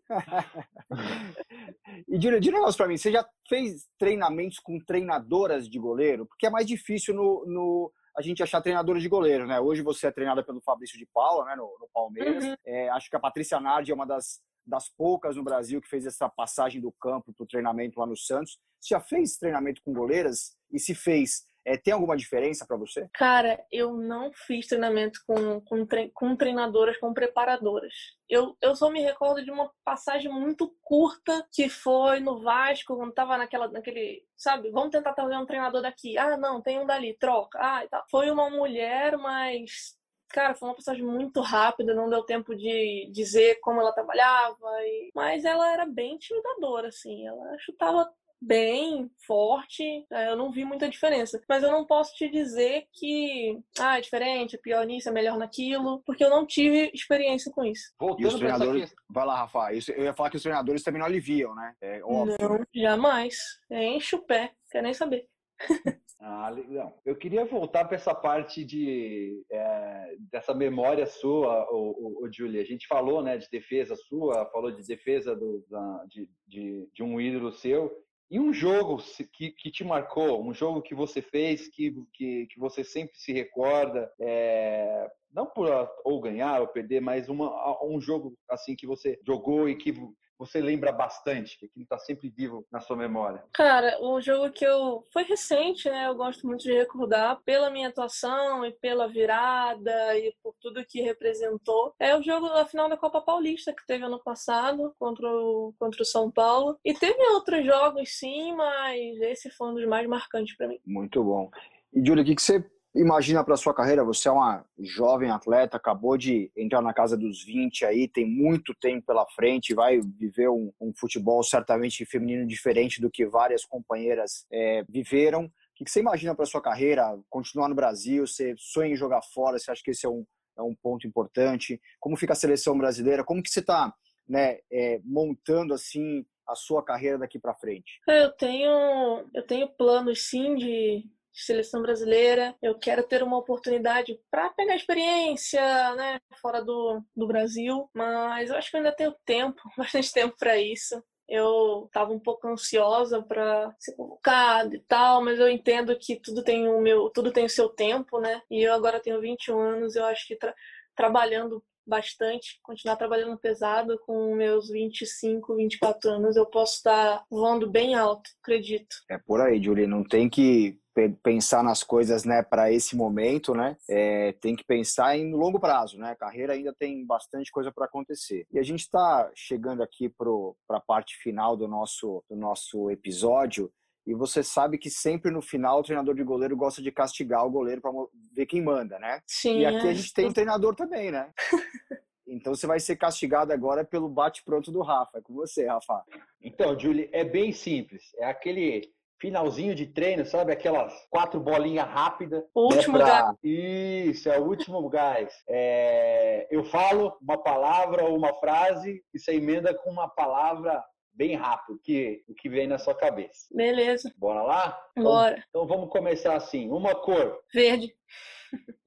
e 2.09 2.19
Julie, 2.19 2.39
diga 2.39 2.55
um 2.55 2.61
negócio 2.61 2.77
pra 2.77 2.87
mim. 2.87 2.97
Você 2.97 3.11
já 3.11 3.23
fez 3.47 3.87
treinamentos 3.99 4.57
com 4.57 4.79
treinadoras 4.79 5.69
de 5.69 5.77
goleiro? 5.77 6.25
Porque 6.25 6.47
é 6.47 6.49
mais 6.49 6.65
difícil 6.65 7.13
no, 7.13 7.45
no 7.45 7.91
a 8.17 8.21
gente 8.21 8.41
achar 8.41 8.61
treinadores 8.61 9.03
de 9.03 9.09
goleiro, 9.09 9.45
né? 9.45 9.59
Hoje 9.59 9.81
você 9.81 10.07
é 10.07 10.11
treinada 10.11 10.43
pelo 10.43 10.61
Fabrício 10.61 10.97
de 10.97 11.05
Paula, 11.05 11.45
né, 11.45 11.55
no, 11.55 11.63
no 11.79 11.89
Palmeiras. 11.93 12.43
Uhum. 12.43 12.55
É, 12.65 12.89
acho 12.89 13.09
que 13.09 13.15
a 13.15 13.19
Patrícia 13.19 13.59
Nardi 13.59 13.91
é 13.91 13.95
uma 13.95 14.05
das, 14.05 14.41
das 14.65 14.89
poucas 14.89 15.35
no 15.35 15.43
Brasil 15.43 15.81
que 15.81 15.89
fez 15.89 16.05
essa 16.05 16.29
passagem 16.29 16.79
do 16.79 16.91
campo 16.93 17.33
para 17.33 17.43
o 17.43 17.47
treinamento 17.47 17.99
lá 17.99 18.05
no 18.05 18.15
Santos. 18.15 18.57
Você 18.79 18.93
já 18.95 19.01
fez 19.01 19.35
treinamento 19.37 19.81
com 19.83 19.93
goleiras? 19.93 20.55
E 20.71 20.79
se 20.79 20.95
fez, 20.95 21.45
é, 21.65 21.75
tem 21.75 21.93
alguma 21.93 22.15
diferença 22.15 22.65
para 22.65 22.77
você? 22.77 23.09
Cara, 23.13 23.65
eu 23.71 23.93
não 23.93 24.31
fiz 24.31 24.67
treinamento 24.67 25.19
com, 25.25 25.59
com, 25.61 25.85
tre 25.85 26.11
com 26.13 26.35
treinadoras, 26.35 26.97
com 26.97 27.13
preparadoras. 27.13 27.93
Eu, 28.29 28.55
eu 28.61 28.75
só 28.75 28.89
me 28.89 29.01
recordo 29.01 29.43
de 29.43 29.49
uma 29.49 29.71
passagem 29.83 30.31
muito 30.31 30.75
curta 30.83 31.45
que 31.51 31.67
foi 31.67 32.19
no 32.19 32.41
Vasco, 32.41 32.95
quando 32.95 33.13
tava 33.13 33.37
naquela, 33.37 33.67
naquele, 33.67 34.23
sabe, 34.37 34.69
vamos 34.69 34.91
tentar 34.91 35.13
trazer 35.13 35.35
um 35.35 35.45
treinador 35.45 35.81
daqui. 35.81 36.17
Ah, 36.17 36.37
não, 36.37 36.61
tem 36.61 36.79
um 36.79 36.85
dali, 36.85 37.17
troca. 37.17 37.57
Ah, 37.59 37.83
e 37.83 37.87
tal. 37.87 38.03
Foi 38.09 38.29
uma 38.29 38.49
mulher, 38.49 39.17
mas 39.17 39.95
cara, 40.29 40.53
foi 40.53 40.67
uma 40.67 40.75
passagem 40.75 41.03
muito 41.03 41.39
rápida, 41.39 41.93
não 41.93 42.09
deu 42.09 42.21
tempo 42.23 42.55
de 42.55 43.09
dizer 43.11 43.59
como 43.61 43.79
ela 43.79 43.93
trabalhava, 43.93 44.67
e... 44.81 45.11
mas 45.15 45.45
ela 45.45 45.71
era 45.71 45.85
bem 45.85 46.15
intimidadora, 46.15 46.89
assim, 46.89 47.25
ela 47.25 47.57
chutava 47.59 48.11
bem 48.41 49.09
forte, 49.25 50.05
é, 50.11 50.29
eu 50.29 50.35
não 50.35 50.51
vi 50.51 50.65
muita 50.65 50.89
diferença. 50.89 51.41
Mas 51.47 51.63
eu 51.63 51.71
não 51.71 51.85
posso 51.85 52.13
te 52.15 52.29
dizer 52.29 52.87
que 52.93 53.59
ah, 53.79 53.97
é 53.97 54.01
diferente, 54.01 54.55
é 54.55 54.59
pior 54.59 54.85
nisso, 54.85 55.09
é 55.09 55.11
melhor 55.11 55.37
naquilo, 55.37 56.01
porque 56.05 56.23
eu 56.23 56.29
não 56.29 56.45
tive 56.45 56.91
experiência 56.93 57.51
com 57.51 57.63
isso. 57.63 57.93
Voltando 57.99 58.23
e 58.23 58.27
os 58.27 58.35
treinadores... 58.35 58.95
Vai 59.09 59.25
lá, 59.25 59.35
Rafa. 59.37 59.69
Eu 59.95 60.03
ia 60.03 60.13
falar 60.13 60.29
que 60.29 60.37
os 60.37 60.43
treinadores 60.43 60.83
também 60.83 60.99
não 60.99 61.07
aliviam, 61.07 61.55
né? 61.55 61.73
É 61.81 62.01
óbvio. 62.03 62.37
Não, 62.39 62.65
jamais. 62.73 63.35
Enche 63.71 64.15
o 64.15 64.21
pé, 64.21 64.51
quer 64.69 64.83
nem 64.83 64.93
saber. 64.93 65.27
Ah, 66.27 66.49
legal. 66.49 66.99
Eu 67.05 67.15
queria 67.15 67.45
voltar 67.45 67.85
para 67.85 67.97
essa 67.97 68.15
parte 68.15 68.65
de 68.65 69.45
é, 69.51 70.15
dessa 70.31 70.55
memória 70.55 71.05
sua, 71.05 71.71
o, 71.71 72.23
o, 72.23 72.25
o 72.25 72.33
Julia. 72.33 72.63
A 72.63 72.65
gente 72.65 72.87
falou, 72.87 73.21
né, 73.21 73.37
de 73.37 73.47
defesa 73.51 73.95
sua, 73.95 74.49
falou 74.51 74.71
de 74.71 74.83
defesa 74.87 75.35
do, 75.35 75.63
da, 75.69 76.03
de, 76.07 76.27
de, 76.47 76.89
de 76.91 77.03
um 77.03 77.21
ídolo 77.21 77.51
seu. 77.51 77.91
E 78.29 78.39
um 78.39 78.51
jogo 78.51 78.97
que, 79.33 79.51
que 79.51 79.71
te 79.71 79.83
marcou, 79.83 80.43
um 80.43 80.53
jogo 80.53 80.81
que 80.81 80.95
você 80.95 81.21
fez, 81.21 81.67
que, 81.67 81.93
que, 82.13 82.47
que 82.47 82.59
você 82.59 82.83
sempre 82.83 83.17
se 83.17 83.31
recorda, 83.31 84.11
é, 84.19 85.07
Não 85.31 85.45
por 85.45 85.67
ou 86.03 86.19
ganhar 86.19 86.59
ou 86.61 86.67
perder, 86.67 87.01
mas 87.01 87.29
uma, 87.29 87.83
um 87.85 88.01
jogo 88.01 88.35
assim 88.49 88.75
que 88.75 88.87
você 88.87 89.19
jogou 89.25 89.69
e 89.69 89.75
que 89.75 89.93
você 90.37 90.61
lembra 90.61 90.91
bastante, 90.91 91.57
que 91.57 91.81
está 91.81 91.97
sempre 91.97 92.29
vivo 92.29 92.65
na 92.71 92.79
sua 92.79 92.95
memória? 92.95 93.43
Cara, 93.53 93.97
o 94.01 94.19
jogo 94.21 94.51
que 94.51 94.65
eu. 94.65 95.03
Foi 95.11 95.23
recente, 95.23 95.89
né? 95.89 96.07
Eu 96.07 96.15
gosto 96.15 96.45
muito 96.45 96.63
de 96.63 96.73
recordar 96.73 97.39
pela 97.43 97.69
minha 97.69 97.87
atuação 97.87 98.65
e 98.65 98.71
pela 98.71 99.07
virada 99.07 100.17
e 100.17 100.33
por 100.43 100.53
tudo 100.61 100.85
que 100.85 101.01
representou. 101.01 101.93
É 101.99 102.15
o 102.17 102.21
jogo 102.21 102.49
da 102.49 102.65
final 102.65 102.89
da 102.89 102.97
Copa 102.97 103.21
Paulista 103.21 103.73
que 103.73 103.85
teve 103.85 104.03
ano 104.03 104.21
passado 104.21 104.93
contra 104.99 105.27
o, 105.27 105.73
contra 105.79 106.01
o 106.01 106.05
São 106.05 106.29
Paulo. 106.29 106.77
E 106.83 106.93
teve 106.93 107.21
outros 107.29 107.65
jogos, 107.65 108.17
sim, 108.17 108.53
mas 108.55 109.19
esse 109.21 109.49
foi 109.49 109.69
um 109.69 109.75
dos 109.75 109.85
mais 109.85 110.07
marcantes 110.07 110.55
para 110.55 110.67
mim. 110.67 110.79
Muito 110.85 111.23
bom. 111.23 111.49
E, 111.93 112.05
Júlia, 112.05 112.23
o 112.23 112.25
que, 112.25 112.35
que 112.35 112.41
você 112.41 112.63
imagina 112.95 113.43
para 113.43 113.57
sua 113.57 113.73
carreira? 113.73 114.03
Você 114.03 114.27
é 114.27 114.31
uma 114.31 114.65
jovem 114.79 115.29
atleta, 115.29 115.77
acabou 115.77 116.17
de 116.17 116.51
entrar 116.55 116.81
na 116.81 116.93
casa 116.93 117.17
dos 117.17 117.43
20 117.43 117.85
aí, 117.85 118.07
tem 118.07 118.25
muito 118.25 118.73
tempo 118.73 119.05
pela 119.05 119.25
frente, 119.27 119.73
vai 119.73 119.99
viver 119.99 120.49
um, 120.49 120.71
um 120.79 120.93
futebol 120.95 121.43
certamente 121.43 122.05
feminino 122.05 122.47
diferente 122.47 123.01
do 123.01 123.11
que 123.11 123.25
várias 123.25 123.65
companheiras 123.65 124.45
é, 124.51 124.83
viveram. 124.89 125.45
O 125.45 125.83
que 125.83 125.91
você 125.91 125.99
imagina 125.99 126.33
para 126.33 126.45
sua 126.45 126.61
carreira? 126.61 127.19
Continuar 127.29 127.67
no 127.67 127.75
Brasil? 127.75 128.25
Você 128.25 128.55
sonha 128.57 128.93
em 128.93 128.95
jogar 128.95 129.21
fora? 129.21 129.59
Você 129.59 129.69
acha 129.69 129.83
que 129.83 129.91
esse 129.91 130.05
é 130.05 130.09
um, 130.09 130.25
é 130.57 130.61
um 130.61 130.73
ponto 130.73 131.05
importante? 131.05 131.81
Como 131.99 132.15
fica 132.15 132.31
a 132.31 132.35
seleção 132.35 132.77
brasileira? 132.77 133.25
Como 133.25 133.43
que 133.43 133.49
você 133.49 133.59
está 133.59 133.93
né, 134.27 134.59
é, 134.71 135.01
montando 135.03 135.73
assim 135.73 136.25
a 136.47 136.55
sua 136.55 136.83
carreira 136.83 137.17
daqui 137.17 137.39
para 137.39 137.55
frente? 137.55 137.99
Eu 138.07 138.31
tenho 138.31 139.25
eu 139.33 139.45
tenho 139.45 139.67
planos 139.67 140.29
sim 140.29 140.55
de 140.55 141.03
seleção 141.35 141.81
brasileira. 141.81 142.55
Eu 142.61 142.77
quero 142.77 143.03
ter 143.03 143.21
uma 143.21 143.37
oportunidade 143.37 144.19
para 144.31 144.49
pegar 144.51 144.75
experiência, 144.75 145.61
né, 145.95 146.19
fora 146.41 146.63
do, 146.63 147.01
do 147.15 147.27
Brasil, 147.27 147.89
mas 147.93 148.49
eu 148.49 148.55
acho 148.55 148.71
que 148.71 148.77
eu 148.77 148.79
ainda 148.79 148.95
tenho 148.95 149.15
tempo, 149.25 149.61
bastante 149.77 150.11
tempo 150.13 150.35
para 150.37 150.57
isso. 150.57 151.03
Eu 151.27 151.85
estava 151.87 152.13
um 152.13 152.19
pouco 152.19 152.47
ansiosa 152.47 153.21
para 153.21 153.73
ser 153.79 153.95
convocada 153.95 154.75
e 154.75 154.79
tal, 154.79 155.23
mas 155.23 155.39
eu 155.39 155.49
entendo 155.49 155.97
que 155.97 156.19
tudo 156.19 156.43
tem 156.43 156.67
o 156.67 156.79
meu, 156.79 157.09
tudo 157.09 157.31
tem 157.31 157.45
o 157.45 157.49
seu 157.49 157.67
tempo, 157.67 158.19
né? 158.19 158.41
E 158.49 158.61
eu 158.61 158.73
agora 158.73 158.99
tenho 158.99 159.19
21 159.19 159.59
anos, 159.59 159.95
eu 159.95 160.05
acho 160.05 160.27
que 160.27 160.35
tra 160.35 160.53
trabalhando 160.95 161.61
bastante, 161.85 162.59
continuar 162.63 162.95
trabalhando 162.95 163.37
pesado 163.37 163.99
com 164.05 164.33
meus 164.35 164.69
25, 164.69 165.55
24 165.55 166.09
anos, 166.11 166.35
eu 166.35 166.45
posso 166.45 166.77
estar 166.77 167.23
voando 167.29 167.69
bem 167.69 167.95
alto, 167.95 168.29
acredito. 168.41 168.95
É 169.09 169.17
por 169.17 169.41
aí, 169.41 169.61
Julie, 169.61 169.85
não 169.85 170.03
tem 170.03 170.29
que 170.29 170.79
pensar 171.21 171.63
nas 171.63 171.83
coisas 171.83 172.23
né 172.23 172.41
para 172.41 172.71
esse 172.71 172.95
momento 172.95 173.53
né 173.53 173.75
é, 173.89 174.31
tem 174.33 174.55
que 174.55 174.63
pensar 174.63 175.17
em 175.17 175.33
longo 175.33 175.59
prazo 175.59 175.97
né 175.97 176.11
a 176.11 176.15
carreira 176.15 176.53
ainda 176.53 176.73
tem 176.73 177.05
bastante 177.05 177.51
coisa 177.51 177.71
para 177.71 177.85
acontecer 177.85 178.47
e 178.51 178.57
a 178.57 178.63
gente 178.63 178.81
está 178.81 179.29
chegando 179.35 179.83
aqui 179.83 180.09
para 180.09 180.77
a 180.77 180.81
parte 180.81 181.17
final 181.17 181.57
do 181.57 181.67
nosso 181.67 182.23
do 182.29 182.35
nosso 182.35 182.89
episódio 182.89 183.71
e 184.07 184.13
você 184.13 184.43
sabe 184.43 184.77
que 184.77 184.89
sempre 184.89 185.31
no 185.31 185.41
final 185.41 185.79
o 185.79 185.83
treinador 185.83 186.15
de 186.15 186.23
goleiro 186.23 186.55
gosta 186.55 186.81
de 186.81 186.91
castigar 186.91 187.45
o 187.45 187.51
goleiro 187.51 187.81
para 187.81 187.91
ver 188.33 188.45
quem 188.45 188.61
manda 188.61 188.97
né 188.99 189.21
Sim, 189.27 189.59
e 189.59 189.65
aqui 189.65 189.87
é. 189.87 189.89
a 189.89 189.93
gente 189.93 190.13
tem 190.13 190.27
um 190.27 190.33
treinador 190.33 190.75
também 190.75 191.11
né 191.11 191.31
Então 192.27 192.55
você 192.55 192.65
vai 192.65 192.79
ser 192.79 192.95
castigado 192.95 193.53
agora 193.53 193.85
pelo 193.85 194.09
bate-pronto 194.09 194.71
do 194.71 194.81
Rafa. 194.81 195.19
É 195.19 195.21
com 195.21 195.33
você, 195.33 195.67
Rafa. 195.67 196.03
Então, 196.41 196.77
Julie, 196.77 197.07
é 197.13 197.23
bem 197.23 197.51
simples. 197.51 198.03
É 198.17 198.25
aquele 198.25 198.91
finalzinho 199.25 199.73
de 199.73 199.87
treino, 199.87 200.23
sabe? 200.23 200.51
Aquelas 200.51 200.93
quatro 201.09 201.39
bolinhas 201.39 201.87
rápidas. 201.87 202.43
O 202.53 202.69
né, 202.69 202.75
último 202.75 202.97
pra... 202.97 203.05
gás. 203.07 203.37
Isso, 203.43 204.29
é 204.29 204.39
o 204.39 204.43
último 204.43 204.87
gás. 204.87 205.33
É... 205.49 206.47
Eu 206.51 206.63
falo 206.63 207.17
uma 207.19 207.41
palavra 207.41 208.03
ou 208.03 208.15
uma 208.15 208.35
frase 208.35 209.03
e 209.11 209.19
você 209.19 209.33
emenda 209.33 209.73
com 209.73 209.89
uma 209.89 210.07
palavra 210.07 210.83
bem 211.11 211.35
rápido, 211.35 211.79
que, 211.83 212.23
o 212.27 212.35
que 212.35 212.47
vem 212.47 212.67
na 212.67 212.77
sua 212.77 212.93
cabeça. 212.93 213.47
Beleza. 213.51 214.13
Bora 214.15 214.43
lá? 214.43 214.79
Bora. 214.95 215.43
Então, 215.49 215.63
então 215.63 215.67
vamos 215.67 215.89
começar 215.89 216.35
assim. 216.35 216.69
Uma 216.69 216.93
cor. 216.93 217.39
Verde. 217.51 217.95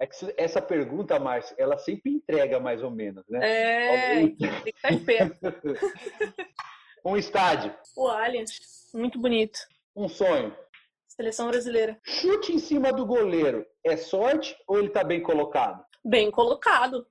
É 0.01 0.09
essa 0.45 0.63
pergunta, 0.63 1.19
Márcio, 1.19 1.57
ela 1.59 1.77
sempre 1.79 2.13
entrega 2.13 2.61
mais 2.61 2.81
ou 2.81 2.93
menos, 2.93 3.25
né? 3.29 3.41
É, 3.43 4.15
tem 4.23 4.37
que 4.37 4.47
esperto. 4.95 5.37
um 7.05 7.17
estádio. 7.17 7.75
O 7.97 8.07
Allianz, 8.07 8.51
muito 8.95 9.19
bonito. 9.19 9.59
Um 9.99 10.09
sonho. 10.09 10.57
Seleção 11.09 11.49
brasileira. 11.49 11.99
Chute 12.05 12.53
em 12.53 12.61
cima 12.61 12.93
do 12.93 13.05
goleiro 13.05 13.67
é 13.85 13.97
sorte 13.97 14.57
ou 14.69 14.79
ele 14.79 14.87
está 14.87 15.03
bem 15.03 15.21
colocado? 15.21 15.85
Bem 16.05 16.31
colocado. 16.31 17.05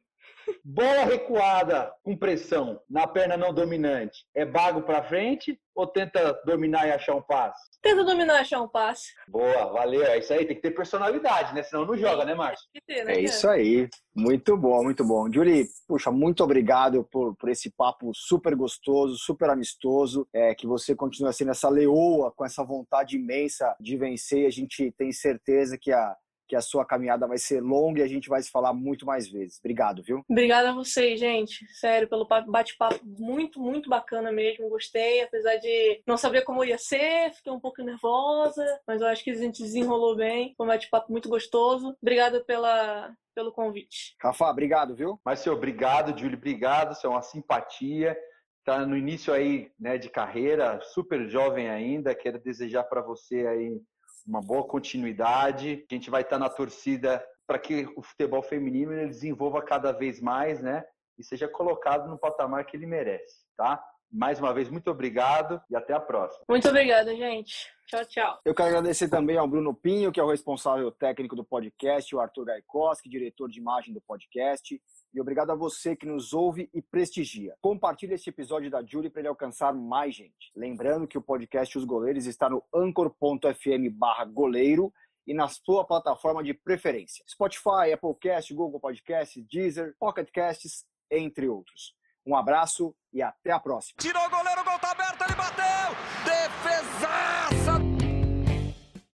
Bola 0.64 1.06
recuada 1.06 1.94
com 2.04 2.16
pressão 2.16 2.80
na 2.90 3.08
perna 3.08 3.38
não 3.38 3.54
dominante 3.54 4.26
é 4.36 4.46
bago 4.46 4.82
para 4.82 5.04
frente 5.04 5.60
ou 5.78 5.86
tenta 5.86 6.34
dominar 6.46 6.88
e 6.88 6.92
achar 6.92 7.16
um 7.16 7.22
passe? 7.22 7.62
Tenta 7.82 8.04
dominar 8.04 8.38
e 8.38 8.40
achar 8.40 8.62
um 8.62 8.68
passe. 8.68 9.14
Boa, 9.28 9.72
valeu. 9.72 10.04
É 10.04 10.18
isso 10.18 10.34
aí, 10.34 10.46
tem 10.46 10.56
que 10.56 10.62
ter 10.62 10.72
personalidade, 10.72 11.54
né? 11.54 11.62
Senão 11.62 11.86
não 11.86 11.96
joga, 11.96 12.26
né, 12.26 12.34
Márcio? 12.34 12.68
Né, 12.90 13.14
é 13.14 13.22
isso 13.22 13.48
aí. 13.48 13.88
Muito 14.16 14.58
bom, 14.58 14.84
muito 14.84 15.06
bom. 15.06 15.32
Julie, 15.32 15.68
puxa, 15.88 16.12
muito 16.12 16.44
obrigado 16.44 17.04
por, 17.12 17.36
por 17.36 17.50
esse 17.50 17.70
papo 17.70 18.12
super 18.16 18.56
gostoso, 18.56 19.16
super 19.18 19.52
amistoso. 19.52 20.28
É, 20.34 20.56
que 20.56 20.66
você 20.66 20.96
continue 20.96 21.32
sendo 21.32 21.52
essa 21.52 21.70
leoa 21.70 22.32
com 22.36 22.44
essa 22.44 22.64
vontade 22.64 23.16
imensa 23.16 23.76
de 23.80 23.96
vencer. 23.96 24.48
A 24.48 24.52
gente 24.52 24.92
tem 24.98 25.12
certeza 25.12 25.78
que 25.80 25.92
a 25.92 26.16
que 26.48 26.56
a 26.56 26.62
sua 26.62 26.86
caminhada 26.86 27.28
vai 27.28 27.38
ser 27.38 27.62
longa 27.62 28.00
e 28.00 28.04
a 28.04 28.08
gente 28.08 28.30
vai 28.30 28.42
se 28.42 28.50
falar 28.50 28.74
muito 28.74 29.06
mais 29.06 29.28
vezes. 29.28 29.60
Obrigado, 29.60 30.02
viu? 30.02 30.24
Obrigada 30.30 30.70
a 30.70 30.74
vocês, 30.74 31.20
gente. 31.20 31.68
Sério, 31.74 32.08
pelo 32.08 32.26
bate-papo 32.26 33.00
muito, 33.04 33.60
muito 33.60 33.90
bacana 33.90 34.32
mesmo. 34.32 34.70
Gostei, 34.70 35.22
apesar 35.22 35.58
de 35.58 36.02
não 36.08 36.18
saber 36.18 36.44
como 36.44 36.64
ia 36.64 36.78
ser, 36.78 37.34
fiquei 37.34 37.52
um 37.52 37.60
pouco 37.60 37.84
nervosa, 37.84 38.66
mas 38.88 39.02
eu 39.02 39.08
acho 39.08 39.24
que 39.24 39.32
a 39.32 39.36
gente 39.36 39.62
desenrolou 39.62 40.16
bem. 40.16 40.54
Foi 40.56 40.66
um 40.66 40.70
bate-papo 40.70 41.12
muito 41.12 41.30
gostoso. 41.30 41.96
Obrigada 42.02 42.44
pela, 42.44 43.14
pelo 43.36 43.52
convite. 43.52 44.16
Rafa, 44.22 44.50
obrigado, 44.50 44.96
viu? 44.96 45.20
Márcio, 45.26 45.54
obrigado, 45.54 46.18
Júlio, 46.18 46.38
obrigado. 46.38 46.96
Você 46.96 47.06
é 47.06 47.10
uma 47.10 47.22
simpatia. 47.22 48.18
Tá 48.64 48.86
no 48.86 48.98
início 48.98 49.34
aí, 49.34 49.72
né, 49.80 49.98
de 49.98 50.10
carreira, 50.10 50.80
super 50.82 51.30
jovem 51.30 51.70
ainda. 51.70 52.16
Quero 52.16 52.40
desejar 52.40 52.84
para 52.84 53.02
você 53.02 53.48
aí 53.48 53.82
uma 54.28 54.42
boa 54.42 54.64
continuidade. 54.64 55.86
A 55.90 55.94
gente 55.94 56.10
vai 56.10 56.22
estar 56.22 56.38
na 56.38 56.50
torcida 56.50 57.24
para 57.48 57.58
que 57.58 57.88
o 57.96 58.02
futebol 58.02 58.44
feminino 58.44 58.92
ele 58.92 59.08
desenvolva 59.08 59.62
cada 59.62 59.92
vez 59.92 60.20
mais, 60.20 60.62
né? 60.62 60.84
E 61.18 61.24
seja 61.24 61.48
colocado 61.48 62.10
no 62.10 62.20
patamar 62.20 62.66
que 62.66 62.76
ele 62.76 62.86
merece, 62.86 63.46
tá? 63.56 63.82
Mais 64.12 64.40
uma 64.40 64.54
vez, 64.54 64.70
muito 64.70 64.90
obrigado 64.90 65.62
e 65.70 65.76
até 65.76 65.94
a 65.94 66.00
próxima. 66.00 66.44
Muito 66.48 66.68
obrigada, 66.68 67.14
gente. 67.16 67.70
Tchau, 67.88 68.06
tchau. 68.06 68.40
Eu 68.46 68.54
quero 68.54 68.70
agradecer 68.70 69.10
também 69.10 69.38
ao 69.38 69.48
Bruno 69.48 69.74
Pinho, 69.74 70.12
que 70.12 70.20
é 70.20 70.24
o 70.24 70.30
responsável 70.30 70.92
técnico 70.92 71.36
do 71.36 71.44
podcast, 71.44 72.16
o 72.16 72.20
Arthur 72.20 72.46
Gaikoski, 72.46 73.10
diretor 73.10 73.50
de 73.50 73.60
imagem 73.60 73.94
do 73.94 74.02
podcast. 74.02 74.82
E 75.18 75.20
obrigado 75.20 75.50
a 75.50 75.56
você 75.56 75.96
que 75.96 76.06
nos 76.06 76.32
ouve 76.32 76.70
e 76.72 76.80
prestigia. 76.80 77.58
Compartilhe 77.60 78.14
este 78.14 78.30
episódio 78.30 78.70
da 78.70 78.86
Julie 78.86 79.10
para 79.10 79.22
ele 79.22 79.28
alcançar 79.28 79.74
mais 79.74 80.14
gente. 80.14 80.52
Lembrando 80.56 81.08
que 81.08 81.18
o 81.18 81.22
podcast 81.24 81.76
Os 81.76 81.86
Goleiros 81.86 82.28
está 82.28 82.48
no 82.48 82.64
anchor.fm 82.72 83.98
goleiro 84.32 84.94
e 85.26 85.34
na 85.34 85.48
sua 85.48 85.84
plataforma 85.84 86.44
de 86.44 86.54
preferência. 86.54 87.26
Spotify, 87.28 87.92
Applecast, 87.92 88.54
Google 88.54 88.80
Podcast, 88.80 89.42
Deezer, 89.52 89.96
Pocket 90.00 90.30
Casts, 90.32 90.86
entre 91.10 91.50
outros. 91.50 91.96
Um 92.24 92.36
abraço 92.36 92.96
e 93.12 93.20
até 93.20 93.50
a 93.50 93.60
próxima. 93.60 93.98
Tirou 94.00 94.24
o 94.24 94.30
goleiro, 94.30 94.62
o 94.62 94.66
gol 94.66 94.78
tá 94.78 94.92
aberto, 94.92 95.24
ele 95.24 95.36
bateu! 95.36 95.96
Defesaça! 96.26 97.77